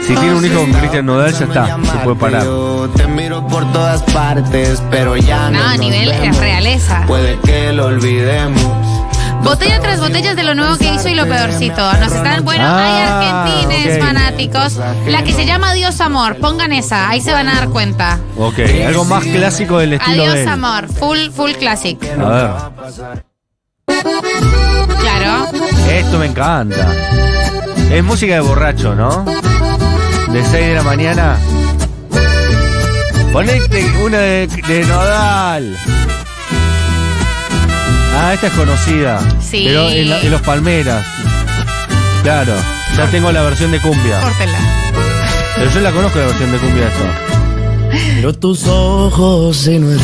Si 0.05 0.15
tiene 0.15 0.33
un 0.33 0.45
hijo 0.45 0.59
con 0.61 0.73
Cristian 0.73 1.05
Nodal, 1.05 1.33
ya 1.33 1.45
está, 1.45 1.77
se 1.77 1.97
puede 1.99 2.15
parar. 2.17 2.45
Te 2.95 3.07
miro 3.07 3.45
por 3.47 3.71
todas 3.71 4.01
partes, 4.03 4.81
pero 4.89 5.15
ya 5.15 5.49
no. 5.49 5.59
No, 5.59 5.69
a 5.69 5.77
nivel 5.77 6.11
es 6.11 6.37
realeza. 6.37 7.03
Puede 7.07 7.39
que 7.39 7.71
lo 7.71 7.85
olvidemos. 7.85 8.92
Botella 9.43 9.79
tras 9.81 9.99
botellas 9.99 10.35
de 10.35 10.43
lo 10.43 10.55
nuevo 10.55 10.77
que 10.77 10.93
hizo 10.93 11.09
y 11.09 11.15
lo 11.15 11.25
peorcito. 11.27 11.93
Nos 11.99 12.11
están, 12.13 12.43
bueno, 12.45 12.63
Ah, 12.65 12.79
hay 12.79 13.51
argentines 13.51 13.97
ok. 13.97 14.03
fanáticos. 14.07 14.79
La 15.07 15.23
que 15.23 15.33
se 15.33 15.45
llama 15.45 15.71
Adiós 15.71 15.99
Amor, 16.01 16.37
pongan 16.37 16.71
esa, 16.71 17.09
ahí 17.09 17.21
se 17.21 17.33
van 17.33 17.49
a 17.49 17.55
dar 17.55 17.69
cuenta. 17.69 18.19
Ok, 18.37 18.59
algo 18.85 19.05
más 19.05 19.23
clásico 19.23 19.77
del 19.79 19.93
estilo 19.93 20.23
de 20.23 20.29
Adiós 20.29 20.39
él. 20.39 20.47
Amor, 20.47 20.87
full, 20.87 21.29
full 21.35 21.51
classic. 21.51 22.01
A 22.19 22.29
ver, 22.29 23.23
Claro. 24.99 25.47
esto 25.89 26.17
me 26.19 26.25
encanta. 26.27 26.87
Es 27.91 28.03
música 28.03 28.35
de 28.35 28.39
borracho, 28.39 28.95
¿no? 28.95 29.23
De 30.31 30.43
6 30.43 30.51
de 30.67 30.73
la 30.75 30.83
mañana. 30.83 31.37
Ponete 33.31 33.85
una 34.03 34.17
de, 34.19 34.47
de 34.47 34.85
Nodal. 34.85 35.77
Ah, 38.15 38.33
esta 38.33 38.47
es 38.47 38.53
conocida. 38.53 39.19
Sí. 39.41 39.63
Pero 39.65 39.89
en, 39.89 40.09
la- 40.09 40.21
en 40.21 40.31
los 40.31 40.41
Palmeras. 40.41 41.05
Claro, 42.23 42.53
ya 42.95 43.07
tengo 43.07 43.31
la 43.31 43.41
versión 43.43 43.71
de 43.71 43.81
cumbia. 43.81 44.19
Córtela. 44.21 44.57
Pero 45.55 45.71
yo 45.71 45.79
la 45.81 45.91
conozco 45.91 46.19
la 46.19 46.25
versión 46.27 46.51
de 46.51 46.57
cumbia 46.57 46.87
esto. 46.87 48.13
Miro 48.15 48.33
tus 48.33 48.65
ojos 48.67 49.67
y 49.67 49.79
no 49.79 49.91
eres. 49.91 50.01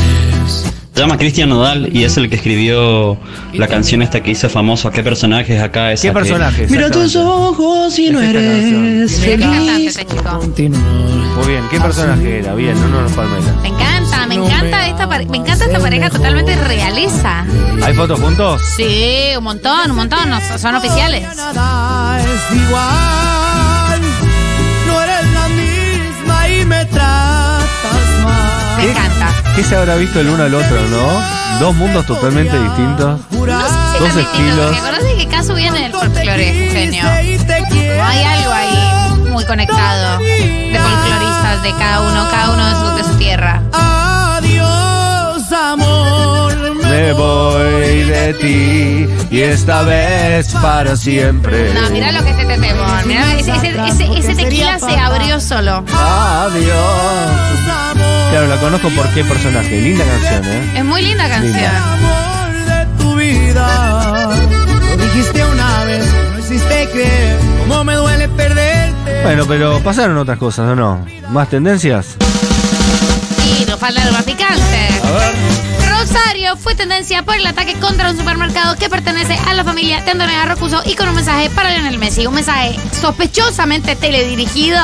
Se 0.99 1.03
llama 1.05 1.17
Cristian 1.17 1.47
Nodal 1.47 1.87
y 1.95 2.03
es 2.03 2.17
el 2.17 2.29
que 2.29 2.35
escribió 2.35 3.17
la 3.53 3.69
canción 3.69 4.01
esta 4.01 4.21
que 4.21 4.31
hizo 4.31 4.49
famoso. 4.49 4.91
¿Qué 4.91 5.01
personajes 5.01 5.61
acá? 5.61 5.93
Esa 5.93 6.01
¿Qué 6.01 6.07
que- 6.09 6.13
personaje? 6.13 6.67
Mira 6.69 6.91
tus 6.91 7.15
ojos 7.15 7.97
y 7.97 8.09
no 8.09 8.19
Es 8.19 8.27
esta 8.27 8.39
eres 8.41 9.19
feliz. 9.21 9.95
este 9.97 10.05
chico. 10.13 10.39
Continuar. 10.39 10.81
Muy 11.37 11.47
bien, 11.47 11.63
¿qué 11.71 11.79
personaje 11.79 12.39
era? 12.39 12.53
Bien, 12.53 12.75
uno 12.77 12.97
de 12.97 13.03
los 13.03 13.11
Palmeras. 13.13 13.45
Me 13.61 13.69
encanta, 13.69 14.27
me 14.27 14.35
encanta 14.35 14.87
esta 14.89 15.07
pare- 15.07 15.25
me 15.27 15.37
encanta 15.37 15.63
esta 15.67 15.79
pareja 15.79 16.09
totalmente 16.09 16.53
realeza. 16.57 17.45
¿Hay 17.81 17.93
fotos 17.93 18.19
juntos? 18.19 18.61
Sí, 18.75 19.29
un 19.37 19.43
montón, 19.45 19.91
un 19.91 19.95
montón, 19.95 20.29
no- 20.29 20.57
son 20.57 20.75
oficiales. 20.75 21.23
Nada 21.37 22.19
es 22.19 22.57
igual. 22.57 23.28
¿Qué 29.59 29.65
se 29.65 29.75
habrá 29.75 29.97
visto 29.97 30.21
el 30.21 30.29
uno 30.29 30.41
al 30.43 30.53
otro, 30.55 30.81
no? 30.87 31.59
Dos 31.59 31.75
mundos 31.75 32.05
totalmente 32.05 32.57
distintos. 32.57 33.19
No 33.29 33.45
sé 33.45 33.67
si 33.91 33.99
Dos 33.99 34.15
estilos. 34.15 34.65
porque 34.67 34.77
acordate 34.77 35.15
que 35.17 35.27
Casu 35.27 35.53
viene 35.53 35.81
del 35.81 35.91
folclore, 35.91 36.69
genio. 36.71 37.03
No 37.03 38.05
hay 38.05 38.23
algo 38.23 38.53
ahí 38.53 39.29
muy 39.29 39.43
conectado 39.43 40.19
de 40.19 40.79
folcloristas 40.81 41.63
de 41.63 41.71
cada 41.71 41.99
uno, 41.99 42.29
cada 42.31 42.51
uno 42.53 42.65
de 42.69 42.73
su, 42.73 42.95
de 42.95 43.03
su 43.11 43.17
tierra. 43.19 43.61
Adiós, 43.73 45.51
amor. 45.51 46.48
Me 46.99 47.13
voy 47.13 48.03
de 48.03 48.33
ti 48.41 49.07
y 49.31 49.39
esta 49.41 49.83
vez 49.83 50.51
para 50.55 50.97
siempre. 50.97 51.73
No, 51.73 51.89
mira 51.91 52.11
lo 52.11 52.21
que 52.25 52.31
es 52.31 52.37
este 52.39 52.57
temor. 52.57 53.05
Mira, 53.05 53.35
ese, 53.35 53.51
ese, 53.55 53.69
ese- 53.87 54.17
ese 54.19 54.35
tequila 54.35 54.77
se 54.79 54.97
abrió 54.97 55.39
solo. 55.39 55.85
Adiós. 55.93 56.75
Claro, 58.31 58.47
la 58.47 58.57
conozco 58.57 58.89
por 58.89 59.07
qué 59.13 59.23
personaje. 59.23 59.79
Linda 59.79 60.03
canción, 60.03 60.43
¿eh? 60.53 60.71
Es 60.75 60.83
muy 60.83 61.01
linda 61.01 61.29
canción. 61.29 61.71
Amor 61.75 62.65
de 62.65 63.03
tu 63.03 63.15
vida. 63.15 64.29
Lo 64.97 65.03
dijiste 65.05 65.45
una 65.45 65.83
vez, 65.85 66.05
no 66.33 66.37
existe 66.39 66.89
creer. 66.91 67.37
Cómo 67.61 67.83
me 67.85 67.93
duele 67.95 68.27
perderte. 68.27 69.21
Bueno, 69.23 69.45
pero 69.47 69.79
pasaron 69.79 70.17
otras 70.17 70.37
cosas, 70.37 70.67
¿o 70.71 70.75
no? 70.75 71.05
¿Más 71.29 71.49
tendencias? 71.49 72.17
Y 73.79 73.81
falta 73.81 74.01
algo 74.01 74.13
más 74.13 74.23
picante. 74.23 74.89
Rosario 75.89 76.57
fue 76.57 76.75
tendencia 76.75 77.23
por 77.23 77.35
el 77.35 77.47
ataque 77.47 77.75
contra 77.75 78.09
un 78.09 78.17
supermercado 78.17 78.75
que 78.75 78.89
pertenece 78.89 79.37
a 79.47 79.53
la 79.53 79.63
familia 79.63 80.01
de 80.01 80.11
Antonio 80.11 80.45
Rocuso 80.47 80.81
y 80.85 80.95
con 80.95 81.07
un 81.07 81.15
mensaje 81.15 81.49
para 81.49 81.69
Lionel 81.69 81.97
Messi. 81.97 82.27
Un 82.27 82.35
mensaje 82.35 82.77
sospechosamente 82.99 83.95
teledirigido. 83.95 84.81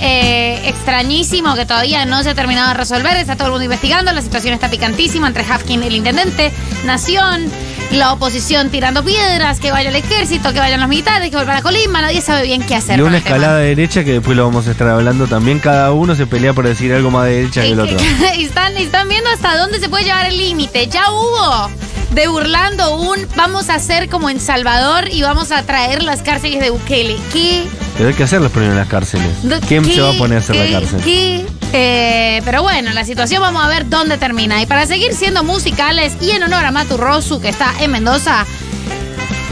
eh, 0.00 0.60
extrañísimo 0.64 1.54
que 1.54 1.64
todavía 1.64 2.06
no 2.06 2.22
se 2.24 2.30
ha 2.30 2.34
terminado 2.34 2.68
de 2.68 2.74
resolver. 2.74 3.16
Está 3.16 3.36
todo 3.36 3.46
el 3.46 3.52
mundo 3.52 3.64
investigando. 3.64 4.12
La 4.12 4.22
situación 4.22 4.52
está 4.52 4.68
picantísima 4.68 5.28
entre 5.28 5.44
Hafkin, 5.44 5.84
el 5.84 5.94
intendente, 5.94 6.52
Nación, 6.84 7.48
la 7.90 8.12
oposición 8.12 8.70
tirando 8.70 9.04
piedras, 9.04 9.60
que 9.60 9.70
vaya 9.70 9.88
el 9.88 9.96
ejército, 9.96 10.52
que 10.52 10.58
vayan 10.58 10.80
los 10.80 10.88
militares, 10.88 11.30
que 11.30 11.36
vuelvan 11.36 11.56
a 11.56 11.62
Colima. 11.62 12.02
Nadie 12.02 12.20
sabe 12.20 12.42
bien 12.42 12.62
qué 12.62 12.74
hacer. 12.74 12.98
Con 12.98 13.08
una 13.08 13.18
escalada 13.18 13.58
derecha 13.58 14.04
que 14.04 14.12
después 14.12 14.36
lo 14.36 14.44
vamos 14.44 14.68
a 14.68 14.72
estar 14.72 14.88
hablando 14.88 15.26
también. 15.26 15.58
Cada 15.58 15.92
uno 15.92 16.14
se 16.14 16.26
pelea 16.26 16.52
por 16.52 16.66
decir 16.66 16.92
algo 16.92 17.10
más 17.10 17.26
de 17.26 17.36
derecha 17.36 17.62
que 17.62 17.72
el 17.72 17.80
otro. 17.80 17.96
Y 18.36 18.44
están, 18.44 18.76
están 18.76 19.08
viendo 19.08 19.30
hasta 19.30 19.56
dónde 19.56 19.80
se 19.80 19.88
puede 19.88 20.04
llevar 20.04 20.26
el 20.26 20.36
límite. 20.36 20.86
Ya 20.88 21.10
hubo 21.10 21.70
de 22.10 22.26
burlando 22.26 22.96
un 22.96 23.18
vamos 23.36 23.68
a 23.68 23.74
hacer 23.74 24.08
como 24.08 24.30
en 24.30 24.40
Salvador 24.40 25.08
y 25.10 25.22
vamos 25.22 25.52
a 25.52 25.62
traer 25.62 26.02
las 26.02 26.22
cárceles 26.22 26.60
de 26.60 26.70
Bukele. 26.70 27.16
¿Qué? 27.32 27.64
Pero 27.96 28.10
hay 28.10 28.14
que 28.14 28.22
hacerlos 28.22 28.52
primero 28.52 28.72
en 28.72 28.78
las 28.78 28.88
cárceles. 28.88 29.28
¿Quién 29.66 29.84
¿Qué? 29.84 29.94
se 29.94 30.00
va 30.00 30.10
a 30.10 30.14
poner 30.14 30.38
a 30.38 30.40
hacer 30.40 30.56
¿Qué? 30.56 30.70
la 30.70 30.80
cárcel? 30.80 31.00
¿Qué? 31.02 31.46
Eh, 31.72 32.40
pero 32.44 32.62
bueno, 32.62 32.92
la 32.92 33.04
situación 33.04 33.42
vamos 33.42 33.62
a 33.64 33.68
ver 33.68 33.88
dónde 33.88 34.16
termina. 34.18 34.62
Y 34.62 34.66
para 34.66 34.86
seguir 34.86 35.12
siendo 35.14 35.44
musicales 35.44 36.14
y 36.20 36.30
en 36.30 36.42
honor 36.42 36.64
a 36.64 36.70
Matu 36.70 36.96
Rosu, 36.96 37.40
que 37.40 37.48
está 37.48 37.72
en 37.80 37.90
Mendoza, 37.90 38.46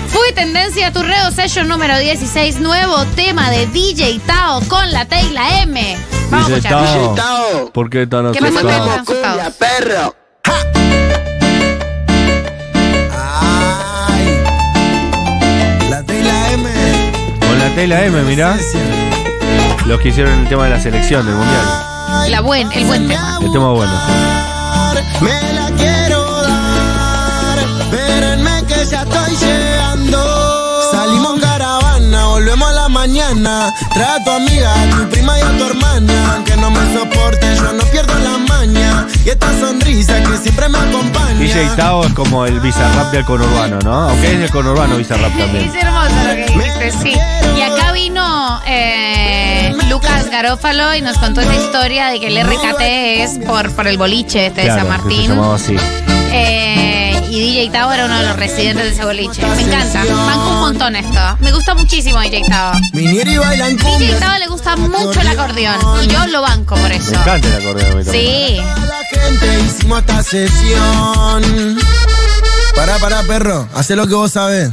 fue 0.08 0.32
tendencia 0.32 0.92
Turreo 0.92 1.30
Session 1.30 1.68
número 1.68 1.98
16, 1.98 2.60
nuevo 2.60 3.04
tema 3.16 3.50
de 3.50 3.66
DJ 3.66 4.20
Tao 4.26 4.60
con 4.68 4.90
la 4.92 5.04
T 5.04 5.20
y 5.20 5.30
la 5.30 5.60
M. 5.62 5.96
Vamos 6.30 6.50
a 6.50 6.54
Dice 6.54 6.68
escuchar. 6.68 7.14
Tao. 7.14 7.72
¿Por 7.72 7.90
qué 7.90 8.06
tan 8.06 8.32
¿Qué 8.32 8.40
pasó? 8.40 8.66
Tao? 8.66 9.04
Cumbia, 9.04 9.52
perro. 9.58 10.16
Ay. 13.12 14.42
La 15.90 15.98
M. 16.52 16.70
Con 17.40 17.58
la 17.58 17.74
T 17.74 17.84
y 17.84 17.86
la 17.86 18.04
M, 18.06 18.22
mirá. 18.22 18.56
Los 19.84 20.00
que 20.00 20.08
hicieron 20.08 20.40
el 20.40 20.48
tema 20.48 20.64
de 20.64 20.70
la 20.70 20.80
selección 20.80 21.26
del 21.26 21.34
mundial. 21.34 21.85
La 22.28 22.40
buen, 22.40 22.70
el 22.72 22.84
buen 22.86 23.08
tema. 23.08 23.38
El 23.40 23.52
tema 23.52 23.70
bueno. 23.72 23.92
Me 25.20 25.52
la 25.52 25.70
quiero 25.76 26.42
dar. 26.42 27.58
Espérenme 27.80 28.64
que 28.66 28.84
ya 28.84 29.02
estoy 29.02 29.36
llegando. 29.36 30.82
Salimos 30.90 31.34
en 31.34 31.40
caravana, 31.40 32.26
volvemos 32.26 32.68
a 32.68 32.72
la 32.72 32.88
mañana. 32.88 33.74
Trae 33.94 34.20
a 34.20 34.24
tu 34.24 34.30
amiga, 34.30 34.72
a 34.72 34.90
tu 34.90 35.08
prima 35.10 35.38
y 35.38 35.42
a 35.42 35.58
tu 35.58 35.64
hermana. 35.64 36.34
Aunque 36.34 36.56
no 36.56 36.70
me 36.70 36.80
soporte, 36.92 37.54
yo 37.56 37.72
no 37.72 37.84
pierdo 37.84 38.18
la 38.18 38.38
maña. 38.38 39.06
Y 39.24 39.30
esta 39.30 39.48
sonrisa 39.58 40.20
que 40.22 40.36
siempre 40.36 40.68
me 40.68 40.78
acompaña. 40.78 41.38
DJ 41.38 41.68
Tao 41.76 42.04
es 42.04 42.12
como 42.12 42.44
el 42.44 42.60
bizarrap 42.60 43.12
del 43.12 43.24
conurbano, 43.24 43.78
¿no? 43.84 44.10
Aunque 44.10 44.32
es 44.32 44.40
del 44.40 44.50
conurbano 44.50 44.96
bizarrap 44.96 45.32
también. 45.38 45.68
Es 45.68 45.82
hermoso 45.82 46.10
lo 46.24 46.30
que 46.34 46.46
dijiste, 46.46 46.90
sí. 47.02 47.16
Y 47.56 47.62
acá 47.62 47.92
vino 47.92 48.60
eh, 48.66 49.25
Lucas 49.96 50.28
Garófalo 50.30 50.94
y 50.94 51.00
nos 51.00 51.16
contó 51.16 51.40
esta 51.40 51.56
historia 51.56 52.08
de 52.08 52.20
que 52.20 52.26
el 52.26 52.46
RKT 52.46 52.80
es 52.82 53.38
por, 53.46 53.74
por 53.74 53.86
el 53.86 53.96
boliche 53.96 54.44
este 54.44 54.60
de 54.60 54.66
San 54.66 54.80
que 54.80 54.82
se 54.82 54.88
Martín. 54.90 55.28
llamaba 55.30 55.54
así. 55.54 55.74
Eh, 56.32 57.18
y 57.30 57.40
DJ 57.40 57.70
Tavo 57.70 57.92
era 57.94 58.04
uno 58.04 58.18
de 58.18 58.26
los 58.26 58.36
residentes 58.36 58.84
de 58.84 58.90
ese 58.90 59.06
boliche. 59.06 59.40
Me 59.40 59.62
encanta. 59.62 60.04
Banco 60.04 60.50
un 60.50 60.60
montón 60.60 60.96
esto. 60.96 61.18
Me 61.40 61.50
gusta 61.50 61.74
muchísimo 61.74 62.20
DJ 62.20 62.42
Tavo. 62.46 62.78
Viniera 62.92 63.30
y 63.30 63.38
bailan 63.38 63.76
DJ 63.78 63.90
cumbia. 63.90 64.18
Tavo 64.18 64.38
le 64.38 64.46
gusta 64.48 64.76
mucho 64.76 65.18
el 65.18 65.28
acordeón. 65.28 65.76
Y 66.04 66.08
yo 66.08 66.26
lo 66.26 66.42
banco 66.42 66.74
por 66.74 66.92
eso. 66.92 67.12
Me 67.12 67.16
encanta 67.16 67.48
el 67.48 67.54
acordeón. 67.62 67.92
a 67.92 67.94
mí 67.94 68.04
también. 68.04 68.26
Sí. 68.26 68.56
La 68.56 69.20
gente 69.22 69.60
hicimos 69.64 70.00
esta 70.00 70.22
sesión. 70.22 71.78
Para, 72.74 72.98
para, 72.98 73.22
perro, 73.22 73.66
hace 73.74 73.96
lo 73.96 74.06
que 74.06 74.12
vos 74.14 74.30
sabés. 74.30 74.70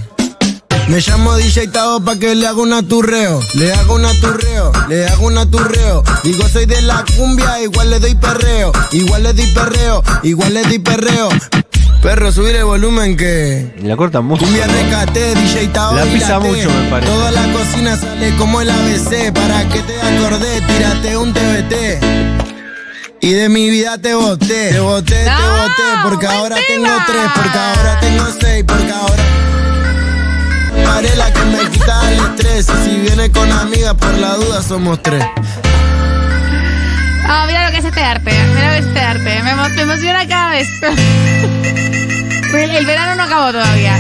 Me 0.88 1.00
llamo 1.00 1.36
DJ 1.36 1.68
Tavo 1.68 2.02
pa' 2.04 2.18
que 2.18 2.36
le 2.36 2.46
haga 2.48 2.62
un 2.62 2.74
aturreo. 2.74 3.40
Le 3.54 3.74
hago 3.74 3.96
un 3.96 4.06
aturreo, 4.06 4.72
le 4.90 5.08
hago 5.08 5.28
un 5.28 5.38
aturreo. 5.38 6.04
Digo, 6.24 6.48
soy 6.50 6.66
de 6.66 6.82
la 6.82 7.04
cumbia, 7.18 7.62
igual 7.62 7.90
le 7.90 8.00
doy 8.00 8.16
perreo. 8.16 8.72
Igual 8.92 9.24
le 9.24 9.34
doy 9.34 9.48
perreo, 9.48 10.04
igual 10.24 10.54
le 10.54 10.64
doy 10.64 10.80
perreo. 10.80 11.30
Perro, 12.02 12.34
subir 12.34 12.56
el 12.58 12.66
volumen 12.66 13.16
que. 13.16 13.74
La 13.82 13.96
corta 13.96 14.20
mucho. 14.20 14.44
Cumbia 14.44 14.68
recate, 14.68 15.36
DJ 15.36 15.68
Tao 15.70 15.96
La 15.96 16.04
pisa 16.04 16.38
mucho, 16.40 16.70
me 16.70 16.90
parece. 16.90 17.12
Toda 17.12 17.32
la 17.32 17.54
cocina 17.54 17.96
sale 17.96 18.36
como 18.36 18.60
el 18.60 18.70
ABC. 18.70 19.32
Para 19.34 19.68
que 19.70 19.80
te 19.80 20.02
acordé, 20.02 20.62
tírate 20.62 21.16
un 21.16 21.34
TBT. 21.34 22.44
Y 23.22 23.32
de 23.32 23.48
mi 23.48 23.70
vida 23.70 23.98
te 23.98 24.14
boté, 24.16 24.72
te 24.72 24.80
boté, 24.82 25.16
te 25.16 25.30
boté. 25.30 25.84
Porque 26.04 26.28
ahora 26.28 26.58
tema. 26.68 26.68
tengo 26.68 27.04
tres, 27.08 27.32
porque 27.34 27.58
ahora 27.58 28.00
tengo 28.02 28.26
seis, 28.42 28.66
porque 28.68 28.92
ahora. 28.92 29.43
Haré 30.88 31.16
la 31.16 31.32
que 31.32 31.46
me 31.46 31.70
quita 31.70 32.12
el 32.12 32.20
estrés. 32.20 32.68
Y 32.70 32.90
si 32.90 33.00
viene 33.00 33.32
con 33.32 33.52
amigas, 33.52 33.94
por 33.96 34.14
la 34.18 34.36
duda 34.36 34.62
somos 34.62 35.02
tres. 35.02 35.24
Ah, 37.26 37.46
mira 37.48 37.66
lo 37.66 37.72
que 37.72 37.78
es 37.80 37.86
este 37.86 38.02
arte. 38.02 38.32
Mira 38.54 38.68
lo 38.68 38.74
que 38.74 38.80
es 38.80 38.86
este 38.86 39.00
arte. 39.00 39.44
Me, 39.44 39.56
me 39.56 39.82
emociona 39.82 40.28
cada 40.28 40.52
vez. 40.52 40.68
El, 42.54 42.70
el 42.70 42.86
verano 42.86 43.16
no 43.16 43.24
acabó 43.24 43.52
todavía. 43.52 43.98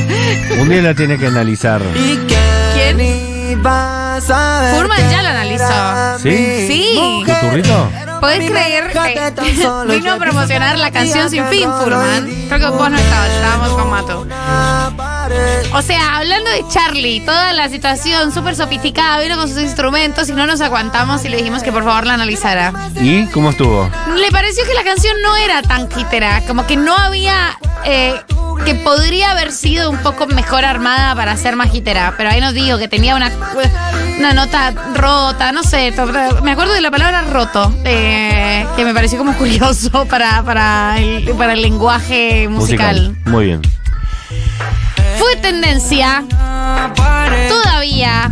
Un 0.59 0.69
día 0.69 0.83
la 0.83 0.93
tiene 0.93 1.17
que 1.17 1.25
analizar. 1.25 1.81
¿Quién? 2.75 2.99
Furman 4.21 5.09
ya 5.09 5.23
lo 5.23 5.29
analizó. 5.29 6.19
¿Sí? 6.19 6.67
Sí. 6.67 7.23
¿Tu 7.25 7.47
turrito? 7.47 7.89
¿Podés 8.19 8.49
creer 8.49 8.91
que 8.93 9.33
vino 9.95 10.13
a 10.13 10.17
promocionar 10.17 10.77
la 10.77 10.91
canción 10.91 11.29
Sin 11.29 11.45
Fin, 11.47 11.69
Furman? 11.81 12.25
Creo 12.47 12.59
que 12.59 12.65
vos 12.77 12.89
no 12.89 12.97
estabas, 12.97 13.29
estábamos 13.31 13.69
con 13.69 13.89
Mato. 13.89 14.25
O 15.73 15.81
sea, 15.81 16.17
hablando 16.17 16.49
de 16.51 16.63
Charlie, 16.69 17.19
toda 17.21 17.51
la 17.53 17.67
situación 17.67 18.31
súper 18.31 18.55
sofisticada, 18.55 19.19
vino 19.19 19.35
con 19.35 19.49
sus 19.49 19.57
instrumentos 19.59 20.29
y 20.29 20.33
no 20.33 20.45
nos 20.45 20.61
aguantamos 20.61 21.25
y 21.25 21.29
le 21.29 21.37
dijimos 21.37 21.63
que 21.63 21.71
por 21.71 21.83
favor 21.83 22.05
la 22.05 22.13
analizara. 22.13 22.71
¿Y 22.95 23.25
cómo 23.27 23.49
estuvo? 23.49 23.89
Le 24.15 24.31
pareció 24.31 24.63
que 24.65 24.73
la 24.73 24.83
canción 24.83 25.15
no 25.21 25.35
era 25.35 25.61
tan 25.63 25.87
quitera, 25.89 26.41
como 26.47 26.65
que 26.67 26.77
no 26.77 26.95
había. 26.95 27.57
eh, 27.83 28.15
que 28.65 28.75
podría 28.75 29.31
haber 29.31 29.51
sido 29.51 29.89
un 29.89 29.97
poco 29.97 30.27
mejor 30.27 30.65
armada 30.65 31.15
para 31.15 31.35
ser 31.37 31.55
más 31.55 31.71
pero 32.17 32.29
ahí 32.29 32.39
nos 32.39 32.53
digo 32.53 32.77
que 32.77 32.87
tenía 32.87 33.15
una, 33.15 33.31
una 34.19 34.33
nota 34.33 34.73
rota, 34.93 35.51
no 35.51 35.63
sé, 35.63 35.93
me 36.43 36.51
acuerdo 36.51 36.73
de 36.73 36.81
la 36.81 36.91
palabra 36.91 37.23
roto, 37.23 37.73
eh, 37.83 38.65
que 38.75 38.85
me 38.85 38.93
pareció 38.93 39.17
como 39.17 39.33
curioso 39.37 40.05
para, 40.05 40.43
para, 40.43 40.97
el, 40.99 41.29
para 41.35 41.53
el 41.53 41.61
lenguaje 41.61 42.47
musical. 42.47 43.15
Muy 43.25 43.45
bien. 43.45 43.61
Fue 45.17 45.35
tendencia 45.37 46.23
todavía 47.49 48.31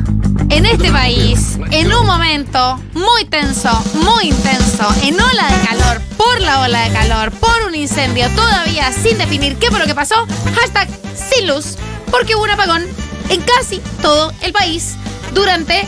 en 0.51 0.65
este 0.65 0.91
país, 0.91 1.57
en 1.71 1.93
un 1.93 2.05
momento 2.05 2.79
muy 2.93 3.25
tenso, 3.25 3.71
muy 3.93 4.25
intenso, 4.29 4.87
en 5.03 5.19
ola 5.19 5.47
de 5.47 5.67
calor, 5.67 6.01
por 6.17 6.39
la 6.41 6.61
ola 6.61 6.83
de 6.83 6.91
calor, 6.91 7.31
por 7.31 7.63
un 7.67 7.73
incendio, 7.73 8.29
todavía 8.35 8.91
sin 8.91 9.17
definir 9.17 9.55
qué 9.57 9.69
fue 9.69 9.79
lo 9.79 9.85
que 9.85 9.95
pasó, 9.95 10.27
hashtag 10.55 10.87
sin 11.15 11.47
luz, 11.47 11.77
porque 12.11 12.35
hubo 12.35 12.43
un 12.43 12.51
apagón 12.51 12.85
en 13.29 13.41
casi 13.41 13.81
todo 14.01 14.31
el 14.41 14.51
país 14.51 14.95
durante... 15.33 15.87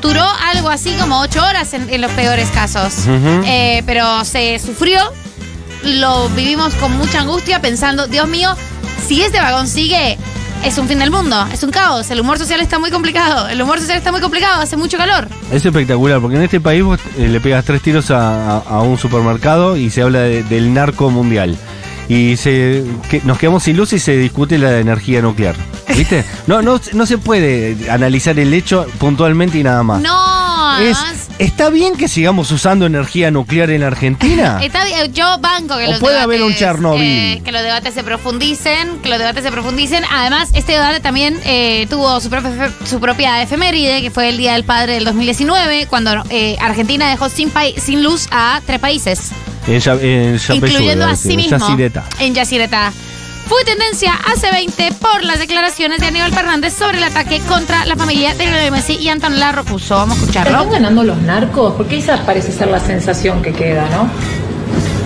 Duró 0.00 0.24
algo 0.24 0.70
así 0.70 0.94
como 0.98 1.20
ocho 1.20 1.44
horas 1.44 1.74
en, 1.74 1.92
en 1.92 2.00
los 2.00 2.10
peores 2.12 2.48
casos. 2.50 2.94
Eh, 3.44 3.82
pero 3.84 4.24
se 4.24 4.58
sufrió 4.58 4.98
lo 5.84 6.28
vivimos 6.30 6.74
con 6.74 6.96
mucha 6.96 7.20
angustia 7.20 7.60
pensando, 7.60 8.06
Dios 8.06 8.28
mío, 8.28 8.54
si 9.06 9.22
este 9.22 9.40
vagón 9.40 9.66
sigue, 9.66 10.18
es 10.64 10.76
un 10.78 10.86
fin 10.88 10.98
del 10.98 11.10
mundo, 11.10 11.46
es 11.52 11.62
un 11.62 11.70
caos, 11.70 12.10
el 12.10 12.20
humor 12.20 12.38
social 12.38 12.60
está 12.60 12.78
muy 12.78 12.90
complicado, 12.90 13.48
el 13.48 13.60
humor 13.62 13.78
social 13.80 13.96
está 13.98 14.12
muy 14.12 14.20
complicado, 14.20 14.60
hace 14.60 14.76
mucho 14.76 14.98
calor. 14.98 15.26
Es 15.50 15.64
espectacular, 15.64 16.20
porque 16.20 16.36
en 16.36 16.42
este 16.42 16.60
país 16.60 16.82
vos 16.82 16.98
eh, 17.18 17.28
le 17.28 17.40
pegas 17.40 17.64
tres 17.64 17.80
tiros 17.82 18.10
a, 18.10 18.56
a- 18.56 18.58
a 18.58 18.80
un 18.82 18.98
supermercado 18.98 19.76
y 19.76 19.90
se 19.90 20.02
habla 20.02 20.20
de- 20.20 20.42
del 20.44 20.72
narco 20.74 21.10
mundial. 21.10 21.56
Y 22.08 22.36
se, 22.36 22.84
que- 23.08 23.22
nos 23.24 23.38
quedamos 23.38 23.62
sin 23.62 23.76
luz 23.76 23.92
y 23.92 23.98
se 23.98 24.16
discute 24.16 24.58
la 24.58 24.78
energía 24.78 25.22
nuclear. 25.22 25.54
¿Viste? 25.96 26.24
No, 26.46 26.60
no, 26.62 26.80
no 26.92 27.06
se 27.06 27.18
puede 27.18 27.90
analizar 27.90 28.38
el 28.38 28.52
hecho 28.52 28.86
puntualmente 28.98 29.58
y 29.58 29.62
nada 29.62 29.82
más. 29.82 30.02
No, 30.02 30.78
Es- 30.78 30.98
¿Está 31.40 31.70
bien 31.70 31.96
que 31.96 32.06
sigamos 32.06 32.50
usando 32.50 32.84
energía 32.84 33.30
nuclear 33.30 33.70
en 33.70 33.82
Argentina? 33.82 34.58
está 34.62 34.84
bien, 34.84 35.10
yo 35.14 35.38
banco 35.38 35.78
que 35.78 35.86
O 35.86 35.90
los 35.92 35.98
puede 35.98 36.16
debates, 36.16 36.22
haber 36.22 36.42
un 36.42 36.54
Chernobyl. 36.54 37.02
eh, 37.02 37.40
que 37.42 37.50
los 37.50 37.62
debates 37.62 37.94
se 37.94 38.04
profundicen, 38.04 38.98
que 39.02 39.08
los 39.08 39.18
debates 39.18 39.42
se 39.42 39.50
profundicen. 39.50 40.04
Además, 40.12 40.50
este 40.52 40.72
debate 40.72 41.00
también 41.00 41.40
eh, 41.46 41.86
tuvo 41.88 42.20
su 42.20 42.28
propia, 42.28 42.70
su 42.84 43.00
propia 43.00 43.42
efeméride, 43.42 44.02
que 44.02 44.10
fue 44.10 44.28
el 44.28 44.36
Día 44.36 44.52
del 44.52 44.64
Padre 44.64 44.92
del 44.94 45.04
2019, 45.04 45.86
cuando 45.86 46.22
eh, 46.28 46.56
Argentina 46.60 47.08
dejó 47.08 47.30
sin, 47.30 47.50
sin 47.78 48.02
luz 48.02 48.28
a 48.30 48.60
tres 48.66 48.78
países. 48.78 49.30
En, 49.66 49.80
en 50.02 50.34
incluyendo 50.54 51.06
a 51.06 51.16
sí 51.16 51.30
en 51.30 51.36
mismo 51.36 51.58
Yacireta. 51.58 52.04
en 52.18 52.34
Yacireta. 52.34 52.92
Fue 53.50 53.64
tendencia 53.64 54.12
hace 54.32 54.48
20 54.48 54.90
por 55.00 55.24
las 55.24 55.40
declaraciones 55.40 55.98
de 55.98 56.06
Aníbal 56.06 56.32
Fernández 56.32 56.72
sobre 56.72 56.98
el 56.98 57.02
ataque 57.02 57.40
contra 57.48 57.84
la 57.84 57.96
familia 57.96 58.32
de 58.32 58.44
Lionel 58.44 58.70
Messi 58.70 58.94
y 58.94 59.08
Antonella 59.08 59.50
Rocuso. 59.50 59.96
Vamos 59.96 60.18
a 60.18 60.20
escucharlo. 60.20 60.56
¿Están 60.56 60.70
ganando 60.70 61.02
los 61.02 61.20
narcos? 61.20 61.74
Porque 61.76 61.98
esa 61.98 62.24
parece 62.24 62.52
ser 62.52 62.68
la 62.68 62.78
sensación 62.78 63.42
que 63.42 63.52
queda, 63.52 63.88
¿no? 63.90 64.08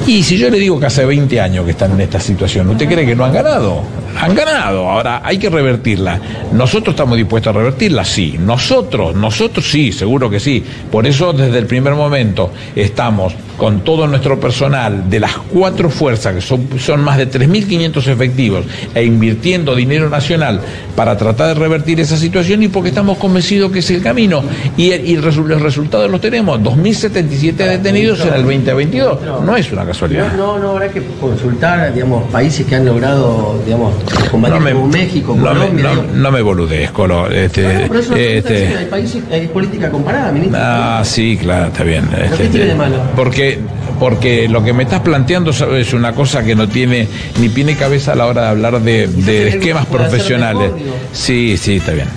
Y 0.07 0.23
si 0.23 0.37
yo 0.37 0.51
le 0.51 0.59
digo 0.59 0.79
que 0.79 0.85
hace 0.85 1.07
20 1.07 1.41
años 1.41 1.65
que 1.65 1.71
están 1.71 1.93
en 1.93 2.03
esta 2.03 2.21
situación, 2.21 2.69
¿usted 2.69 2.87
cree 2.87 3.07
que 3.07 3.17
no 3.17 3.25
han 3.25 3.33
ganado? 3.33 3.83
Han 4.21 4.35
ganado, 4.35 4.89
ahora 4.89 5.23
hay 5.25 5.39
que 5.39 5.51
revertirla. 5.51 6.21
¿Nosotros 6.53 6.95
estamos 6.95 7.17
dispuestos 7.17 7.55
a 7.55 7.59
revertirla? 7.59 8.05
Sí. 8.05 8.37
¿Nosotros? 8.39 9.15
Nosotros 9.15 9.69
sí, 9.71 9.93
seguro 9.93 10.31
que 10.31 10.41
sí. 10.41 10.63
Por 10.91 11.07
eso 11.07 11.33
desde 11.33 11.59
el 11.59 11.67
primer 11.67 11.95
momento 11.95 12.53
estamos 12.75 13.35
con 13.57 13.81
todo 13.83 14.07
nuestro 14.07 14.39
personal 14.41 15.09
de 15.09 15.21
las 15.21 15.37
cuatro 15.37 15.89
fuerzas, 15.89 16.35
que 16.35 16.41
son, 16.41 16.69
son 16.79 17.03
más 17.03 17.17
de 17.19 17.31
3.500 17.31 18.09
efectivos, 18.09 18.65
e 18.95 19.05
invirtiendo 19.05 19.75
dinero 19.75 20.11
nacional 20.11 20.61
para 20.97 21.17
tratar 21.17 21.49
de 21.49 21.55
revertir 21.55 22.01
esa 22.01 22.17
situación 22.17 22.63
y 22.63 22.69
porque 22.69 22.89
estamos 22.89 23.19
convencidos 23.19 23.71
que 23.71 23.79
es 23.79 23.91
el 23.91 24.03
camino. 24.03 24.43
Y, 24.77 24.93
y 24.93 25.17
los 25.17 25.63
resultados 25.63 26.11
los 26.11 26.21
tenemos, 26.21 26.61
2.077 26.61 27.55
detenidos 27.55 28.21
en 28.21 28.35
el 28.35 28.43
2022. 28.43 29.19
No 29.45 29.57
es 29.57 29.71
una 29.73 29.85
casualidad. 29.85 30.33
No, 30.37 30.59
no, 30.59 30.71
habrá 30.71 30.89
que 30.89 31.03
consultar, 31.21 31.93
digamos, 31.95 32.31
países 32.31 32.67
que 32.67 32.75
han 32.75 32.85
logrado, 32.85 33.61
digamos, 33.65 33.95
combatir 34.31 34.59
No 34.59 34.61
me- 34.65 34.73
como 34.73 34.89
México, 34.89 35.35
no 35.37 35.43
me, 35.43 35.49
Colombia. 35.61 35.83
no- 35.85 35.91
digo. 36.03 36.05
no 36.15 36.31
me 36.33 36.43
boludez, 36.43 36.91
Colo. 36.91 37.31
Este, 37.31 37.63
Bueno, 37.63 37.81
pero 37.89 38.01
eso 38.01 38.15
este, 38.17 38.67
así, 38.67 38.75
hay 38.75 38.85
países, 38.87 39.23
hay 39.31 39.47
política 39.49 39.91
comparada, 39.91 40.33
ministro. 40.33 40.59
Ah, 40.63 41.03
sí, 41.05 41.39
claro, 41.41 41.67
está 41.67 41.85
bien. 41.85 42.09
Este, 42.17 42.37
qué 42.45 42.49
tiene 42.49 42.67
de 42.67 42.75
malo? 42.75 42.97
Porque, 43.17 43.59
porque 43.99 44.49
lo 44.49 44.63
que 44.65 44.73
me 44.73 44.83
estás 44.85 45.01
planteando 45.01 45.51
es 45.51 45.93
una 45.93 46.13
cosa 46.15 46.43
que 46.45 46.55
no 46.55 46.69
tiene 46.69 47.09
ni 47.41 47.49
pie 47.49 47.65
ni 47.65 47.75
cabeza 47.75 48.13
a 48.13 48.15
la 48.17 48.27
hora 48.27 48.43
de 48.43 48.49
hablar 48.49 48.81
de, 48.81 49.07
de 49.09 49.23
que 49.25 49.49
esquemas 49.49 49.87
profesionales. 49.87 50.71
Sí, 51.13 51.57
sí, 51.57 51.77
está 51.77 51.93
bien. 51.93 52.09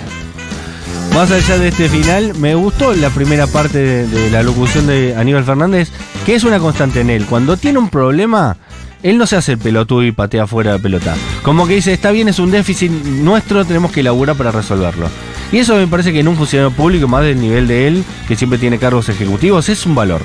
Más 1.14 1.30
allá 1.30 1.58
de 1.58 1.68
este 1.68 1.88
final, 1.88 2.34
me 2.38 2.54
gustó 2.54 2.94
la 2.94 3.08
primera 3.10 3.46
parte 3.46 3.78
de, 3.78 4.06
de 4.06 4.30
la 4.30 4.42
locución 4.42 4.86
de 4.86 5.16
Aníbal 5.16 5.42
Fernández, 5.42 5.88
que 6.26 6.34
es 6.34 6.44
una 6.44 6.58
constante 6.58 7.00
en 7.00 7.10
él. 7.10 7.24
Cuando 7.24 7.56
tiene 7.56 7.78
un 7.78 7.88
problema, 7.88 8.56
él 9.02 9.18
no 9.18 9.26
se 9.26 9.36
hace 9.36 9.52
el 9.52 9.58
pelotudo 9.58 10.02
y 10.04 10.12
patea 10.12 10.46
fuera 10.46 10.72
de 10.72 10.78
pelota. 10.78 11.14
Como 11.42 11.66
que 11.66 11.74
dice, 11.74 11.92
está 11.92 12.10
bien, 12.10 12.28
es 12.28 12.38
un 12.38 12.50
déficit 12.50 12.90
nuestro, 12.90 13.64
tenemos 13.64 13.92
que 13.92 14.00
elaborar 14.00 14.36
para 14.36 14.50
resolverlo. 14.50 15.08
Y 15.52 15.58
eso 15.58 15.76
me 15.76 15.86
parece 15.86 16.12
que 16.12 16.20
en 16.20 16.28
un 16.28 16.36
funcionario 16.36 16.74
público, 16.76 17.08
más 17.08 17.22
del 17.24 17.40
nivel 17.40 17.66
de 17.68 17.86
él, 17.88 18.04
que 18.26 18.36
siempre 18.36 18.58
tiene 18.58 18.78
cargos 18.78 19.08
ejecutivos, 19.08 19.68
es 19.68 19.86
un 19.86 19.94
valor. 19.94 20.20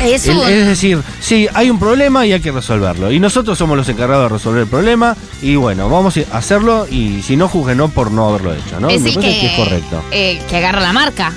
Es 0.00 0.28
un- 0.28 0.36
es 0.46 0.66
decir, 0.66 0.98
sí, 1.20 1.48
hay 1.54 1.70
un 1.70 1.78
problema 1.78 2.26
y 2.26 2.32
hay 2.34 2.40
que 2.40 2.52
resolverlo. 2.52 3.10
Y 3.10 3.18
nosotros 3.18 3.56
somos 3.56 3.78
los 3.78 3.88
encargados 3.88 4.30
de 4.30 4.36
resolver 4.36 4.62
el 4.62 4.68
problema. 4.68 5.16
Y 5.40 5.56
bueno, 5.56 5.88
vamos 5.88 6.18
a 6.30 6.36
hacerlo. 6.36 6.86
Y 6.90 7.22
si 7.22 7.34
no, 7.36 7.48
juzguenos 7.48 7.90
por 7.92 8.10
no 8.12 8.28
haberlo 8.28 8.52
hecho, 8.52 8.78
¿no? 8.78 8.90
es 8.90 9.00
Me 9.00 9.08
el 9.08 9.14
parece 9.14 9.34
que, 9.34 9.40
que 9.40 9.46
es 9.46 9.52
correcto. 9.58 10.02
eh, 10.12 10.38
que 10.50 10.56
agarra 10.58 10.80
la 10.82 10.92
marca. 10.92 11.32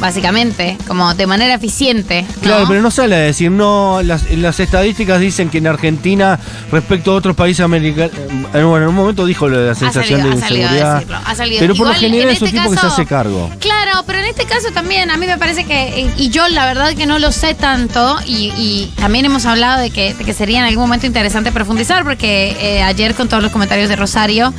Básicamente, 0.00 0.76
como 0.86 1.14
de 1.14 1.26
manera 1.26 1.54
eficiente. 1.54 2.22
¿no? 2.22 2.40
Claro, 2.42 2.64
pero 2.68 2.82
no 2.82 2.90
sale 2.90 3.14
a 3.14 3.20
decir, 3.20 3.50
no, 3.50 4.02
las, 4.02 4.30
las 4.30 4.60
estadísticas 4.60 5.20
dicen 5.20 5.50
que 5.50 5.58
en 5.58 5.66
Argentina, 5.66 6.38
respecto 6.70 7.12
a 7.12 7.14
otros 7.14 7.36
países 7.36 7.64
americanos, 7.64 8.12
eh, 8.54 8.62
bueno, 8.62 8.84
en 8.84 8.88
un 8.88 8.94
momento 8.94 9.26
dijo 9.26 9.48
lo 9.48 9.58
de 9.58 9.68
la 9.68 9.74
sensación 9.74 10.20
salido, 10.20 10.36
de 10.36 10.44
ha 10.44 10.48
salido 10.48 10.66
inseguridad. 10.66 11.22
ha 11.24 11.34
salido. 11.34 11.60
Pero 11.60 11.74
por 11.74 11.86
lo 11.86 11.92
Igual, 11.92 12.00
general 12.00 12.28
en 12.28 12.34
es 12.34 12.42
un 12.42 12.48
este 12.48 12.58
tipo 12.58 12.70
que 12.70 12.78
se 12.78 12.86
hace 12.86 13.06
cargo. 13.06 13.50
Claro, 13.60 14.04
pero 14.06 14.18
en 14.18 14.26
este 14.26 14.44
caso 14.44 14.70
también 14.72 15.10
a 15.10 15.16
mí 15.16 15.26
me 15.26 15.38
parece 15.38 15.64
que, 15.64 16.10
y 16.16 16.28
yo 16.30 16.48
la 16.48 16.66
verdad 16.66 16.94
que 16.94 17.06
no 17.06 17.18
lo 17.18 17.32
sé 17.32 17.54
tanto, 17.54 18.18
y, 18.26 18.52
y 18.56 18.92
también 18.96 19.24
hemos 19.24 19.46
hablado 19.46 19.80
de 19.80 19.90
que, 19.90 20.14
de 20.14 20.24
que 20.24 20.34
sería 20.34 20.58
en 20.58 20.64
algún 20.64 20.84
momento 20.84 21.06
interesante 21.06 21.52
profundizar, 21.52 22.04
porque 22.04 22.56
eh, 22.60 22.82
ayer 22.82 23.14
con 23.14 23.28
todos 23.28 23.42
los 23.42 23.52
comentarios 23.52 23.88
de 23.88 23.96
Rosario, 23.96 24.52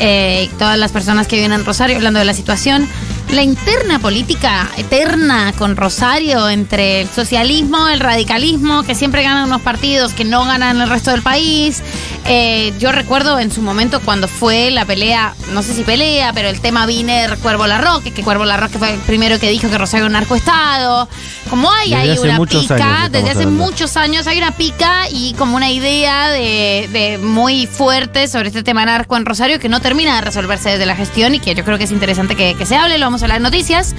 eh, 0.00 0.48
todas 0.58 0.78
las 0.78 0.92
personas 0.92 1.26
que 1.26 1.36
viven 1.36 1.52
en 1.52 1.64
Rosario 1.64 1.96
hablando 1.96 2.18
de 2.18 2.24
la 2.24 2.34
situación, 2.34 2.88
la 3.30 3.42
interna 3.42 3.98
política 3.98 4.68
eterna 4.76 5.52
con 5.56 5.76
Rosario 5.76 6.48
entre 6.48 7.02
el 7.02 7.08
socialismo, 7.08 7.88
el 7.88 8.00
radicalismo, 8.00 8.82
que 8.82 8.94
siempre 8.94 9.22
ganan 9.22 9.44
unos 9.44 9.60
partidos 9.60 10.14
que 10.14 10.24
no 10.24 10.44
ganan 10.44 10.80
el 10.80 10.88
resto 10.88 11.10
del 11.10 11.22
país. 11.22 11.82
Eh, 12.26 12.74
yo 12.78 12.92
recuerdo 12.92 13.38
en 13.38 13.50
su 13.50 13.62
momento 13.62 14.00
cuando 14.00 14.28
fue 14.28 14.70
la 14.70 14.84
pelea, 14.84 15.34
no 15.52 15.62
sé 15.62 15.72
si 15.72 15.82
pelea, 15.82 16.32
pero 16.34 16.48
el 16.48 16.60
tema 16.60 16.84
Viner 16.84 17.38
Cuervo 17.38 17.66
Larroque, 17.66 18.12
que 18.12 18.22
Cuervo 18.22 18.44
Larroque 18.44 18.78
fue 18.78 18.92
el 18.94 19.00
primero 19.00 19.38
que 19.38 19.48
dijo 19.50 19.70
que 19.70 19.78
Rosario 19.78 20.04
era 20.04 20.06
un 20.08 20.12
narcoestado. 20.12 21.08
Como 21.48 21.70
hay 21.72 21.90
Desde 21.90 22.02
ahí 22.02 22.10
hace 22.10 22.20
una 22.20 22.36
muchos 22.36 22.62
pica, 22.62 23.08
desde 23.10 23.30
hace 23.30 23.42
hablando. 23.44 23.64
muchos 23.64 23.96
años 23.96 24.26
hay 24.26 24.36
una 24.38 24.52
pica 24.52 25.08
y 25.10 25.32
como 25.34 25.56
una 25.56 25.70
idea 25.70 26.28
de, 26.28 26.88
de 26.92 27.18
muy 27.18 27.66
fuerte 27.66 28.28
sobre 28.28 28.48
este 28.48 28.62
tema 28.62 28.84
narco 28.84 29.16
en 29.16 29.24
Rosario 29.24 29.58
que 29.58 29.70
no 29.70 29.80
termina 29.80 30.16
de 30.16 30.20
resolverse 30.20 30.70
desde 30.70 30.84
la 30.84 30.96
gestión 30.96 31.34
y 31.34 31.40
que 31.40 31.54
yo 31.54 31.64
creo 31.64 31.78
que 31.78 31.84
es 31.84 31.92
interesante 31.92 32.36
que, 32.36 32.54
que 32.54 32.66
se 32.66 32.76
hable, 32.76 32.98
lo 32.98 33.06
vamos 33.06 33.22
a 33.22 33.24
hablar 33.24 33.38
en 33.38 33.44
noticias. 33.44 33.94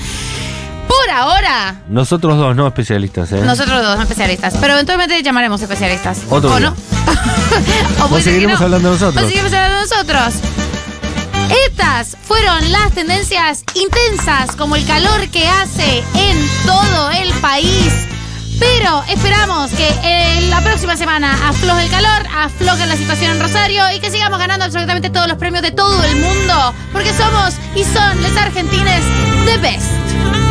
Por 1.00 1.10
ahora, 1.12 1.76
Nosotros 1.88 2.38
dos, 2.38 2.56
no 2.56 2.68
especialistas, 2.68 3.32
¿eh? 3.32 3.42
nosotros 3.42 3.82
dos, 3.82 3.96
no 3.96 4.04
especialistas, 4.04 4.56
pero 4.60 4.74
eventualmente 4.74 5.22
llamaremos 5.24 5.62
especialistas. 5.62 6.20
Otro 6.30 6.52
¿O 6.52 6.58
día. 6.58 6.70
no? 6.72 6.76
o 8.06 8.08
puede 8.10 8.24
ser 8.24 8.34
que 8.34 8.40
seguiremos 8.40 8.60
no. 8.60 8.66
hablando 8.66 8.92
nosotros. 8.92 9.24
O 9.24 9.28
seguiremos 9.28 9.54
hablando 9.54 9.80
nosotros. 9.82 10.34
Estas 11.68 12.18
fueron 12.22 12.72
las 12.72 12.92
tendencias 12.92 13.64
intensas 13.76 14.56
como 14.56 14.76
el 14.76 14.86
calor 14.86 15.28
que 15.30 15.48
hace 15.48 16.04
en 16.16 16.50
todo 16.66 17.10
el 17.12 17.32
país. 17.40 17.94
Pero 18.60 19.04
esperamos 19.08 19.72
que 19.72 19.88
en 20.04 20.50
la 20.50 20.62
próxima 20.62 20.98
semana 20.98 21.34
afloje 21.48 21.84
el 21.84 21.90
calor, 21.90 22.28
afloje 22.36 22.86
la 22.86 22.98
situación 22.98 23.32
en 23.32 23.40
Rosario 23.42 23.84
y 23.96 24.00
que 24.02 24.12
sigamos 24.12 24.38
ganando 24.38 24.66
absolutamente 24.66 25.10
todos 25.10 25.30
los 25.30 25.38
premios 25.38 25.64
de 25.64 25.72
todo 25.72 26.04
el 26.04 26.18
mundo. 26.18 26.74
Porque 26.92 27.14
somos 27.14 27.54
y 27.74 27.86
son 27.86 28.22
los 28.22 28.36
argentines 28.36 29.02
the 29.46 29.58
best. 29.60 30.49